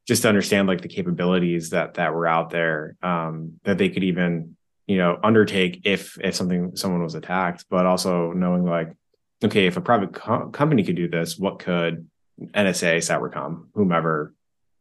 just 0.09 0.23
to 0.23 0.29
understand 0.29 0.69
like 0.69 0.81
the 0.81 0.89
capabilities 0.89 1.71
that 1.71 1.95
that 1.95 2.15
were 2.15 2.27
out 2.27 2.49
there, 2.49 2.97
um, 3.03 3.61
that 3.65 3.77
they 3.77 3.91
could 3.91 4.05
even, 4.05 4.57
you 4.87 4.97
know, 4.97 5.19
undertake 5.23 5.83
if 5.85 6.19
if 6.25 6.35
something 6.35 6.77
someone 6.77 7.03
was 7.03 7.15
attacked, 7.15 7.67
but 7.69 7.85
also 7.85 8.33
knowing 8.33 8.65
like, 8.65 8.97
okay, 9.45 9.67
if 9.67 9.77
a 9.77 9.81
private 9.81 10.13
co- 10.15 10.49
company 10.49 10.85
could 10.85 10.97
do 10.97 11.09
this, 11.09 11.39
what 11.39 11.59
could 11.59 12.09
NSA, 12.41 12.99
STRATCOM, 12.99 13.69
whomever 13.75 14.35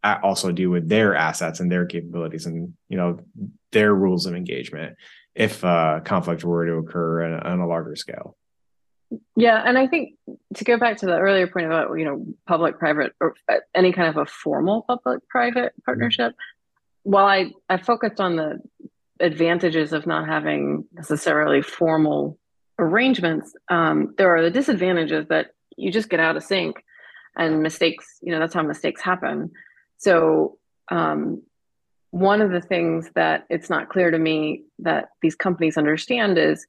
also 0.04 0.52
do 0.52 0.70
with 0.70 0.90
their 0.90 1.16
assets 1.16 1.60
and 1.60 1.72
their 1.72 1.86
capabilities 1.86 2.46
and 2.46 2.74
you 2.90 2.98
know 2.98 3.20
their 3.72 3.94
rules 3.94 4.26
of 4.26 4.36
engagement 4.36 4.98
if 5.36 5.64
uh, 5.64 6.00
conflict 6.04 6.44
were 6.44 6.66
to 6.66 6.74
occur 6.74 7.24
on, 7.24 7.40
on 7.42 7.60
a 7.60 7.68
larger 7.68 7.96
scale. 7.96 8.36
Yeah, 9.36 9.62
and 9.66 9.78
I 9.78 9.88
think 9.88 10.16
to 10.56 10.64
go 10.64 10.78
back 10.78 10.98
to 10.98 11.06
the 11.06 11.18
earlier 11.18 11.48
point 11.48 11.68
about 11.68 11.94
you 11.96 12.06
know 12.06 12.26
public 12.48 12.80
private 12.80 13.14
or 13.20 13.36
uh, 13.50 13.58
any 13.76 13.92
kind 13.92 14.08
of 14.08 14.18
a 14.18 14.26
formal 14.26 14.84
public 14.84 15.28
private 15.28 15.74
partnership, 15.86 16.32
mm-hmm. 16.32 17.12
while 17.12 17.26
I 17.26 17.52
I 17.70 17.78
focused 17.78 18.20
on 18.20 18.36
the 18.36 18.60
advantages 19.20 19.94
of 19.94 20.08
not 20.08 20.28
having 20.28 20.86
necessarily 20.94 21.62
formal 21.62 22.40
arrangements, 22.80 23.54
um, 23.70 24.14
there 24.18 24.36
are 24.36 24.42
the 24.42 24.52
disadvantages 24.52 25.28
that 25.28 25.52
you 25.78 25.92
just 25.92 26.10
get 26.10 26.20
out 26.20 26.38
of 26.38 26.44
sync 26.44 26.84
and 27.36 27.62
mistakes. 27.62 28.18
You 28.22 28.32
know 28.32 28.40
that's 28.40 28.54
how 28.54 28.64
mistakes 28.64 29.02
happen. 29.02 29.52
So 29.98 30.58
um, 30.90 31.44
one 32.12 32.42
of 32.42 32.52
the 32.52 32.62
things 32.62 33.10
that 33.16 33.46
it's 33.50 33.70
not 33.70 33.90
clear 33.90 34.12
to 34.12 34.20
me 34.20 34.64
that 34.80 35.10
these 35.22 35.36
companies 35.36 35.78
understand 35.78 36.38
is 36.38 36.66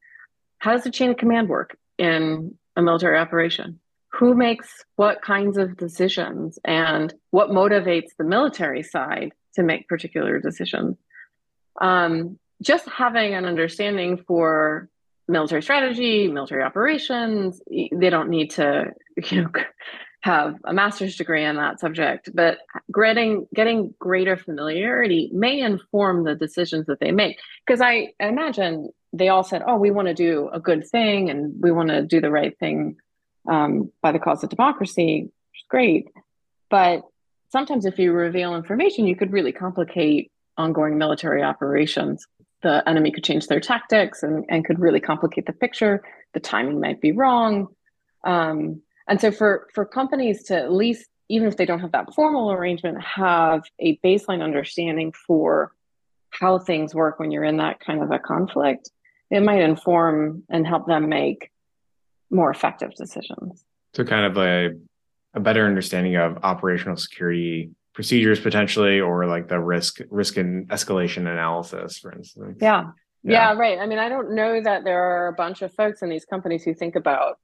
how 0.58 0.72
does 0.72 0.84
the 0.84 0.90
chain 0.90 1.10
of 1.10 1.16
command 1.16 1.48
work 1.48 1.76
in 1.98 2.56
a 2.76 2.82
military 2.82 3.18
operation? 3.18 3.80
Who 4.12 4.34
makes 4.34 4.84
what 4.96 5.22
kinds 5.22 5.56
of 5.56 5.76
decisions 5.76 6.58
and 6.64 7.12
what 7.30 7.50
motivates 7.50 8.10
the 8.16 8.24
military 8.24 8.82
side 8.82 9.32
to 9.54 9.62
make 9.62 9.88
particular 9.88 10.38
decisions? 10.38 10.96
Um, 11.80 12.38
just 12.62 12.88
having 12.88 13.34
an 13.34 13.44
understanding 13.44 14.18
for 14.18 14.88
military 15.32 15.62
strategy, 15.62 16.28
military 16.28 16.62
operations, 16.62 17.60
they 17.68 18.10
don't 18.10 18.28
need 18.28 18.50
to, 18.52 18.92
you 19.30 19.42
know, 19.42 19.50
have 20.22 20.56
a 20.64 20.72
master's 20.72 21.16
degree 21.16 21.44
in 21.44 21.56
that 21.56 21.80
subject, 21.80 22.30
but 22.32 22.58
getting 22.94 23.46
getting 23.54 23.92
greater 23.98 24.36
familiarity 24.36 25.30
may 25.32 25.60
inform 25.60 26.24
the 26.24 26.36
decisions 26.36 26.86
that 26.86 27.00
they 27.00 27.10
make. 27.10 27.40
Because 27.66 27.80
I 27.80 28.12
imagine 28.20 28.90
they 29.12 29.28
all 29.28 29.42
said, 29.42 29.62
"Oh, 29.66 29.76
we 29.76 29.90
want 29.90 30.08
to 30.08 30.14
do 30.14 30.48
a 30.52 30.60
good 30.60 30.86
thing 30.88 31.28
and 31.28 31.60
we 31.60 31.72
want 31.72 31.88
to 31.88 32.02
do 32.02 32.20
the 32.20 32.30
right 32.30 32.56
thing 32.58 32.96
um, 33.50 33.90
by 34.00 34.12
the 34.12 34.20
cause 34.20 34.44
of 34.44 34.50
democracy," 34.50 35.22
which 35.24 35.60
is 35.60 35.66
great. 35.68 36.08
But 36.70 37.02
sometimes, 37.50 37.84
if 37.84 37.98
you 37.98 38.12
reveal 38.12 38.54
information, 38.54 39.08
you 39.08 39.16
could 39.16 39.32
really 39.32 39.52
complicate 39.52 40.30
ongoing 40.56 40.98
military 40.98 41.42
operations. 41.42 42.26
The 42.62 42.88
enemy 42.88 43.10
could 43.10 43.24
change 43.24 43.46
their 43.48 43.60
tactics 43.60 44.22
and, 44.22 44.44
and 44.48 44.64
could 44.64 44.78
really 44.78 45.00
complicate 45.00 45.46
the 45.46 45.52
picture. 45.52 46.02
The 46.32 46.40
timing 46.40 46.80
might 46.80 47.00
be 47.00 47.12
wrong. 47.12 47.68
Um, 48.24 48.82
and 49.08 49.20
so 49.20 49.30
for 49.30 49.68
for 49.74 49.84
companies 49.84 50.44
to 50.44 50.56
at 50.56 50.72
least 50.72 51.06
even 51.28 51.48
if 51.48 51.56
they 51.56 51.64
don't 51.64 51.80
have 51.80 51.92
that 51.92 52.12
formal 52.14 52.52
arrangement 52.52 53.00
have 53.02 53.62
a 53.78 53.96
baseline 53.98 54.42
understanding 54.42 55.12
for 55.12 55.72
how 56.30 56.58
things 56.58 56.94
work 56.94 57.18
when 57.18 57.30
you're 57.30 57.44
in 57.44 57.58
that 57.58 57.80
kind 57.80 58.02
of 58.02 58.10
a 58.10 58.18
conflict 58.18 58.90
it 59.30 59.40
might 59.40 59.60
inform 59.60 60.42
and 60.50 60.66
help 60.66 60.86
them 60.86 61.08
make 61.08 61.50
more 62.30 62.50
effective 62.50 62.94
decisions 62.94 63.64
so 63.94 64.04
kind 64.04 64.26
of 64.26 64.36
a 64.38 64.70
a 65.34 65.40
better 65.40 65.66
understanding 65.66 66.16
of 66.16 66.38
operational 66.42 66.96
security 66.96 67.70
procedures 67.94 68.40
potentially 68.40 69.00
or 69.00 69.26
like 69.26 69.48
the 69.48 69.58
risk 69.58 70.00
risk 70.10 70.36
and 70.36 70.68
escalation 70.68 71.30
analysis 71.30 71.98
for 71.98 72.12
instance 72.12 72.58
yeah. 72.60 72.84
yeah 73.22 73.32
yeah 73.32 73.52
right 73.54 73.78
i 73.78 73.86
mean 73.86 73.98
i 73.98 74.08
don't 74.08 74.34
know 74.34 74.60
that 74.62 74.84
there 74.84 75.02
are 75.02 75.28
a 75.28 75.32
bunch 75.32 75.62
of 75.62 75.72
folks 75.74 76.02
in 76.02 76.08
these 76.08 76.24
companies 76.24 76.64
who 76.64 76.72
think 76.72 76.96
about 76.96 77.38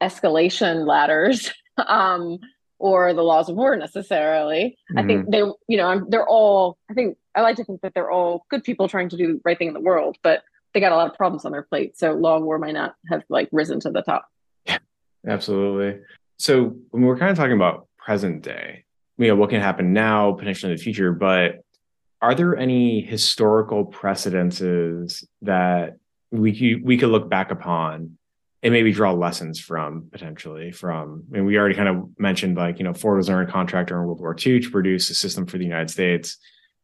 escalation 0.00 0.86
ladders 0.86 1.52
um, 1.86 2.38
or 2.78 3.12
the 3.12 3.22
laws 3.22 3.48
of 3.48 3.56
war 3.56 3.76
necessarily. 3.76 4.76
Mm-hmm. 4.90 4.98
I 4.98 5.06
think 5.06 5.20
mm-hmm. 5.22 5.30
they, 5.30 5.52
you 5.68 5.76
know, 5.76 5.88
I'm, 5.88 6.08
they're 6.08 6.26
all. 6.26 6.78
I 6.90 6.94
think 6.94 7.16
I 7.34 7.42
like 7.42 7.56
to 7.56 7.64
think 7.64 7.80
that 7.82 7.94
they're 7.94 8.10
all 8.10 8.46
good 8.50 8.64
people 8.64 8.88
trying 8.88 9.08
to 9.10 9.16
do 9.16 9.34
the 9.34 9.40
right 9.44 9.58
thing 9.58 9.68
in 9.68 9.74
the 9.74 9.80
world, 9.80 10.16
but 10.22 10.42
they 10.74 10.80
got 10.80 10.92
a 10.92 10.96
lot 10.96 11.10
of 11.10 11.16
problems 11.16 11.44
on 11.44 11.52
their 11.52 11.62
plate. 11.62 11.98
So 11.98 12.12
law 12.12 12.36
of 12.36 12.42
war 12.42 12.58
might 12.58 12.74
not 12.74 12.94
have 13.10 13.22
like 13.28 13.48
risen 13.52 13.80
to 13.80 13.90
the 13.90 14.02
top. 14.02 14.26
Yeah, 14.66 14.78
absolutely. 15.26 16.00
So 16.38 16.76
when 16.90 17.02
we're 17.02 17.18
kind 17.18 17.30
of 17.30 17.36
talking 17.36 17.56
about 17.56 17.88
present 17.96 18.42
day, 18.42 18.84
you 19.18 19.28
know, 19.28 19.36
what 19.36 19.50
can 19.50 19.60
happen 19.60 19.92
now, 19.92 20.32
potentially 20.32 20.72
in 20.72 20.78
the 20.78 20.82
future, 20.82 21.12
but 21.12 21.62
are 22.20 22.34
there 22.34 22.56
any 22.56 23.00
historical 23.00 23.84
precedences 23.84 25.26
that 25.42 25.96
we 26.30 26.80
we 26.82 26.98
could 26.98 27.10
look 27.10 27.28
back 27.28 27.50
upon 27.50 28.18
and 28.62 28.72
maybe 28.72 28.92
draw 28.92 29.12
lessons 29.12 29.60
from 29.60 30.08
potentially 30.10 30.72
from 30.72 31.24
I 31.30 31.36
mean 31.36 31.46
we 31.46 31.56
already 31.56 31.74
kind 31.74 31.88
of 31.88 32.08
mentioned 32.18 32.56
like 32.56 32.78
you 32.78 32.84
know 32.84 32.92
Ford 32.92 33.16
was 33.16 33.28
a 33.28 33.46
contractor 33.46 33.98
in 33.98 34.06
World 34.06 34.20
War 34.20 34.34
II 34.34 34.60
to 34.60 34.70
produce 34.70 35.10
a 35.10 35.14
system 35.14 35.46
for 35.46 35.58
the 35.58 35.64
United 35.64 35.90
States. 35.90 36.38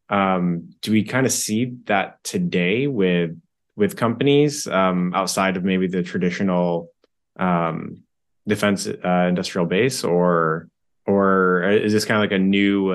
Um, 0.09 0.71
do 0.83 0.93
we 0.93 1.03
kind 1.03 1.27
of 1.27 1.33
see 1.33 1.73
that 1.87 2.23
today 2.23 2.87
with 2.87 3.39
with 3.77 3.97
companies 3.97 4.67
um, 4.67 5.13
outside 5.15 5.57
of 5.57 5.65
maybe 5.65 5.89
the 5.89 6.03
traditional 6.03 6.91
um, 7.39 8.05
defense 8.47 8.87
uh, 8.87 9.27
industrial 9.29 9.67
base, 9.67 10.05
or 10.05 10.69
or 11.07 11.71
is 11.71 11.93
this 11.93 12.05
kind 12.05 12.17
of 12.17 12.23
like 12.23 12.39
a 12.39 12.43
new 12.43 12.95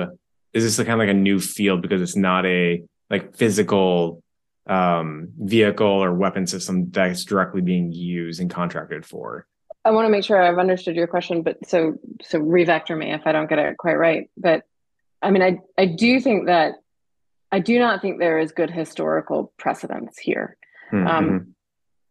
is 0.52 0.64
this 0.64 0.76
kind 0.76 0.90
of 0.90 0.98
like 0.98 1.08
a 1.08 1.14
new 1.14 1.38
field 1.38 1.82
because 1.82 2.02
it's 2.02 2.16
not 2.16 2.44
a 2.44 2.82
like 3.08 3.36
physical 3.36 4.22
um, 4.66 5.28
vehicle 5.38 5.86
or 5.86 6.14
weapon 6.14 6.46
system 6.46 6.90
that's 6.90 7.24
directly 7.24 7.60
being 7.60 7.92
used 7.92 8.40
and 8.40 8.50
contracted 8.50 9.04
for. 9.04 9.46
I 9.84 9.90
want 9.90 10.06
to 10.06 10.10
make 10.10 10.24
sure 10.24 10.40
I've 10.40 10.58
understood 10.58 10.96
your 10.96 11.06
question, 11.06 11.42
but 11.42 11.66
so 11.66 11.98
so 12.22 12.38
revector 12.38 12.94
me 12.94 13.12
if 13.12 13.26
I 13.26 13.32
don't 13.32 13.48
get 13.48 13.58
it 13.58 13.76
quite 13.78 13.96
right. 13.96 14.30
But 14.36 14.64
I 15.22 15.30
mean, 15.30 15.42
I 15.42 15.58
I 15.78 15.86
do 15.86 16.20
think 16.20 16.46
that 16.46 16.74
I 17.50 17.60
do 17.60 17.78
not 17.78 18.02
think 18.02 18.18
there 18.18 18.38
is 18.38 18.52
good 18.52 18.70
historical 18.70 19.52
precedence 19.56 20.18
here, 20.18 20.56
mm-hmm. 20.92 21.06
um, 21.06 21.54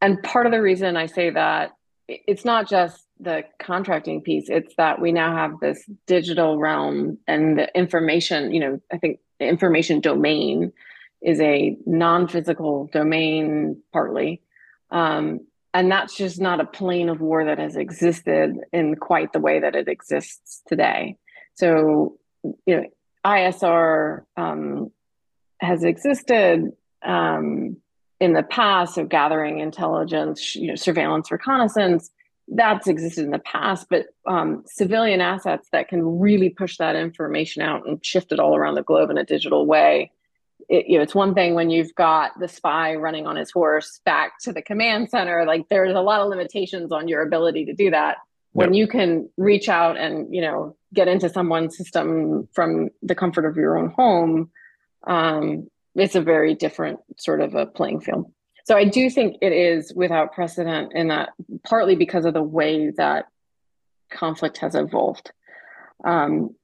and 0.01 0.21
part 0.23 0.47
of 0.47 0.51
the 0.51 0.62
reason 0.62 0.97
I 0.97 1.05
say 1.05 1.29
that 1.29 1.71
it's 2.07 2.43
not 2.43 2.67
just 2.67 3.05
the 3.19 3.43
contracting 3.60 4.21
piece; 4.21 4.49
it's 4.49 4.73
that 4.75 5.01
we 5.01 5.12
now 5.12 5.36
have 5.36 5.60
this 5.60 5.84
digital 6.08 6.58
realm 6.58 7.17
and 7.27 7.58
the 7.58 7.77
information. 7.77 8.51
You 8.51 8.60
know, 8.60 8.82
I 8.91 8.97
think 8.97 9.19
the 9.39 9.47
information 9.47 9.99
domain 9.99 10.73
is 11.21 11.39
a 11.41 11.77
non-physical 11.86 12.89
domain 12.93 13.82
partly 13.91 14.41
um, 14.91 15.41
and 15.73 15.91
that's 15.91 16.15
just 16.15 16.41
not 16.41 16.60
a 16.60 16.65
plane 16.65 17.10
of 17.10 17.21
war 17.21 17.46
that 17.46 17.60
has 17.60 17.75
existed 17.75 18.56
in 18.73 18.96
quite 18.96 19.31
the 19.33 19.39
way 19.39 19.60
that 19.60 19.75
it 19.75 19.87
exists 19.87 20.62
today 20.67 21.17
so 21.56 22.17
you 22.65 22.77
know 22.77 22.83
isr 23.25 24.23
um, 24.37 24.91
has 25.60 25.83
existed 25.83 26.71
um, 27.04 27.77
in 28.19 28.33
the 28.33 28.43
past 28.43 28.96
so 28.96 29.06
gathering 29.06 29.60
intelligence 29.60 30.56
you 30.56 30.67
know 30.67 30.75
surveillance 30.75 31.31
reconnaissance 31.31 32.12
that's 32.56 32.87
existed 32.87 33.23
in 33.23 33.31
the 33.31 33.39
past 33.39 33.87
but 33.89 34.08
um, 34.25 34.63
civilian 34.65 35.21
assets 35.21 35.67
that 35.71 35.87
can 35.87 36.19
really 36.19 36.50
push 36.50 36.77
that 36.77 36.95
information 36.95 37.62
out 37.62 37.87
and 37.87 38.04
shift 38.04 38.31
it 38.31 38.39
all 38.39 38.56
around 38.56 38.75
the 38.75 38.83
globe 38.83 39.10
in 39.10 39.17
a 39.17 39.25
digital 39.25 39.65
way 39.65 40.12
it, 40.69 40.87
you 40.87 40.97
know, 40.97 41.04
it's 41.04 41.15
one 41.15 41.33
thing 41.33 41.56
when 41.56 41.69
you've 41.69 41.93
got 41.95 42.39
the 42.39 42.47
spy 42.47 42.95
running 42.95 43.25
on 43.25 43.35
his 43.35 43.52
horse 43.52 44.00
back 44.06 44.39
to 44.41 44.54
the 44.54 44.62
command 44.62 45.10
center. 45.10 45.45
Like 45.45 45.67
there's 45.69 45.95
a 45.95 46.02
lot 46.02 46.21
of 46.21 46.29
limitations 46.29 46.91
on 46.91 47.08
your 47.08 47.23
ability 47.23 47.65
to 47.65 47.73
do 47.73 47.89
that. 47.91 48.17
When 48.52 48.73
yep. 48.73 48.79
you 48.79 48.87
can 48.87 49.29
reach 49.37 49.67
out 49.67 49.97
and 49.97 50.33
you 50.33 50.41
know 50.41 50.75
get 50.93 51.08
into 51.08 51.29
someone's 51.29 51.77
system 51.77 52.47
from 52.54 52.89
the 53.02 53.15
comfort 53.15 53.45
of 53.45 53.58
your 53.58 53.77
own 53.77 53.91
home, 53.91 54.52
um, 55.06 55.69
it's 55.95 56.15
a 56.15 56.21
very 56.21 56.56
different 56.56 57.00
sort 57.17 57.41
of 57.41 57.56
a 57.56 57.65
playing 57.65 58.02
field. 58.02 58.31
So 58.65 58.75
I 58.75 58.85
do 58.85 59.10
think 59.10 59.37
it 59.41 59.51
is 59.51 59.93
without 59.93 60.33
precedent 60.33 60.93
in 60.93 61.07
that 61.10 61.29
partly 61.63 61.95
because 61.95 62.25
of 62.25 62.33
the 62.33 62.43
way 62.43 62.91
that 62.91 63.25
conflict 64.12 64.57
has 64.57 64.75
evolved, 64.75 65.31
um, 66.03 66.55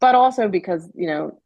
but 0.00 0.14
also 0.14 0.48
because 0.48 0.88
you 0.94 1.06
know 1.06 1.40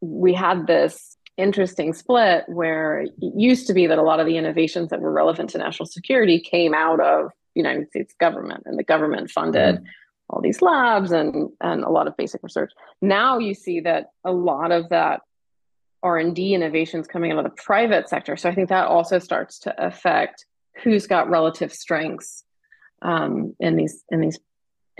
we 0.00 0.34
had 0.34 0.66
this 0.66 1.16
interesting 1.36 1.92
split 1.92 2.44
where 2.46 3.00
it 3.00 3.10
used 3.18 3.66
to 3.66 3.74
be 3.74 3.86
that 3.86 3.98
a 3.98 4.02
lot 4.02 4.20
of 4.20 4.26
the 4.26 4.36
innovations 4.36 4.90
that 4.90 5.00
were 5.00 5.10
relevant 5.10 5.50
to 5.50 5.58
national 5.58 5.86
security 5.86 6.38
came 6.38 6.74
out 6.74 7.00
of 7.00 7.32
United 7.54 7.88
States 7.88 8.14
government 8.20 8.62
and 8.66 8.78
the 8.78 8.84
government 8.84 9.30
funded 9.30 9.76
mm-hmm. 9.76 9.84
all 10.28 10.40
these 10.40 10.62
labs 10.62 11.10
and 11.10 11.50
and 11.60 11.84
a 11.84 11.90
lot 11.90 12.06
of 12.06 12.16
basic 12.16 12.42
research. 12.42 12.72
Now 13.00 13.38
you 13.38 13.54
see 13.54 13.80
that 13.80 14.10
a 14.24 14.32
lot 14.32 14.72
of 14.72 14.88
that 14.90 15.20
R&D 16.04 16.54
innovations 16.54 17.06
coming 17.06 17.32
out 17.32 17.38
of 17.38 17.44
the 17.44 17.62
private 17.62 18.08
sector. 18.08 18.36
So 18.36 18.48
I 18.48 18.54
think 18.54 18.68
that 18.68 18.86
also 18.86 19.18
starts 19.18 19.58
to 19.60 19.84
affect 19.84 20.44
who's 20.82 21.06
got 21.06 21.30
relative 21.30 21.72
strengths 21.72 22.44
um, 23.02 23.56
in 23.58 23.76
these 23.76 24.04
in 24.10 24.20
these 24.20 24.38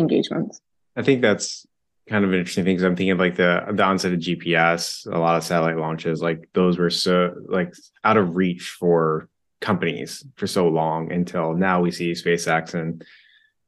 engagements. 0.01 0.61
I 0.97 1.03
think 1.03 1.21
that's 1.23 1.67
kind 2.09 2.25
of 2.25 2.35
interesting 2.35 2.65
thing 2.65 2.77
because 2.77 2.85
I'm 2.85 2.97
thinking 2.97 3.13
of 3.13 3.19
like 3.19 3.37
the 3.37 3.65
the 3.73 3.83
onset 3.83 4.13
of 4.13 4.19
GPS, 4.19 5.07
a 5.07 5.19
lot 5.19 5.37
of 5.37 5.45
satellite 5.45 5.77
launches, 5.77 6.23
like 6.23 6.49
those 6.55 6.79
were 6.79 6.91
so 6.91 7.35
like 7.47 7.73
out 8.03 8.17
of 8.17 8.37
reach 8.37 8.77
for 8.79 9.29
companies 9.61 10.25
for 10.37 10.47
so 10.47 10.69
long 10.69 11.11
until 11.13 11.55
now 11.55 11.81
we 11.81 11.91
see 11.91 12.13
SpaceX 12.13 12.75
and 12.75 13.03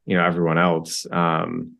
you 0.05 0.15
know 0.15 0.23
everyone 0.23 0.57
else 0.57 1.07
um, 1.11 1.73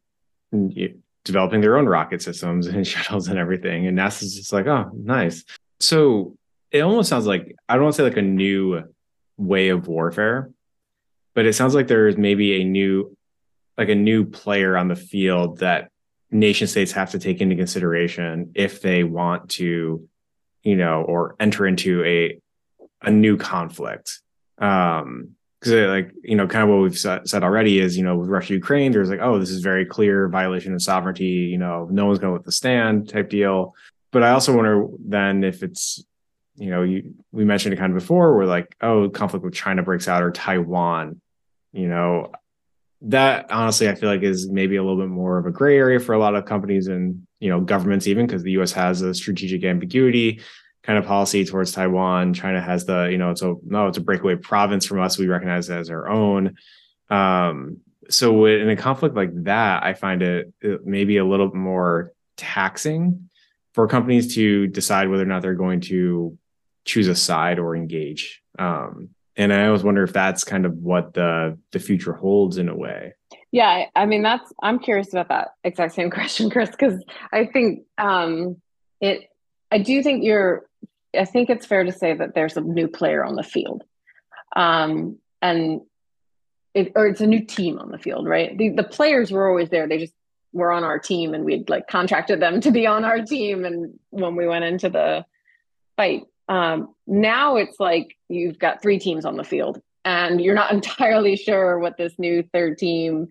developing 1.28 1.62
their 1.62 1.78
own 1.78 1.86
rocket 1.86 2.22
systems 2.22 2.68
and 2.68 2.86
shuttles 2.88 3.28
and 3.28 3.38
everything, 3.38 3.88
and 3.88 3.98
NASA's 3.98 4.36
just 4.36 4.52
like, 4.52 4.68
oh, 4.68 4.90
nice. 4.94 5.44
So 5.80 6.36
it 6.72 6.82
almost 6.82 7.10
sounds 7.10 7.26
like 7.26 7.56
I 7.70 7.76
don't 7.76 7.84
want 7.84 7.96
to 7.96 8.02
say 8.02 8.04
like 8.04 8.18
a 8.18 8.22
new 8.22 8.84
way 9.38 9.70
of 9.70 9.88
warfare, 9.88 10.50
but 11.34 11.46
it 11.46 11.54
sounds 11.54 11.76
like 11.76 11.88
there's 11.88 12.18
maybe 12.18 12.62
a 12.62 12.64
new 12.64 13.16
like 13.78 13.90
a 13.90 13.96
new 13.96 14.26
player 14.26 14.76
on 14.76 14.88
the 14.88 14.96
field 14.96 15.60
that 15.60 15.92
nation 16.32 16.68
states 16.68 16.92
have 16.94 17.12
to 17.12 17.20
take 17.20 17.42
into 17.42 17.56
consideration 17.56 18.52
if 18.56 18.82
they 18.82 19.04
want 19.04 19.50
to, 19.52 20.08
you 20.64 20.76
know, 20.76 21.04
or 21.04 21.36
enter 21.40 21.68
into 21.68 22.04
a 22.04 22.40
a 23.02 23.12
new 23.12 23.38
conflict. 23.38 24.22
Um, 24.58 25.37
because 25.60 25.74
uh, 25.74 25.90
like 25.90 26.12
you 26.24 26.36
know, 26.36 26.48
kind 26.48 26.64
of 26.64 26.70
what 26.70 26.82
we've 26.82 26.98
said 26.98 27.44
already 27.44 27.80
is 27.80 27.98
you 27.98 28.04
know 28.04 28.18
with 28.18 28.30
Russia 28.30 28.54
Ukraine, 28.54 28.92
there's 28.92 29.10
like 29.10 29.20
oh 29.22 29.40
this 29.40 29.50
is 29.50 29.62
very 29.62 29.86
clear 29.86 30.28
violation 30.28 30.74
of 30.74 30.82
sovereignty. 30.82 31.26
You 31.26 31.58
know, 31.58 31.88
no 31.92 32.06
one's 32.06 32.20
going 32.20 32.32
to 32.32 32.38
let 32.38 32.46
the 32.46 32.52
stand 32.52 33.10
type 33.10 33.30
deal. 33.30 33.76
But 34.12 34.24
I 34.24 34.32
also 34.32 34.56
wonder 34.56 34.88
then 35.00 35.44
if 35.44 35.64
it's 35.64 36.04
you 36.56 36.70
know 36.70 36.84
you 36.84 37.14
we 37.32 37.46
mentioned 37.46 37.74
it 37.74 37.78
kind 37.78 37.92
of 37.92 38.00
before 38.00 38.36
where 38.36 38.46
like 38.46 38.76
oh 38.82 39.10
conflict 39.10 39.44
with 39.44 39.54
China 39.54 39.84
breaks 39.84 40.08
out 40.08 40.24
or 40.24 40.32
Taiwan. 40.32 41.22
You 41.74 41.88
know, 41.88 42.32
that 43.02 43.52
honestly 43.52 43.90
I 43.90 43.96
feel 43.96 44.10
like 44.10 44.24
is 44.24 44.50
maybe 44.50 44.76
a 44.76 44.84
little 44.84 44.98
bit 44.98 45.10
more 45.10 45.38
of 45.38 45.46
a 45.46 45.52
gray 45.52 45.78
area 45.78 46.00
for 46.00 46.14
a 46.14 46.20
lot 46.20 46.36
of 46.36 46.46
companies 46.46 46.88
and 46.88 47.26
you 47.40 47.50
know 47.50 47.62
governments 47.62 48.08
even 48.08 48.26
because 48.26 48.44
the 48.44 48.52
US 48.52 48.72
has 48.74 49.02
a 49.02 49.14
strategic 49.14 49.64
ambiguity 49.64 50.42
kind 50.88 50.98
of 50.98 51.06
policy 51.06 51.46
towards 51.46 51.72
Taiwan. 51.72 52.34
China 52.34 52.60
has 52.60 52.86
the, 52.86 53.10
you 53.12 53.20
know, 53.20 53.30
it's 53.30 53.44
a 53.44 53.54
no, 53.64 53.88
it's 53.88 54.00
a 54.00 54.02
breakaway 54.02 54.36
province 54.36 54.86
from 54.86 55.00
us. 55.02 55.20
We 55.20 55.28
recognize 55.28 55.70
it 55.70 55.76
as 55.76 55.92
our 55.92 56.10
own. 56.10 56.56
Um, 57.10 57.82
so 58.10 58.46
in 58.46 58.70
a 58.70 58.76
conflict 58.76 59.16
like 59.16 59.44
that, 59.44 59.84
I 59.84 59.94
find 59.94 60.24
it, 60.24 60.54
it 60.62 60.86
maybe 60.86 61.18
a 61.18 61.26
little 61.26 61.54
more 61.54 62.14
taxing 62.38 63.30
for 63.74 63.88
companies 63.88 64.34
to 64.36 64.68
decide 64.68 65.10
whether 65.10 65.24
or 65.24 65.28
not 65.28 65.42
they're 65.42 65.54
going 65.54 65.82
to 65.82 66.38
choose 66.86 67.08
a 67.08 67.16
side 67.16 67.60
or 67.60 67.76
engage. 67.76 68.42
Um, 68.58 69.10
and 69.36 69.54
I 69.54 69.68
always 69.68 69.84
wonder 69.84 70.04
if 70.04 70.14
that's 70.14 70.44
kind 70.44 70.66
of 70.66 70.74
what 70.78 71.14
the 71.14 71.60
the 71.72 71.80
future 71.80 72.14
holds 72.14 72.58
in 72.58 72.70
a 72.70 72.76
way. 72.76 73.14
Yeah, 73.52 73.86
I 73.96 74.06
mean 74.06 74.24
that's 74.24 74.52
I'm 74.64 74.80
curious 74.80 75.14
about 75.14 75.30
that 75.30 75.50
exact 75.64 75.94
same 75.94 76.10
question, 76.18 76.50
Chris, 76.50 76.72
because 76.72 77.04
I 77.32 77.46
think 77.46 77.84
um, 77.98 78.58
it. 79.00 79.30
I 79.72 79.80
do 79.80 80.02
think 80.02 80.24
you're. 80.24 80.66
I 81.16 81.26
think 81.26 81.50
it's 81.50 81.66
fair 81.66 81.84
to 81.84 81.92
say 81.92 82.14
that 82.14 82.36
there's 82.36 82.58
a 82.58 82.62
new 82.62 82.88
player 82.88 83.24
on 83.24 83.36
the 83.36 83.44
field, 83.44 83.84
um, 84.56 85.18
and 85.42 85.82
it, 86.74 86.92
or 86.96 87.08
it's 87.08 87.22
a 87.22 87.28
new 87.28 87.46
team 87.46 87.80
on 87.80 87.92
the 87.92 87.98
field, 87.98 88.28
right? 88.28 88.58
The 88.58 88.70
the 88.70 88.84
players 88.84 89.32
were 89.32 89.48
always 89.48 89.70
there. 89.70 89.88
They 89.88 89.98
just 89.98 90.14
were 90.54 90.72
on 90.72 90.84
our 90.84 91.00
team, 91.00 91.34
and 91.34 91.46
we'd 91.46 91.70
like 91.70 91.88
contracted 91.88 92.42
them 92.42 92.62
to 92.62 92.72
be 92.72 92.86
on 92.88 93.06
our 93.06 93.22
team. 93.22 93.66
And 93.66 94.00
when 94.10 94.36
we 94.36 94.48
went 94.48 94.66
into 94.66 94.90
the 94.90 95.26
fight, 95.96 96.24
um, 96.50 96.94
now 97.06 97.56
it's 97.56 97.80
like 97.80 98.18
you've 98.30 98.60
got 98.60 98.82
three 98.82 99.00
teams 99.00 99.26
on 99.26 99.38
the 99.38 99.44
field, 99.44 99.82
and 100.06 100.42
you're 100.42 100.56
not 100.56 100.72
entirely 100.74 101.36
sure 101.36 101.80
what 101.80 101.98
this 101.98 102.14
new 102.18 102.44
third 102.54 102.78
team 102.78 103.28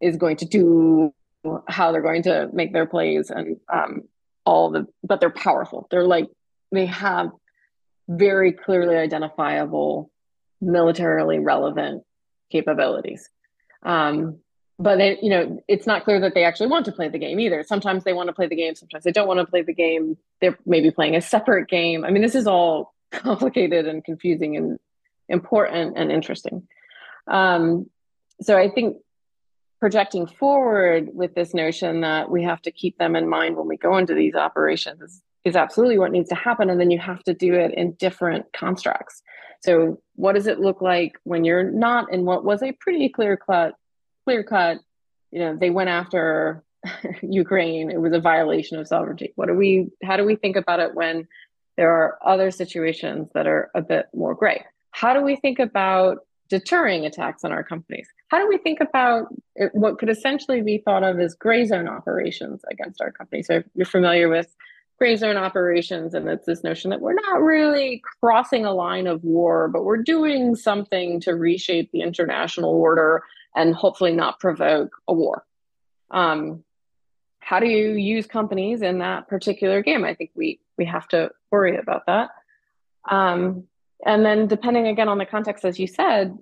is 0.00 0.16
going 0.16 0.36
to 0.36 0.44
do, 0.44 1.14
how 1.68 1.92
they're 1.92 2.02
going 2.02 2.22
to 2.24 2.48
make 2.52 2.72
their 2.72 2.86
plays, 2.86 3.30
and 3.30 3.58
um, 3.72 4.02
all 4.44 4.70
the. 4.70 4.86
But 5.02 5.20
they're 5.20 5.30
powerful. 5.30 5.88
They're 5.90 6.06
like 6.06 6.28
they 6.72 6.86
have 6.86 7.30
very 8.08 8.52
clearly 8.52 8.96
identifiable, 8.96 10.10
militarily 10.60 11.38
relevant 11.38 12.02
capabilities. 12.50 13.28
Um, 13.82 14.38
but 14.78 14.96
they, 14.96 15.18
you 15.22 15.30
know, 15.30 15.62
it's 15.68 15.86
not 15.86 16.04
clear 16.04 16.18
that 16.20 16.34
they 16.34 16.44
actually 16.44 16.66
want 16.66 16.86
to 16.86 16.92
play 16.92 17.08
the 17.08 17.18
game 17.18 17.38
either. 17.38 17.62
Sometimes 17.62 18.04
they 18.04 18.12
want 18.12 18.28
to 18.28 18.32
play 18.32 18.48
the 18.48 18.56
game, 18.56 18.74
sometimes 18.74 19.04
they 19.04 19.12
don't 19.12 19.28
want 19.28 19.38
to 19.38 19.46
play 19.46 19.62
the 19.62 19.74
game. 19.74 20.16
They're 20.40 20.58
maybe 20.66 20.90
playing 20.90 21.14
a 21.14 21.20
separate 21.20 21.68
game. 21.68 22.04
I 22.04 22.10
mean, 22.10 22.22
this 22.22 22.34
is 22.34 22.46
all 22.46 22.94
complicated 23.12 23.86
and 23.86 24.04
confusing 24.04 24.56
and 24.56 24.78
important 25.28 25.96
and 25.96 26.10
interesting. 26.10 26.66
Um, 27.28 27.88
so 28.40 28.58
I 28.58 28.68
think 28.68 28.96
projecting 29.78 30.26
forward 30.26 31.10
with 31.12 31.34
this 31.34 31.54
notion 31.54 32.00
that 32.00 32.30
we 32.30 32.44
have 32.44 32.62
to 32.62 32.70
keep 32.70 32.98
them 32.98 33.14
in 33.14 33.28
mind 33.28 33.56
when 33.56 33.68
we 33.68 33.76
go 33.76 33.96
into 33.98 34.14
these 34.14 34.34
operations 34.34 35.00
is, 35.00 35.22
is 35.44 35.56
absolutely 35.56 35.98
what 35.98 36.12
needs 36.12 36.28
to 36.28 36.34
happen. 36.34 36.70
And 36.70 36.80
then 36.80 36.90
you 36.90 36.98
have 36.98 37.22
to 37.24 37.34
do 37.34 37.54
it 37.54 37.74
in 37.74 37.92
different 37.92 38.52
constructs. 38.52 39.22
So, 39.60 40.00
what 40.16 40.34
does 40.34 40.46
it 40.46 40.60
look 40.60 40.82
like 40.82 41.18
when 41.24 41.44
you're 41.44 41.70
not 41.70 42.12
in 42.12 42.24
what 42.24 42.44
was 42.44 42.62
a 42.62 42.72
pretty 42.72 43.08
clear 43.08 43.36
cut 43.36 43.74
clear 44.24 44.42
cut, 44.42 44.78
you 45.30 45.40
know, 45.40 45.56
they 45.56 45.70
went 45.70 45.90
after 45.90 46.62
Ukraine. 47.22 47.90
It 47.90 48.00
was 48.00 48.12
a 48.12 48.20
violation 48.20 48.78
of 48.78 48.86
sovereignty. 48.86 49.32
What 49.36 49.46
do 49.46 49.54
we, 49.54 49.90
how 50.02 50.16
do 50.16 50.24
we 50.24 50.36
think 50.36 50.56
about 50.56 50.80
it 50.80 50.94
when 50.94 51.28
there 51.76 51.90
are 51.90 52.18
other 52.24 52.50
situations 52.50 53.28
that 53.34 53.46
are 53.46 53.70
a 53.74 53.82
bit 53.82 54.06
more 54.14 54.34
gray? 54.34 54.64
How 54.90 55.14
do 55.14 55.22
we 55.22 55.36
think 55.36 55.58
about 55.58 56.18
deterring 56.48 57.06
attacks 57.06 57.44
on 57.44 57.52
our 57.52 57.64
companies? 57.64 58.08
How 58.28 58.38
do 58.38 58.48
we 58.48 58.58
think 58.58 58.80
about 58.80 59.28
what 59.72 59.98
could 59.98 60.10
essentially 60.10 60.60
be 60.60 60.78
thought 60.78 61.02
of 61.02 61.18
as 61.18 61.34
gray 61.34 61.64
zone 61.64 61.88
operations 61.88 62.62
against 62.70 63.00
our 63.00 63.10
companies? 63.10 63.46
So 63.46 63.62
you're 63.74 63.86
familiar 63.86 64.28
with 64.28 64.54
gray 65.02 65.16
zone 65.16 65.36
operations, 65.36 66.14
and 66.14 66.28
it's 66.28 66.46
this 66.46 66.62
notion 66.62 66.90
that 66.90 67.00
we're 67.00 67.12
not 67.12 67.42
really 67.42 68.00
crossing 68.20 68.64
a 68.64 68.72
line 68.72 69.08
of 69.08 69.24
war, 69.24 69.66
but 69.66 69.82
we're 69.82 69.96
doing 69.96 70.54
something 70.54 71.18
to 71.18 71.32
reshape 71.32 71.90
the 71.90 72.02
international 72.02 72.70
order 72.70 73.24
and 73.56 73.74
hopefully 73.74 74.12
not 74.12 74.38
provoke 74.38 74.92
a 75.08 75.12
war. 75.12 75.44
Um, 76.12 76.62
how 77.40 77.58
do 77.58 77.66
you 77.66 77.94
use 77.94 78.28
companies 78.28 78.80
in 78.80 78.98
that 78.98 79.26
particular 79.26 79.82
game? 79.82 80.04
I 80.04 80.14
think 80.14 80.30
we 80.36 80.60
we 80.78 80.84
have 80.84 81.08
to 81.08 81.32
worry 81.50 81.76
about 81.76 82.06
that. 82.06 82.30
Um, 83.10 83.64
and 84.06 84.24
then 84.24 84.46
depending 84.46 84.86
again 84.86 85.08
on 85.08 85.18
the 85.18 85.26
context, 85.26 85.64
as 85.64 85.80
you 85.80 85.88
said, 85.88 86.38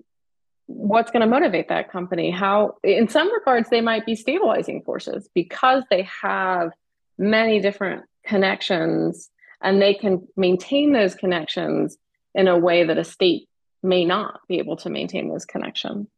what's 0.67 1.11
going 1.11 1.23
to 1.23 1.27
motivate 1.27 1.71
that 1.71 1.91
company? 1.91 2.31
How, 2.31 2.75
in 2.85 3.09
some 3.09 3.33
regards, 3.33 3.71
they 3.71 3.81
might 3.81 4.05
be 4.05 4.17
stabilizing 4.17 4.83
forces 4.83 5.31
because 5.35 5.83
they 5.89 6.07
have 6.23 6.73
many 7.17 7.59
different 7.61 8.05
connections 8.25 9.31
and 9.63 9.81
they 9.81 9.95
can 9.95 10.27
maintain 10.37 10.93
those 10.93 11.15
connections 11.15 11.97
in 12.35 12.49
a 12.49 12.59
way 12.59 12.85
that 12.85 12.99
a 12.99 13.05
state 13.05 13.49
may 13.83 14.05
not 14.05 14.41
be 14.49 14.59
able 14.59 14.77
to 14.77 14.91
maintain 14.91 15.29
those 15.29 15.45
connections. 15.45 16.09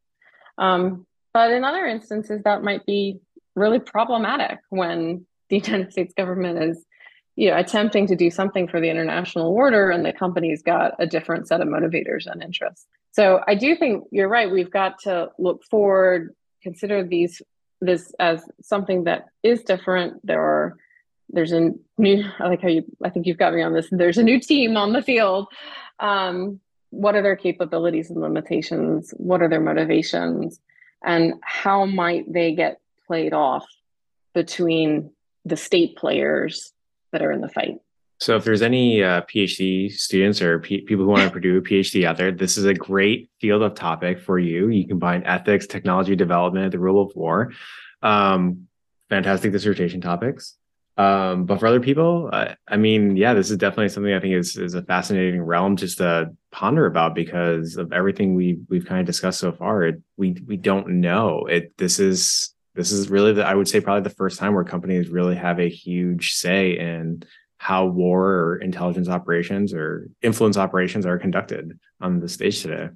Um, 0.58 1.06
but 1.32 1.50
in 1.50 1.64
other 1.64 1.86
instances, 1.86 2.42
that 2.44 2.62
might 2.62 2.84
be 2.86 3.20
really 3.54 3.78
problematic 3.78 4.58
when 4.68 5.26
the 5.48 5.58
United 5.64 5.92
States 5.92 6.14
government 6.14 6.62
is 6.62 6.84
you 7.34 7.50
know, 7.50 7.56
attempting 7.56 8.06
to 8.06 8.16
do 8.16 8.30
something 8.30 8.68
for 8.68 8.80
the 8.80 8.90
international 8.90 9.48
order 9.48 9.90
and 9.90 10.04
the 10.04 10.12
company's 10.12 10.62
got 10.62 10.92
a 10.98 11.06
different 11.06 11.48
set 11.48 11.62
of 11.62 11.68
motivators 11.68 12.26
and 12.26 12.42
interests. 12.42 12.86
So 13.12 13.40
I 13.46 13.54
do 13.54 13.74
think 13.74 14.04
you're 14.10 14.28
right. 14.28 14.50
We've 14.50 14.70
got 14.70 14.98
to 15.00 15.30
look 15.38 15.64
forward, 15.64 16.34
consider 16.62 17.06
these 17.06 17.40
this 17.80 18.14
as 18.20 18.44
something 18.62 19.04
that 19.04 19.26
is 19.42 19.62
different. 19.62 20.24
There 20.24 20.40
are 20.40 20.76
there's 21.32 21.52
a 21.52 21.72
new 21.98 22.24
I 22.38 22.48
like 22.48 22.62
how 22.62 22.68
you 22.68 22.84
I 23.04 23.10
think 23.10 23.26
you've 23.26 23.38
got 23.38 23.54
me 23.54 23.62
on 23.62 23.72
this. 23.72 23.88
There's 23.90 24.18
a 24.18 24.22
new 24.22 24.40
team 24.40 24.76
on 24.76 24.92
the 24.92 25.02
field. 25.02 25.48
Um, 25.98 26.60
what 26.90 27.14
are 27.14 27.22
their 27.22 27.36
capabilities 27.36 28.10
and 28.10 28.20
limitations? 28.20 29.12
What 29.16 29.42
are 29.42 29.48
their 29.48 29.60
motivations? 29.60 30.60
And 31.02 31.34
how 31.42 31.86
might 31.86 32.30
they 32.30 32.54
get 32.54 32.80
played 33.06 33.32
off 33.32 33.66
between 34.34 35.10
the 35.44 35.56
state 35.56 35.96
players 35.96 36.72
that 37.12 37.22
are 37.22 37.32
in 37.32 37.40
the 37.40 37.48
fight? 37.48 37.78
So, 38.18 38.36
if 38.36 38.44
there's 38.44 38.62
any 38.62 39.02
uh, 39.02 39.22
PhD 39.22 39.90
students 39.90 40.40
or 40.40 40.60
P- 40.60 40.82
people 40.82 41.04
who 41.04 41.10
want 41.10 41.22
to 41.22 41.30
pursue 41.40 41.58
a 41.58 41.62
PhD 41.62 42.04
out 42.04 42.16
there, 42.18 42.30
this 42.30 42.56
is 42.56 42.66
a 42.66 42.74
great 42.74 43.30
field 43.40 43.62
of 43.62 43.74
topic 43.74 44.20
for 44.20 44.38
you. 44.38 44.68
You 44.68 44.86
combine 44.86 45.24
ethics, 45.24 45.66
technology 45.66 46.14
development, 46.14 46.70
the 46.70 46.78
rule 46.78 47.02
of 47.02 47.16
war. 47.16 47.52
Um, 48.00 48.68
fantastic 49.08 49.50
dissertation 49.50 50.00
topics. 50.00 50.56
Um, 50.98 51.46
but 51.46 51.58
for 51.58 51.66
other 51.66 51.80
people, 51.80 52.28
I, 52.32 52.56
I, 52.68 52.76
mean, 52.76 53.16
yeah, 53.16 53.32
this 53.32 53.50
is 53.50 53.56
definitely 53.56 53.88
something 53.88 54.12
I 54.12 54.20
think 54.20 54.34
is 54.34 54.56
is 54.56 54.74
a 54.74 54.82
fascinating 54.82 55.40
realm 55.40 55.76
just 55.76 55.98
to 55.98 56.30
ponder 56.50 56.84
about 56.84 57.14
because 57.14 57.76
of 57.76 57.92
everything 57.92 58.34
we 58.34 58.58
we've 58.68 58.84
kind 58.84 59.00
of 59.00 59.06
discussed 59.06 59.40
so 59.40 59.52
far. 59.52 59.84
It, 59.84 60.02
we 60.18 60.36
we 60.46 60.58
don't 60.58 61.00
know 61.00 61.46
it. 61.46 61.76
This 61.78 61.98
is 61.98 62.54
this 62.74 62.92
is 62.92 63.08
really 63.08 63.32
the 63.32 63.46
I 63.46 63.54
would 63.54 63.68
say 63.68 63.80
probably 63.80 64.02
the 64.02 64.14
first 64.14 64.38
time 64.38 64.54
where 64.54 64.64
companies 64.64 65.08
really 65.08 65.36
have 65.36 65.58
a 65.58 65.68
huge 65.68 66.34
say 66.34 66.78
in 66.78 67.24
how 67.56 67.86
war 67.86 68.26
or 68.26 68.56
intelligence 68.56 69.08
operations 69.08 69.72
or 69.72 70.10
influence 70.20 70.56
operations 70.56 71.06
are 71.06 71.18
conducted 71.18 71.78
on 72.00 72.20
the 72.20 72.28
stage 72.28 72.60
today. 72.60 72.88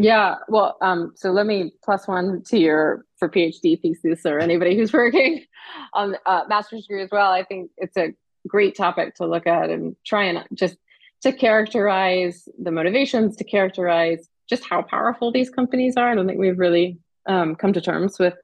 Yeah, 0.00 0.36
well, 0.48 0.76
um, 0.80 1.12
so 1.16 1.32
let 1.32 1.44
me 1.44 1.72
plus 1.84 2.06
one 2.06 2.42
to 2.44 2.58
your 2.58 3.04
for 3.18 3.28
PhD 3.28 3.80
thesis 3.80 4.24
or 4.24 4.38
anybody 4.38 4.76
who's 4.76 4.92
working 4.94 5.44
on 5.92 6.16
uh, 6.24 6.44
master's 6.48 6.82
degree 6.82 7.02
as 7.02 7.10
well. 7.10 7.32
I 7.32 7.42
think 7.42 7.72
it's 7.76 7.96
a 7.96 8.14
great 8.46 8.76
topic 8.76 9.16
to 9.16 9.26
look 9.26 9.46
at 9.46 9.70
and 9.70 9.96
try 10.06 10.24
and 10.24 10.44
just 10.54 10.76
to 11.22 11.32
characterize 11.32 12.48
the 12.62 12.70
motivations, 12.70 13.34
to 13.36 13.44
characterize 13.44 14.28
just 14.48 14.64
how 14.64 14.82
powerful 14.82 15.32
these 15.32 15.50
companies 15.50 15.96
are. 15.96 16.08
I 16.08 16.14
don't 16.14 16.28
think 16.28 16.38
we've 16.38 16.58
really 16.58 16.98
um, 17.26 17.56
come 17.56 17.72
to 17.72 17.80
terms 17.80 18.20
with 18.20 18.34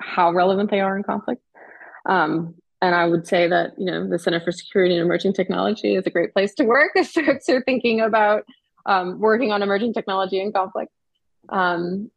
how 0.00 0.32
relevant 0.32 0.68
they 0.70 0.80
are 0.80 0.96
in 0.96 1.04
conflict. 1.04 1.42
Um, 2.06 2.56
and 2.82 2.94
I 2.94 3.06
would 3.06 3.26
say 3.26 3.46
that 3.48 3.78
you 3.78 3.86
know 3.86 4.08
the 4.08 4.18
Center 4.18 4.40
for 4.40 4.50
Security 4.50 4.94
and 4.94 5.04
Emerging 5.04 5.32
Technology 5.32 5.94
is 5.94 6.06
a 6.06 6.10
great 6.10 6.32
place 6.32 6.54
to 6.54 6.64
work 6.64 6.90
if 6.96 7.12
folks 7.12 7.48
are 7.48 7.62
thinking 7.62 8.00
about 8.00 8.44
um, 8.86 9.18
working 9.18 9.52
on 9.52 9.62
emerging 9.62 9.94
technology 9.94 10.40
and 10.40 10.52
conflict. 10.52 10.92
Um, 11.48 12.10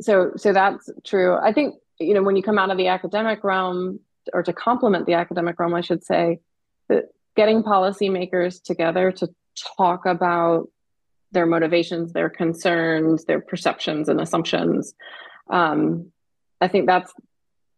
so, 0.00 0.32
so 0.36 0.52
that's 0.52 0.90
true. 1.04 1.36
I 1.36 1.52
think 1.52 1.76
you 1.98 2.14
know 2.14 2.22
when 2.22 2.36
you 2.36 2.42
come 2.42 2.58
out 2.58 2.70
of 2.70 2.76
the 2.76 2.88
academic 2.88 3.44
realm, 3.44 4.00
or 4.32 4.42
to 4.42 4.52
complement 4.52 5.06
the 5.06 5.14
academic 5.14 5.58
realm, 5.58 5.74
I 5.74 5.80
should 5.80 6.04
say, 6.04 6.40
that 6.88 7.04
getting 7.36 7.62
policymakers 7.62 8.62
together 8.62 9.12
to 9.12 9.28
talk 9.76 10.06
about 10.06 10.68
their 11.32 11.46
motivations, 11.46 12.12
their 12.12 12.30
concerns, 12.30 13.24
their 13.24 13.40
perceptions 13.40 14.08
and 14.08 14.20
assumptions. 14.20 14.94
Um, 15.50 16.12
I 16.60 16.68
think 16.68 16.86
that's 16.86 17.12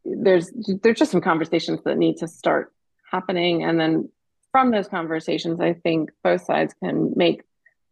there's 0.04 0.52
there's 0.82 0.98
just 0.98 1.10
some 1.10 1.20
conversations 1.20 1.80
that 1.84 1.98
need 1.98 2.18
to 2.18 2.28
start 2.28 2.72
happening, 3.10 3.64
and 3.64 3.80
then 3.80 4.08
from 4.52 4.70
those 4.70 4.88
conversations, 4.88 5.60
I 5.60 5.74
think 5.74 6.10
both 6.22 6.42
sides 6.42 6.74
can 6.82 7.12
make 7.16 7.42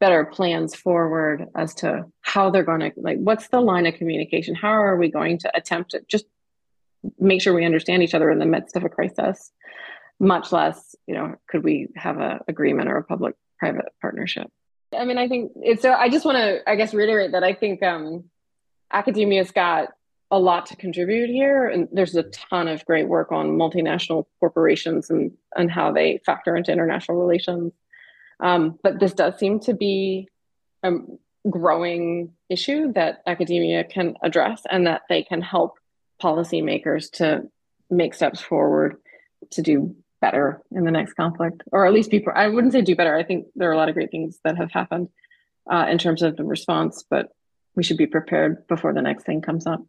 better 0.05 0.27
plans 0.27 0.75
forward 0.75 1.47
as 1.55 1.75
to 1.75 2.05
how 2.21 2.51
they're 2.51 2.63
going 2.63 2.81
to 2.81 2.93
like 2.99 3.17
what's 3.17 3.49
the 3.49 3.59
line 3.59 3.87
of 3.87 3.95
communication? 3.95 4.55
How 4.55 4.73
are 4.73 4.99
we 4.99 5.11
going 5.11 5.39
to 5.39 5.57
attempt 5.57 5.93
to 5.93 6.03
just 6.09 6.27
make 7.19 7.41
sure 7.41 7.55
we 7.55 7.65
understand 7.65 8.03
each 8.03 8.13
other 8.13 8.31
in 8.31 8.39
the 8.39 8.45
midst 8.45 8.77
of 8.77 8.85
a 8.85 8.91
crisis? 8.91 9.51
Much 10.21 10.53
less 10.53 10.95
you 11.07 11.15
know 11.15 11.37
could 11.49 11.65
we 11.65 11.89
have 11.97 12.19
a 12.19 12.41
agreement 12.49 12.91
or 12.91 12.99
a 12.99 13.03
public 13.03 13.35
private 13.59 13.87
partnership? 14.03 14.51
I 14.95 15.07
mean 15.07 15.17
i 15.17 15.27
think 15.27 15.53
it's 15.63 15.81
so 15.81 15.95
i 15.95 16.11
just 16.11 16.27
want 16.27 16.37
to 16.37 16.71
i 16.71 16.77
guess 16.77 16.93
reiterate 16.93 17.33
that 17.33 17.43
i 17.43 17.55
think 17.55 17.83
um 17.83 18.25
academia's 18.93 19.53
got 19.53 19.89
a 20.31 20.39
lot 20.39 20.67
to 20.67 20.77
contribute 20.77 21.31
here 21.31 21.67
and 21.67 21.89
there's 21.93 22.15
a 22.15 22.25
ton 22.25 22.69
of 22.69 22.85
great 22.85 23.09
work 23.09 23.33
on 23.33 23.57
multinational 23.57 24.27
corporations 24.39 25.09
and 25.09 25.33
and 25.57 25.71
how 25.71 25.91
they 25.91 26.21
factor 26.27 26.55
into 26.55 26.71
international 26.71 27.17
relations 27.17 27.73
um, 28.41 28.79
but 28.83 29.01
this 29.01 29.13
does 29.13 29.39
seem 29.39 29.61
to 29.61 29.75
be 29.75 30.29
a 30.83 30.93
growing 31.49 32.33
issue 32.49 32.93
that 32.93 33.23
academia 33.27 33.85
can 33.85 34.15
address 34.23 34.63
and 34.71 34.87
that 34.87 35.03
they 35.09 35.23
can 35.23 35.43
help 35.43 35.79
policymakers 36.23 37.11
to 37.11 37.43
make 37.91 38.15
steps 38.15 38.41
forward 38.41 38.97
to 39.51 39.63
do 39.63 39.95
better 40.21 40.63
in 40.71 40.85
the 40.85 40.91
next 40.91 41.15
conflict, 41.15 41.63
or 41.71 41.87
at 41.87 41.93
least 41.93 42.11
be, 42.11 42.25
I 42.35 42.49
wouldn't 42.49 42.73
say 42.73 42.81
do 42.81 42.97
better. 42.97 43.15
I 43.15 43.25
think 43.25 43.47
there 43.57 43.69
are 43.69 43.75
a 43.75 43.77
lot 43.77 43.89
of 43.89 43.95
great 43.95 44.11
things 44.11 44.39
that 44.45 44.57
have 44.57 44.73
happened 44.73 45.09
uh, 45.71 45.87
in 45.89 45.99
terms 45.99 46.23
of 46.23 46.37
the 46.37 46.45
response, 46.45 47.05
but 47.09 47.29
we 47.77 47.83
should 47.83 47.99
be 47.99 48.07
prepared 48.07 48.67
before 48.67 48.95
the 48.95 49.03
next 49.03 49.25
thing 49.25 49.43
comes 49.43 49.67
up. 49.67 49.85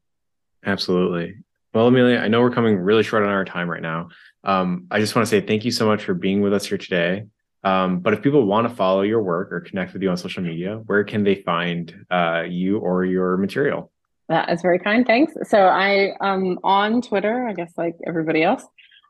Absolutely. 0.66 1.36
Well, 1.74 1.88
Emelia, 1.90 2.20
I 2.20 2.28
know 2.28 2.42
we're 2.42 2.52
coming 2.52 2.78
really 2.78 3.04
short 3.04 3.24
on 3.24 3.30
our 3.30 3.46
time 3.46 3.70
right 3.70 3.82
now. 3.82 4.10
Um, 4.44 4.88
I 4.92 5.00
just 5.00 5.16
want 5.16 5.26
to 5.26 5.30
say 5.30 5.42
thank 5.42 5.66
you 5.66 5.72
so 5.72 5.86
much 5.86 6.04
for 6.04 6.14
being 6.14 6.42
with 6.42 6.54
us 6.54 6.66
here 6.66 6.78
today. 6.78 7.26
Um, 7.66 8.00
but 8.00 8.14
if 8.14 8.22
people 8.22 8.46
want 8.46 8.70
to 8.70 8.76
follow 8.76 9.02
your 9.02 9.24
work 9.24 9.52
or 9.52 9.60
connect 9.60 9.94
with 9.94 10.04
you 10.04 10.10
on 10.12 10.18
social 10.18 10.44
media, 10.44 10.78
where 10.86 11.04
can 11.04 11.24
they 11.24 11.36
find 11.36 12.06
uh, 12.12 12.44
you 12.48 12.78
or 12.78 13.04
your 13.04 13.38
material? 13.38 13.92
That 14.30 14.52
is 14.52 14.62
very 14.62 14.80
kind. 14.80 15.06
Thanks. 15.06 15.34
So 15.50 15.58
I 15.58 16.16
am 16.22 16.60
on 16.64 17.02
Twitter, 17.02 17.48
I 17.48 17.54
guess, 17.54 17.74
like 17.76 17.98
everybody 18.06 18.44
else. 18.44 18.64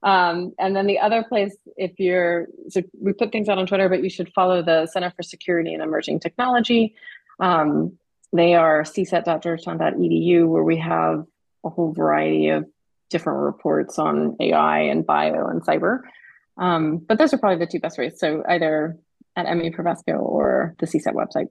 Um, 0.03 0.53
and 0.57 0.75
then 0.75 0.87
the 0.87 0.99
other 0.99 1.23
place, 1.23 1.55
if 1.77 1.99
you're, 1.99 2.47
so 2.69 2.81
we 2.99 3.11
put 3.11 3.31
things 3.31 3.49
out 3.49 3.57
on 3.57 3.67
Twitter, 3.67 3.89
but 3.89 4.03
you 4.03 4.09
should 4.09 4.31
follow 4.33 4.61
the 4.61 4.87
Center 4.87 5.11
for 5.15 5.23
Security 5.23 5.73
and 5.73 5.83
Emerging 5.83 6.21
Technology. 6.21 6.95
Um, 7.39 7.97
they 8.31 8.55
are 8.55 8.83
cset.georgetown.edu, 8.83 10.47
where 10.47 10.63
we 10.63 10.77
have 10.77 11.25
a 11.65 11.69
whole 11.69 11.91
variety 11.91 12.49
of 12.49 12.65
different 13.09 13.39
reports 13.39 13.99
on 13.99 14.37
AI 14.39 14.79
and 14.81 15.05
bio 15.05 15.47
and 15.47 15.61
cyber. 15.61 16.01
Um, 16.57 16.99
but 17.07 17.17
those 17.17 17.33
are 17.33 17.37
probably 17.37 17.63
the 17.63 17.69
two 17.71 17.79
best 17.79 17.97
ways. 17.97 18.13
So 18.17 18.43
either 18.49 18.97
at 19.35 19.45
Emmy 19.45 19.71
Probasco 19.71 20.19
or 20.19 20.75
the 20.79 20.85
CSET 20.85 21.13
website. 21.13 21.47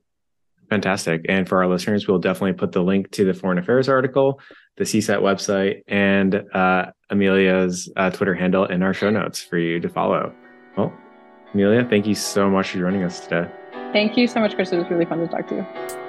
Fantastic. 0.71 1.27
And 1.29 1.49
for 1.49 1.63
our 1.63 1.69
listeners, 1.69 2.09
we'll 2.09 2.19
definitely 2.19 2.55
put 2.55 2.73
the 2.73 2.83
link 2.83 3.11
to 3.13 3.25
the 3.25 3.35
foreign 3.35 3.59
affairs 3.59 3.89
article, 3.89 4.41
the 4.77 4.85
CSET 4.85 5.21
website, 5.21 5.83
and 5.89 6.43
uh, 6.55 6.87
Emelia's 7.11 7.93
uh, 7.97 8.11
Twitter 8.11 8.35
handle 8.35 8.65
in 8.65 8.83
our 8.83 8.95
show 8.95 9.11
notes 9.11 9.43
for 9.43 9.59
you 9.59 9.79
to 9.81 9.89
follow. 9.89 10.35
Well, 10.77 10.93
Emelia, 11.55 11.89
thank 11.89 12.07
you 12.07 12.15
so 12.15 12.49
much 12.49 12.71
for 12.71 12.79
joining 12.79 13.05
us 13.05 13.21
today. 13.21 13.51
Thank 13.93 14.17
you 14.17 14.27
so 14.27 14.41
much, 14.41 14.55
Chris. 14.55 14.73
It 14.73 14.79
was 14.79 14.91
really 14.91 15.05
fun 15.05 15.19
to 15.19 15.29
talk 15.29 15.47
to 15.49 15.57
you. 15.57 16.04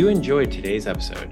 You 0.00 0.08
enjoyed 0.08 0.50
today's 0.50 0.86
episode, 0.86 1.30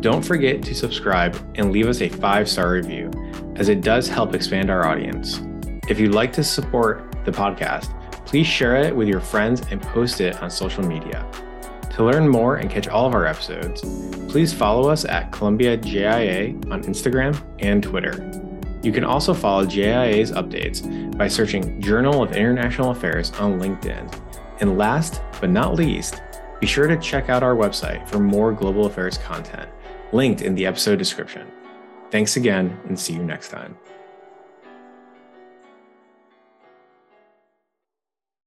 don't 0.00 0.24
forget 0.24 0.60
to 0.60 0.74
subscribe 0.74 1.36
and 1.54 1.70
leave 1.70 1.86
us 1.86 2.00
a 2.00 2.08
five 2.08 2.48
star 2.48 2.72
review, 2.72 3.12
as 3.54 3.68
it 3.68 3.80
does 3.80 4.08
help 4.08 4.34
expand 4.34 4.70
our 4.70 4.88
audience. 4.88 5.40
If 5.88 6.00
you'd 6.00 6.16
like 6.16 6.32
to 6.32 6.42
support 6.42 7.14
the 7.24 7.30
podcast, 7.30 7.94
please 8.26 8.48
share 8.48 8.74
it 8.74 8.94
with 8.94 9.06
your 9.06 9.20
friends 9.20 9.62
and 9.70 9.80
post 9.80 10.20
it 10.20 10.42
on 10.42 10.50
social 10.50 10.84
media. 10.84 11.24
To 11.92 12.02
learn 12.02 12.28
more 12.28 12.56
and 12.56 12.68
catch 12.68 12.88
all 12.88 13.06
of 13.06 13.14
our 13.14 13.24
episodes, 13.24 13.82
please 14.28 14.52
follow 14.52 14.90
us 14.90 15.04
at 15.04 15.30
Columbia 15.30 15.78
JIA 15.78 16.56
on 16.72 16.82
Instagram 16.82 17.40
and 17.60 17.80
Twitter. 17.84 18.32
You 18.82 18.90
can 18.90 19.04
also 19.04 19.32
follow 19.32 19.64
JIA's 19.64 20.32
updates 20.32 20.82
by 21.16 21.28
searching 21.28 21.80
Journal 21.80 22.24
of 22.24 22.32
International 22.32 22.90
Affairs 22.90 23.30
on 23.38 23.60
LinkedIn. 23.60 24.12
And 24.60 24.76
last 24.76 25.22
but 25.40 25.50
not 25.50 25.76
least, 25.76 26.20
be 26.60 26.66
sure 26.66 26.86
to 26.86 26.96
check 26.96 27.28
out 27.28 27.42
our 27.42 27.54
website 27.54 28.06
for 28.08 28.18
more 28.18 28.52
global 28.52 28.86
affairs 28.86 29.18
content, 29.18 29.68
linked 30.12 30.42
in 30.42 30.54
the 30.54 30.66
episode 30.66 30.98
description. 30.98 31.46
Thanks 32.10 32.36
again, 32.36 32.78
and 32.88 32.98
see 32.98 33.12
you 33.12 33.22
next 33.22 33.50
time. 33.50 33.76